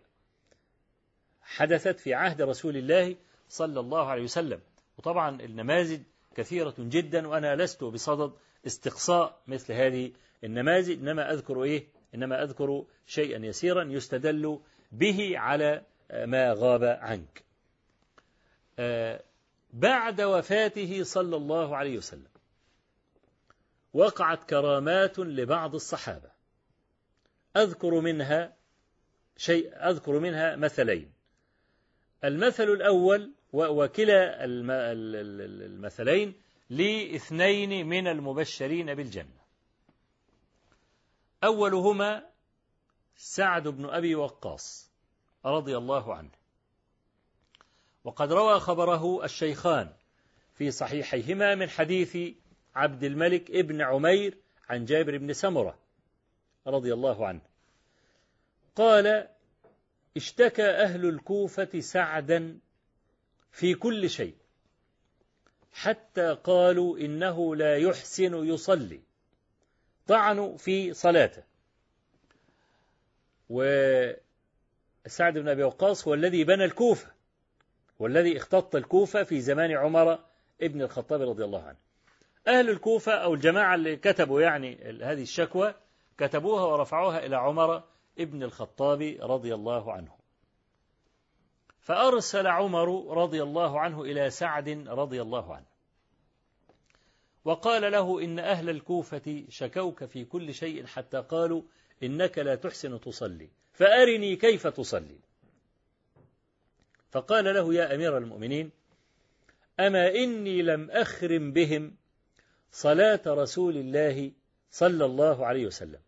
حدثت 1.42 2.00
في 2.00 2.14
عهد 2.14 2.42
رسول 2.42 2.76
الله 2.76 3.16
صلى 3.48 3.80
الله 3.80 4.06
عليه 4.06 4.22
وسلم. 4.22 4.60
وطبعا 4.98 5.40
النماذج 5.42 6.00
كثيرة 6.34 6.74
جدا 6.78 7.28
وأنا 7.28 7.56
لست 7.56 7.84
بصدد 7.84 8.32
استقصاء 8.66 9.38
مثل 9.46 9.72
هذه 9.72 10.12
النماذج 10.44 10.98
إنما 10.98 11.32
أذكر 11.32 11.62
إيه؟ 11.62 11.86
إنما 12.14 12.42
أذكر 12.42 12.84
شيئا 13.06 13.46
يسيرا 13.46 13.84
يستدل 13.84 14.60
به 14.92 15.38
على 15.38 15.82
ما 16.10 16.52
غاب 16.52 16.84
عنك. 16.84 17.42
بعد 19.72 20.20
وفاته 20.20 21.02
صلى 21.02 21.36
الله 21.36 21.76
عليه 21.76 21.98
وسلم 21.98 22.32
وقعت 23.94 24.44
كرامات 24.44 25.18
لبعض 25.18 25.74
الصحابة. 25.74 26.31
أذكر 27.56 28.00
منها 28.00 28.56
شيء 29.36 29.72
أذكر 29.90 30.18
منها 30.18 30.56
مثلين. 30.56 31.12
المثل 32.24 32.64
الأول 32.64 33.32
وكلا 33.52 34.44
المثلين 34.44 36.34
لإثنين 36.70 37.86
من 37.86 38.06
المبشرين 38.06 38.94
بالجنة. 38.94 39.42
أولهما 41.44 42.26
سعد 43.16 43.68
بن 43.68 43.84
أبي 43.84 44.14
وقاص 44.14 44.90
رضي 45.44 45.76
الله 45.76 46.14
عنه. 46.14 46.30
وقد 48.04 48.32
روى 48.32 48.60
خبره 48.60 49.24
الشيخان 49.24 49.92
في 50.54 50.70
صحيحيهما 50.70 51.54
من 51.54 51.70
حديث 51.70 52.16
عبد 52.74 53.04
الملك 53.04 53.50
ابن 53.50 53.82
عمير 53.82 54.38
عن 54.68 54.84
جابر 54.84 55.18
بن 55.18 55.32
سمرة 55.32 55.81
رضي 56.66 56.92
الله 56.92 57.26
عنه. 57.26 57.40
قال 58.76 59.28
اشتكى 60.16 60.70
أهل 60.70 61.06
الكوفة 61.08 61.80
سعدا 61.80 62.58
في 63.52 63.74
كل 63.74 64.10
شيء 64.10 64.34
حتى 65.72 66.36
قالوا 66.44 66.98
إنه 66.98 67.56
لا 67.56 67.76
يحسن 67.76 68.46
يصلي 68.46 69.00
طعنوا 70.06 70.56
في 70.56 70.94
صلاته. 70.94 71.42
وسعد 73.50 74.18
بن 75.38 75.48
أبي 75.48 75.62
وقاص 75.62 76.08
هو 76.08 76.14
الذي 76.14 76.44
بنى 76.44 76.64
الكوفة 76.64 77.12
والذي 77.98 78.36
اختط 78.36 78.76
الكوفة 78.76 79.22
في 79.22 79.40
زمان 79.40 79.70
عمر 79.70 80.18
ابن 80.62 80.82
الخطاب 80.82 81.22
رضي 81.22 81.44
الله 81.44 81.62
عنه. 81.62 81.78
أهل 82.48 82.70
الكوفة 82.70 83.12
أو 83.12 83.34
الجماعة 83.34 83.74
اللي 83.74 83.96
كتبوا 83.96 84.40
يعني 84.40 85.00
هذه 85.02 85.22
الشكوى 85.22 85.74
كتبوها 86.18 86.64
ورفعوها 86.64 87.26
إلى 87.26 87.36
عمر 87.36 87.82
ابن 88.18 88.42
الخطاب 88.42 89.16
رضي 89.20 89.54
الله 89.54 89.92
عنه. 89.92 90.16
فأرسل 91.80 92.46
عمر 92.46 93.16
رضي 93.16 93.42
الله 93.42 93.80
عنه 93.80 94.02
إلى 94.02 94.30
سعد 94.30 94.68
رضي 94.88 95.22
الله 95.22 95.54
عنه. 95.54 95.66
وقال 97.44 97.92
له 97.92 98.24
إن 98.24 98.38
أهل 98.38 98.70
الكوفة 98.70 99.44
شكوك 99.48 100.04
في 100.04 100.24
كل 100.24 100.54
شيء 100.54 100.86
حتى 100.86 101.20
قالوا 101.20 101.62
إنك 102.02 102.38
لا 102.38 102.54
تحسن 102.54 103.00
تصلي 103.00 103.50
فأرني 103.72 104.36
كيف 104.36 104.66
تصلي. 104.66 105.18
فقال 107.10 107.44
له 107.44 107.74
يا 107.74 107.94
أمير 107.94 108.18
المؤمنين 108.18 108.70
أما 109.80 110.08
إني 110.08 110.62
لم 110.62 110.90
أخرم 110.90 111.52
بهم 111.52 111.96
صلاة 112.70 113.20
رسول 113.26 113.76
الله 113.76 114.32
صلى 114.72 115.04
الله 115.04 115.46
عليه 115.46 115.66
وسلم. 115.66 116.00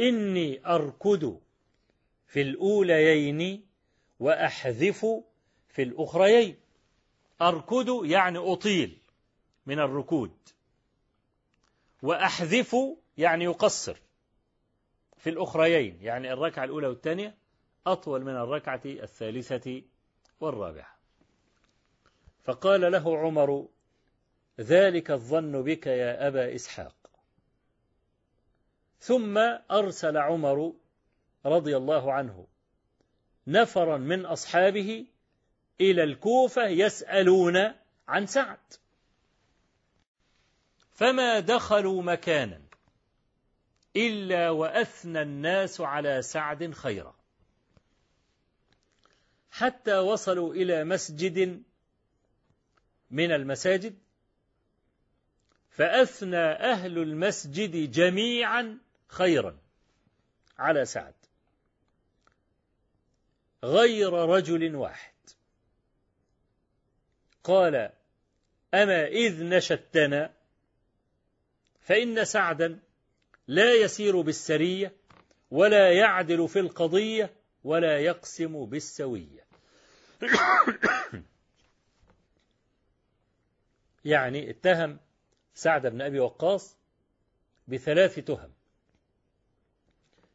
إني 0.00 0.66
أركض 0.66 1.40
في 2.26 2.42
الأوليين 2.42 3.66
وأحذف 4.20 5.06
في 5.68 5.82
الأخريين. 5.82 6.56
أركض 7.42 8.04
يعني 8.04 8.38
أطيل 8.38 8.98
من 9.66 9.78
الركود. 9.78 10.36
وأحذف 12.02 12.76
يعني 13.18 13.44
يقصر 13.44 13.96
في 15.16 15.30
الأخريين. 15.30 15.98
يعني 16.00 16.32
الركعة 16.32 16.64
الأولى 16.64 16.86
والثانية 16.86 17.34
أطول 17.86 18.24
من 18.24 18.36
الركعة 18.36 18.80
الثالثة 18.84 19.82
والرابعة. 20.40 20.94
فقال 22.42 22.92
له 22.92 23.18
عمر 23.18 23.68
ذلك 24.60 25.10
الظن 25.10 25.62
بك 25.62 25.86
يا 25.86 26.28
أبا 26.28 26.54
إسحاق. 26.54 27.03
ثم 29.04 29.38
أرسل 29.70 30.16
عمر 30.16 30.72
رضي 31.46 31.76
الله 31.76 32.12
عنه 32.12 32.46
نفرا 33.46 33.96
من 33.96 34.26
أصحابه 34.26 35.06
إلى 35.80 36.02
الكوفة 36.02 36.66
يسألون 36.66 37.72
عن 38.08 38.26
سعد. 38.26 38.58
فما 40.94 41.40
دخلوا 41.40 42.02
مكانا 42.02 42.60
إلا 43.96 44.50
وأثنى 44.50 45.22
الناس 45.22 45.80
على 45.80 46.22
سعد 46.22 46.74
خيرا. 46.74 47.14
حتى 49.50 49.98
وصلوا 49.98 50.54
إلى 50.54 50.84
مسجد 50.84 51.62
من 53.10 53.32
المساجد 53.32 53.98
فأثنى 55.70 56.46
أهل 56.72 56.98
المسجد 56.98 57.90
جميعا 57.90 58.83
خيرا. 59.08 59.58
على 60.58 60.84
سعد. 60.84 61.14
غير 63.64 64.12
رجل 64.12 64.76
واحد. 64.76 65.14
قال 67.44 67.90
أما 68.74 69.06
إذ 69.06 69.44
نشدتنا 69.44 70.34
فإن 71.80 72.24
سعدا 72.24 72.80
لا 73.48 73.72
يسير 73.72 74.20
بالسرية 74.20 74.92
ولا 75.50 75.92
يعدل 75.92 76.48
في 76.48 76.60
القضية 76.60 77.34
ولا 77.64 77.98
يقسم 77.98 78.64
بالسوية. 78.64 79.44
يعني 84.04 84.50
اتهم 84.50 84.98
سعد 85.54 85.86
بن 85.86 86.02
أبي 86.02 86.20
وقاص 86.20 86.76
بثلاث 87.68 88.14
تهم. 88.14 88.53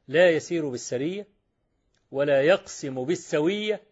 لا 0.10 0.30
يسير 0.30 0.70
بالسرية 0.70 1.28
ولا 2.12 2.42
يقسم 2.42 3.04
بالسوية 3.06 3.84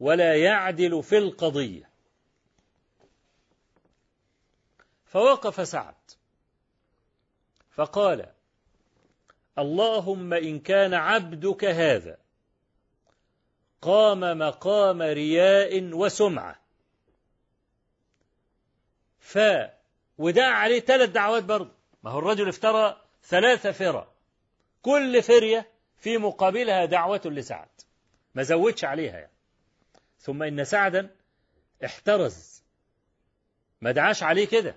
ولا 0.00 0.36
يعدل 0.36 1.02
في 1.02 1.18
القضية. 1.18 1.90
فوقف 5.04 5.68
سعد 5.68 5.94
فقال 7.70 8.32
اللهم 9.58 10.32
إن 10.32 10.60
كان 10.60 10.94
عبدك 10.94 11.64
هذا 11.64 12.18
قام 13.82 14.38
مقام 14.38 15.02
رياء 15.02 15.82
وسمعة. 15.82 16.60
ف 19.18 19.38
ودعا 20.18 20.50
عليه 20.50 20.80
ثلاث 20.80 21.10
دعوات 21.10 21.44
برضه. 21.44 21.72
ما 22.02 22.10
هو 22.10 22.18
الرجل 22.18 22.48
افترى 22.48 23.00
ثلاث 23.22 23.66
فرى 23.66 24.15
كل 24.86 25.22
فرية 25.22 25.70
في 25.96 26.18
مقابلها 26.18 26.84
دعوة 26.84 27.20
لسعد. 27.24 27.68
ما 28.34 28.42
زودش 28.42 28.84
عليها 28.84 29.18
يعني. 29.18 29.32
ثم 30.18 30.42
إن 30.42 30.64
سعدا 30.64 31.16
احترز. 31.84 32.62
ما 33.80 33.92
دعاش 33.92 34.22
عليه 34.22 34.46
كده. 34.46 34.76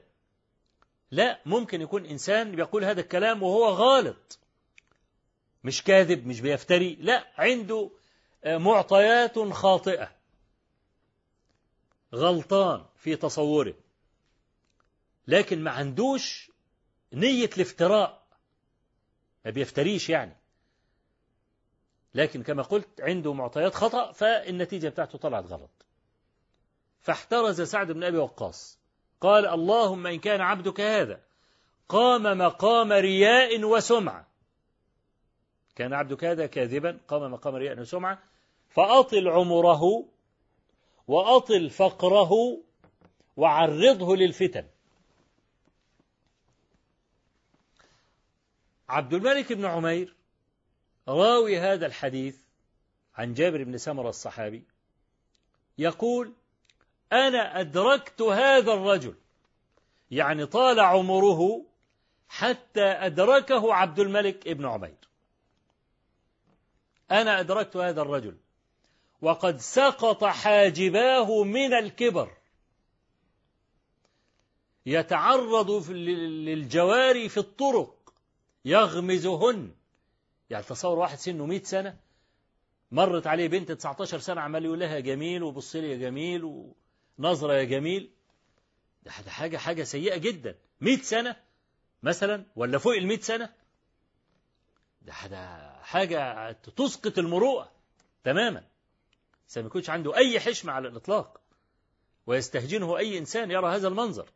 لا 1.12 1.42
ممكن 1.46 1.82
يكون 1.82 2.06
إنسان 2.06 2.52
بيقول 2.56 2.84
هذا 2.84 3.02
الكلام 3.02 3.44
وهو 3.44 3.68
غالط. 3.68 4.40
مش 5.64 5.84
كاذب 5.84 6.28
مش 6.28 6.42
بيفتري. 6.42 6.96
لا 6.96 7.28
عنده 7.38 7.92
معطيات 8.46 9.40
خاطئة. 9.40 10.12
غلطان 12.16 12.86
في 12.96 13.16
تصوره. 13.16 13.76
لكن 15.28 15.64
ما 15.64 15.72
عندوش 15.72 16.52
نية 17.14 17.50
الافتراء. 17.58 18.29
ما 19.46 19.52
بيفتريش 19.52 20.10
يعني. 20.10 20.36
لكن 22.14 22.44
كما 22.44 22.64
قلت 22.64 23.02
عنده 23.02 23.34
معطيات 23.34 23.74
خطأ 23.74 24.12
فالنتيجة 24.12 24.90
بتاعته 24.90 25.18
طلعت 25.18 25.46
غلط. 25.46 25.86
فاحترز 27.00 27.62
سعد 27.62 27.92
بن 27.92 28.04
أبي 28.04 28.18
وقاص. 28.18 28.80
قال 29.22 29.48
اللهم 29.48 30.08
إن 30.08 30.20
كان 30.20 30.42
عبدك 30.42 30.82
هذا. 30.82 31.22
قام 31.90 32.38
مقام 32.38 32.92
رياء 32.92 33.64
وسمعة. 33.64 34.28
كان 35.76 35.94
عبدك 35.94 36.26
هذا 36.26 36.46
كاذبا 36.46 37.00
قام 37.08 37.32
مقام 37.32 37.56
رياء 37.56 37.80
وسمعة. 37.80 38.24
فأطل 38.70 39.28
عمره 39.28 40.06
وأطل 41.08 41.70
فقره 41.70 42.32
وعرضه 43.38 44.16
للفتن. 44.16 44.66
عبد 48.90 49.14
الملك 49.14 49.54
بن 49.54 49.66
عمير 49.66 50.16
راوي 51.08 51.60
هذا 51.60 51.86
الحديث 51.86 52.38
عن 53.16 53.34
جابر 53.34 53.64
بن 53.64 53.78
سمرة 53.78 54.10
الصحابي 54.10 54.64
يقول 55.78 56.34
أنا 57.14 57.60
أدركت 57.60 58.22
هذا 58.22 58.74
الرجل 58.74 59.16
يعني 60.12 60.46
طال 60.46 60.80
عمره 60.80 61.66
حتى 62.30 62.84
أدركه 62.84 63.74
عبد 63.74 64.00
الملك 64.00 64.48
بن 64.48 64.66
عمير. 64.66 64.98
أنا 67.12 67.40
أدركت 67.40 67.78
هذا 67.78 68.02
الرجل 68.02 68.38
وقد 69.22 69.58
سقط 69.58 70.24
حاجباه 70.24 71.44
من 71.44 71.74
الكبر. 71.74 72.32
يتعرض 74.86 75.92
للجواري 75.92 77.30
في 77.30 77.38
الطرق. 77.38 77.99
يغمزهن. 78.66 79.72
يعني 80.50 80.64
تصور 80.64 81.00
واحد 81.00 81.18
سنه 81.18 81.46
100 81.46 81.64
سنة 81.64 81.98
مرت 82.92 83.28
عليه 83.28 83.48
بنت 83.48 83.72
19 83.72 84.20
سنة 84.20 84.42
عمال 84.42 84.66
يقول 84.66 84.80
لها 84.80 85.00
جميل 85.00 85.44
وبص 85.44 85.76
لي 85.76 85.92
يا 85.92 85.98
جميل 85.98 86.72
ونظرة 87.20 87.54
يا 87.54 87.64
جميل. 87.64 88.12
ده 89.04 89.12
حاجة 89.12 89.58
حاجة 89.58 89.84
سيئة 89.84 90.18
جدا. 90.18 90.56
100 90.82 90.98
سنة 90.98 91.36
مثلا 92.04 92.46
ولا 92.56 92.78
فوق 92.78 92.94
ال 92.94 93.08
100 93.08 93.20
سنة؟ 93.20 93.54
ده 95.02 95.14
حاجة 95.82 96.52
تسقط 96.52 97.18
المروءة 97.18 97.72
تماما. 98.24 98.64
ما 99.58 99.62
يكونش 99.66 99.90
عنده 99.90 100.16
أي 100.16 100.40
حشمة 100.40 100.74
على 100.74 100.88
الإطلاق. 100.88 101.42
ويستهجنه 102.28 102.98
أي 102.98 103.18
إنسان 103.18 103.52
يرى 103.52 103.76
هذا 103.76 103.88
المنظر. 103.88 104.30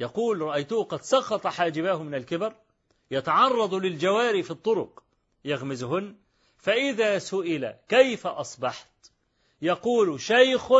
يقول 0.00 0.40
رأيته 0.40 0.84
قد 0.84 1.02
سقط 1.02 1.46
حاجباه 1.46 2.02
من 2.02 2.14
الكبر 2.14 2.54
يتعرض 3.10 3.74
للجواري 3.74 4.42
في 4.42 4.50
الطرق 4.50 5.02
يغمزهن 5.44 6.16
فإذا 6.58 7.18
سئل 7.18 7.74
كيف 7.88 8.26
أصبحت؟ 8.26 8.88
يقول 9.62 10.20
شيخ 10.20 10.72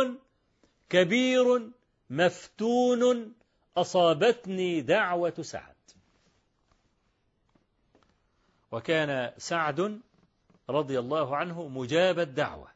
كبير 0.89 1.69
مفتون 2.09 3.33
أصابتني 3.77 4.81
دعوة 4.81 5.33
سعد. 5.41 5.75
وكان 8.71 9.33
سعد 9.37 10.01
رضي 10.69 10.99
الله 10.99 11.37
عنه 11.37 11.67
مجاب 11.67 12.19
الدعوة 12.19 12.67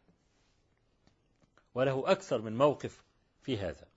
وله 1.75 2.11
أكثر 2.11 2.41
من 2.41 2.57
موقف 2.57 3.03
في 3.41 3.57
هذا. 3.57 3.92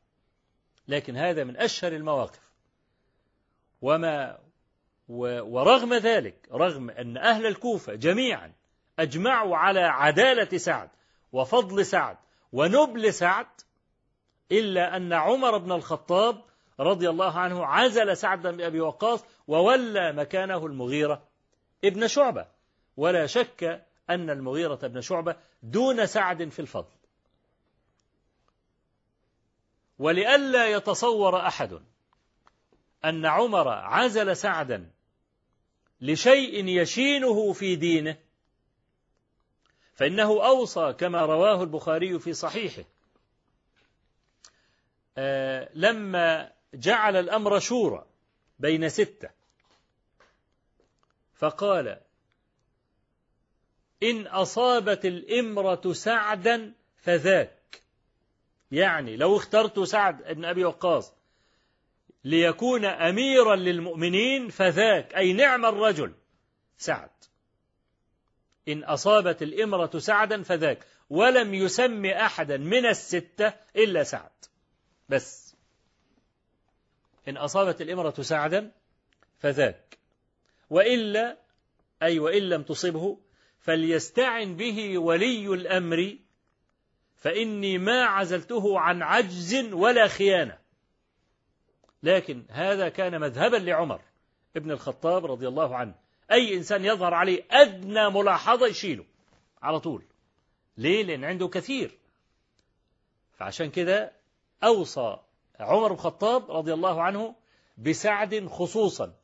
لكن 0.89 1.17
هذا 1.17 1.45
من 1.45 1.57
أشهر 1.57 1.93
المواقف. 1.93 2.41
وما 3.83 4.39
ورغم 5.09 5.95
ذلك 5.95 6.49
رغم 6.53 6.91
أن 6.91 7.17
أهل 7.17 7.47
الكوفة 7.47 7.95
جميعا 7.95 8.53
أجمعوا 8.99 9.57
على 9.57 9.81
عدالة 9.81 10.59
سعد 10.59 10.89
وفضل 11.33 11.87
سعد 11.87 12.17
ونبل 12.53 13.15
سعد 13.15 13.47
إلا 14.53 14.97
أن 14.97 15.13
عمر 15.13 15.59
بن 15.59 15.73
الخطاب 15.73 16.43
رضي 16.81 17.11
الله 17.11 17.39
عنه 17.39 17.67
عزل 17.67 18.17
سعد 18.17 18.47
بن 18.47 18.61
أبي 18.61 18.81
وقاص 18.81 19.25
وولى 19.49 20.13
مكانه 20.13 20.67
المغيرة 20.67 21.23
ابن 21.85 22.07
شعبة. 22.07 22.47
ولا 22.97 23.27
شك 23.27 23.87
أن 24.11 24.31
المغيرة 24.31 24.75
بن 24.75 25.01
شعبة 25.01 25.37
دون 25.63 26.07
سعد 26.07 26.49
في 26.49 26.59
الفضل. 26.59 26.96
ولئلا 29.99 30.67
يتصور 30.67 31.47
أحد 31.47 31.81
أن 33.05 33.27
عمر 33.27 33.69
عزل 33.69 34.37
سعدا 34.37 34.91
لشيء 36.01 36.67
يشينه 36.67 37.53
في 37.53 37.77
دينه 37.77 38.19
فإنه 39.95 40.47
أوصى 40.47 40.93
كما 40.93 41.21
رواه 41.21 41.63
البخاري 41.63 42.19
في 42.19 42.33
صحيحه. 42.33 42.85
آه 45.19 45.71
لما 45.75 46.53
جعل 46.75 47.17
الأمر 47.17 47.59
شورى 47.59 48.07
بين 48.59 48.89
ستة 48.89 49.31
فقال 51.35 52.01
إن 54.03 54.27
أصابت 54.27 55.05
الإمرة 55.05 55.93
سعدا 55.93 56.73
فذاك. 56.97 57.56
يعني 58.73 59.17
لو 59.17 59.37
اخترت 59.37 59.81
سعد 59.81 60.35
بن 60.35 60.45
أبي 60.45 60.65
وقاص 60.65 61.13
ليكون 62.25 62.85
أميرا 62.85 63.57
للمؤمنين 63.57 64.49
فذاك 64.49 65.15
أي 65.15 65.33
نعم 65.33 65.67
الرجل 65.67 66.15
سعد. 66.79 67.11
إن 68.69 68.85
أصابت 68.85 69.43
الإمرة 69.43 69.99
سعدا 69.99 70.43
فذاك. 70.43 70.87
ولم 71.11 71.55
يسم 71.55 72.07
أحدا 72.07 72.57
من 72.57 72.87
الستة 72.87 73.53
إلا 73.77 74.03
سعد. 74.03 74.31
بس. 75.09 75.57
إن 77.29 77.37
أصابت 77.37 77.81
الإمرة 77.81 78.15
سعدا 78.23 78.73
فذاك. 79.39 79.99
وإلا 80.71 81.39
أي 82.03 82.19
وإن 82.19 82.43
لم 82.43 82.63
تصبه 82.63 83.19
فليستعن 83.61 84.57
به 84.57 84.99
ولي 84.99 85.47
الأمر 85.47 86.17
فإني 87.17 87.79
ما 87.79 88.05
عزلته 88.05 88.81
عن 88.81 89.03
عجز 89.03 89.55
ولا 89.73 90.09
خيانة. 90.09 90.59
لكن 92.03 92.45
هذا 92.49 92.89
كان 92.89 93.21
مذهبا 93.21 93.57
لعمر 93.57 94.01
ابن 94.57 94.71
الخطاب 94.71 95.27
رضي 95.27 95.49
الله 95.49 95.77
عنه. 95.77 95.95
أي 96.33 96.55
إنسان 96.57 96.85
يظهر 96.85 97.15
عليه 97.15 97.45
أدنى 97.51 98.11
ملاحظة 98.11 98.67
يشيله 98.67 99.05
على 99.63 99.81
طول. 99.81 100.03
ليه؟ 100.77 101.03
لأن 101.03 101.25
عنده 101.25 101.49
كثير. 101.49 101.99
فعشان 103.33 103.71
كده 103.71 104.13
أوصى 104.65 105.19
عمر 105.61 105.89
بن 105.89 105.95
الخطاب 105.95 106.51
رضي 106.51 106.73
الله 106.73 107.03
عنه 107.03 107.35
بسعد 107.79 108.47
خصوصا. 108.47 109.15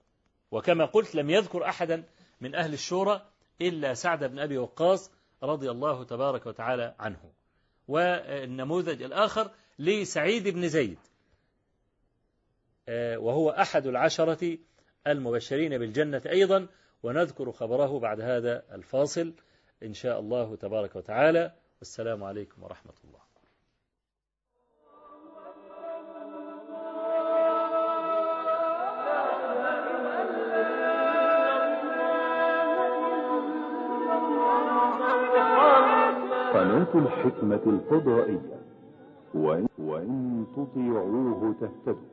وكما 0.50 0.84
قلت 0.84 1.14
لم 1.14 1.30
يذكر 1.30 1.64
أحدا 1.64 2.04
من 2.40 2.54
أهل 2.54 2.72
الشورى 2.72 3.26
إلا 3.60 3.94
سعد 3.94 4.24
بن 4.24 4.38
أبي 4.38 4.58
وقاص 4.58 5.10
رضي 5.42 5.70
الله 5.70 6.04
تبارك 6.04 6.46
وتعالى 6.46 6.94
عنه. 6.98 7.32
والنموذج 7.92 9.02
الآخر 9.02 9.50
لسعيد 9.78 10.48
بن 10.48 10.68
زيد 10.68 10.98
وهو 13.26 13.50
أحد 13.50 13.86
العشرة 13.86 14.58
المبشرين 15.06 15.78
بالجنة 15.78 16.22
أيضا 16.26 16.66
ونذكر 17.02 17.52
خبره 17.52 17.98
بعد 17.98 18.20
هذا 18.20 18.62
الفاصل 18.72 19.34
إن 19.82 19.94
شاء 19.94 20.20
الله 20.20 20.56
تبارك 20.56 20.96
وتعالى. 20.96 21.52
والسلام 21.78 22.24
عليكم 22.24 22.62
ورحمة 22.62 22.94
الله. 23.04 23.21
قناة 36.84 37.06
الحكمة 37.06 37.62
الفضائية 37.66 38.62
وإن, 39.34 39.68
وإن 39.78 40.46
تطيعوه 40.56 41.54
تهتدوا. 41.60 42.12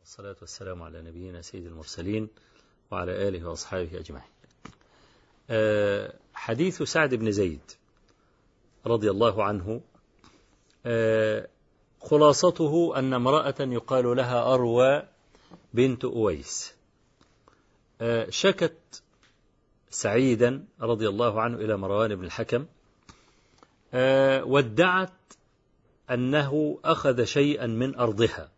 والصلاة 0.00 0.36
والسلام 0.40 0.82
على 0.82 1.02
نبينا 1.02 1.42
سيد 1.42 1.66
المرسلين 1.66 2.28
وعلى 2.90 3.28
آله 3.28 3.48
وأصحابه 3.48 3.98
أجمعين. 4.00 4.28
أه 5.50 6.14
حديث 6.34 6.82
سعد 6.82 7.14
بن 7.14 7.30
زيد 7.30 7.60
رضي 8.86 9.10
الله 9.10 9.44
عنه 9.44 9.80
أه 10.86 11.48
خلاصته 12.00 12.98
أن 12.98 13.14
امرأة 13.14 13.54
يقال 13.60 14.16
لها 14.16 14.54
أروى 14.54 15.08
بنت 15.74 16.04
أويس. 16.04 16.74
أه 18.00 18.30
شكت 18.30 19.02
سعيدا 19.90 20.64
رضي 20.80 21.08
الله 21.08 21.40
عنه 21.40 21.56
إلى 21.56 21.76
مروان 21.76 22.14
بن 22.14 22.24
الحكم. 22.24 22.66
وادعت 24.42 25.12
أنه 26.10 26.78
أخذ 26.84 27.24
شيئا 27.24 27.66
من 27.66 27.94
أرضها. 27.94 28.50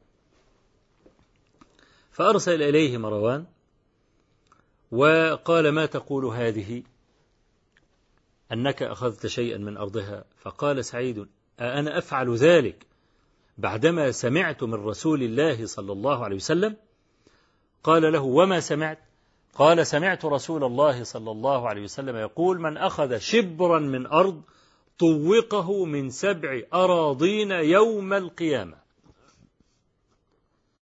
فأرسل 2.11 2.63
إليه 2.63 2.99
مروان 2.99 3.47
وقال 4.91 5.69
ما 5.69 5.87
تقول 5.87 6.25
هذه؟ 6.25 6.83
أنك 8.53 8.83
أخذت 8.83 9.27
شيئا 9.27 9.59
من 9.59 9.77
أرضها. 9.77 10.25
فقال 10.39 10.85
سعيد 10.85 11.27
أنا 11.61 11.99
أفعل 11.99 12.35
ذلك 12.35 12.87
بعدما 13.59 14.11
سمعت 14.11 14.63
من 14.63 14.75
رسول 14.75 15.23
الله 15.23 15.67
صلى 15.67 15.93
الله 15.93 16.25
عليه 16.25 16.37
وسلم 16.37 16.77
قال 17.85 18.13
له 18.13 18.23
وما 18.23 18.61
سمعت؟ 18.61 18.99
قال 19.55 19.87
سمعت 19.87 20.25
رسول 20.25 20.65
الله 20.65 21.05
صلى 21.05 21.31
الله 21.31 21.69
عليه 21.69 21.83
وسلم 21.83 22.17
يقول 22.17 22.61
من 22.61 22.77
أخذ 22.77 23.19
شبرا 23.19 23.79
من 23.79 24.07
أرض 24.07 24.43
طوقه 24.99 25.85
من 25.85 26.11
سبع 26.11 26.61
أراضين 26.75 27.51
يوم 27.51 28.13
القيامة. 28.13 28.86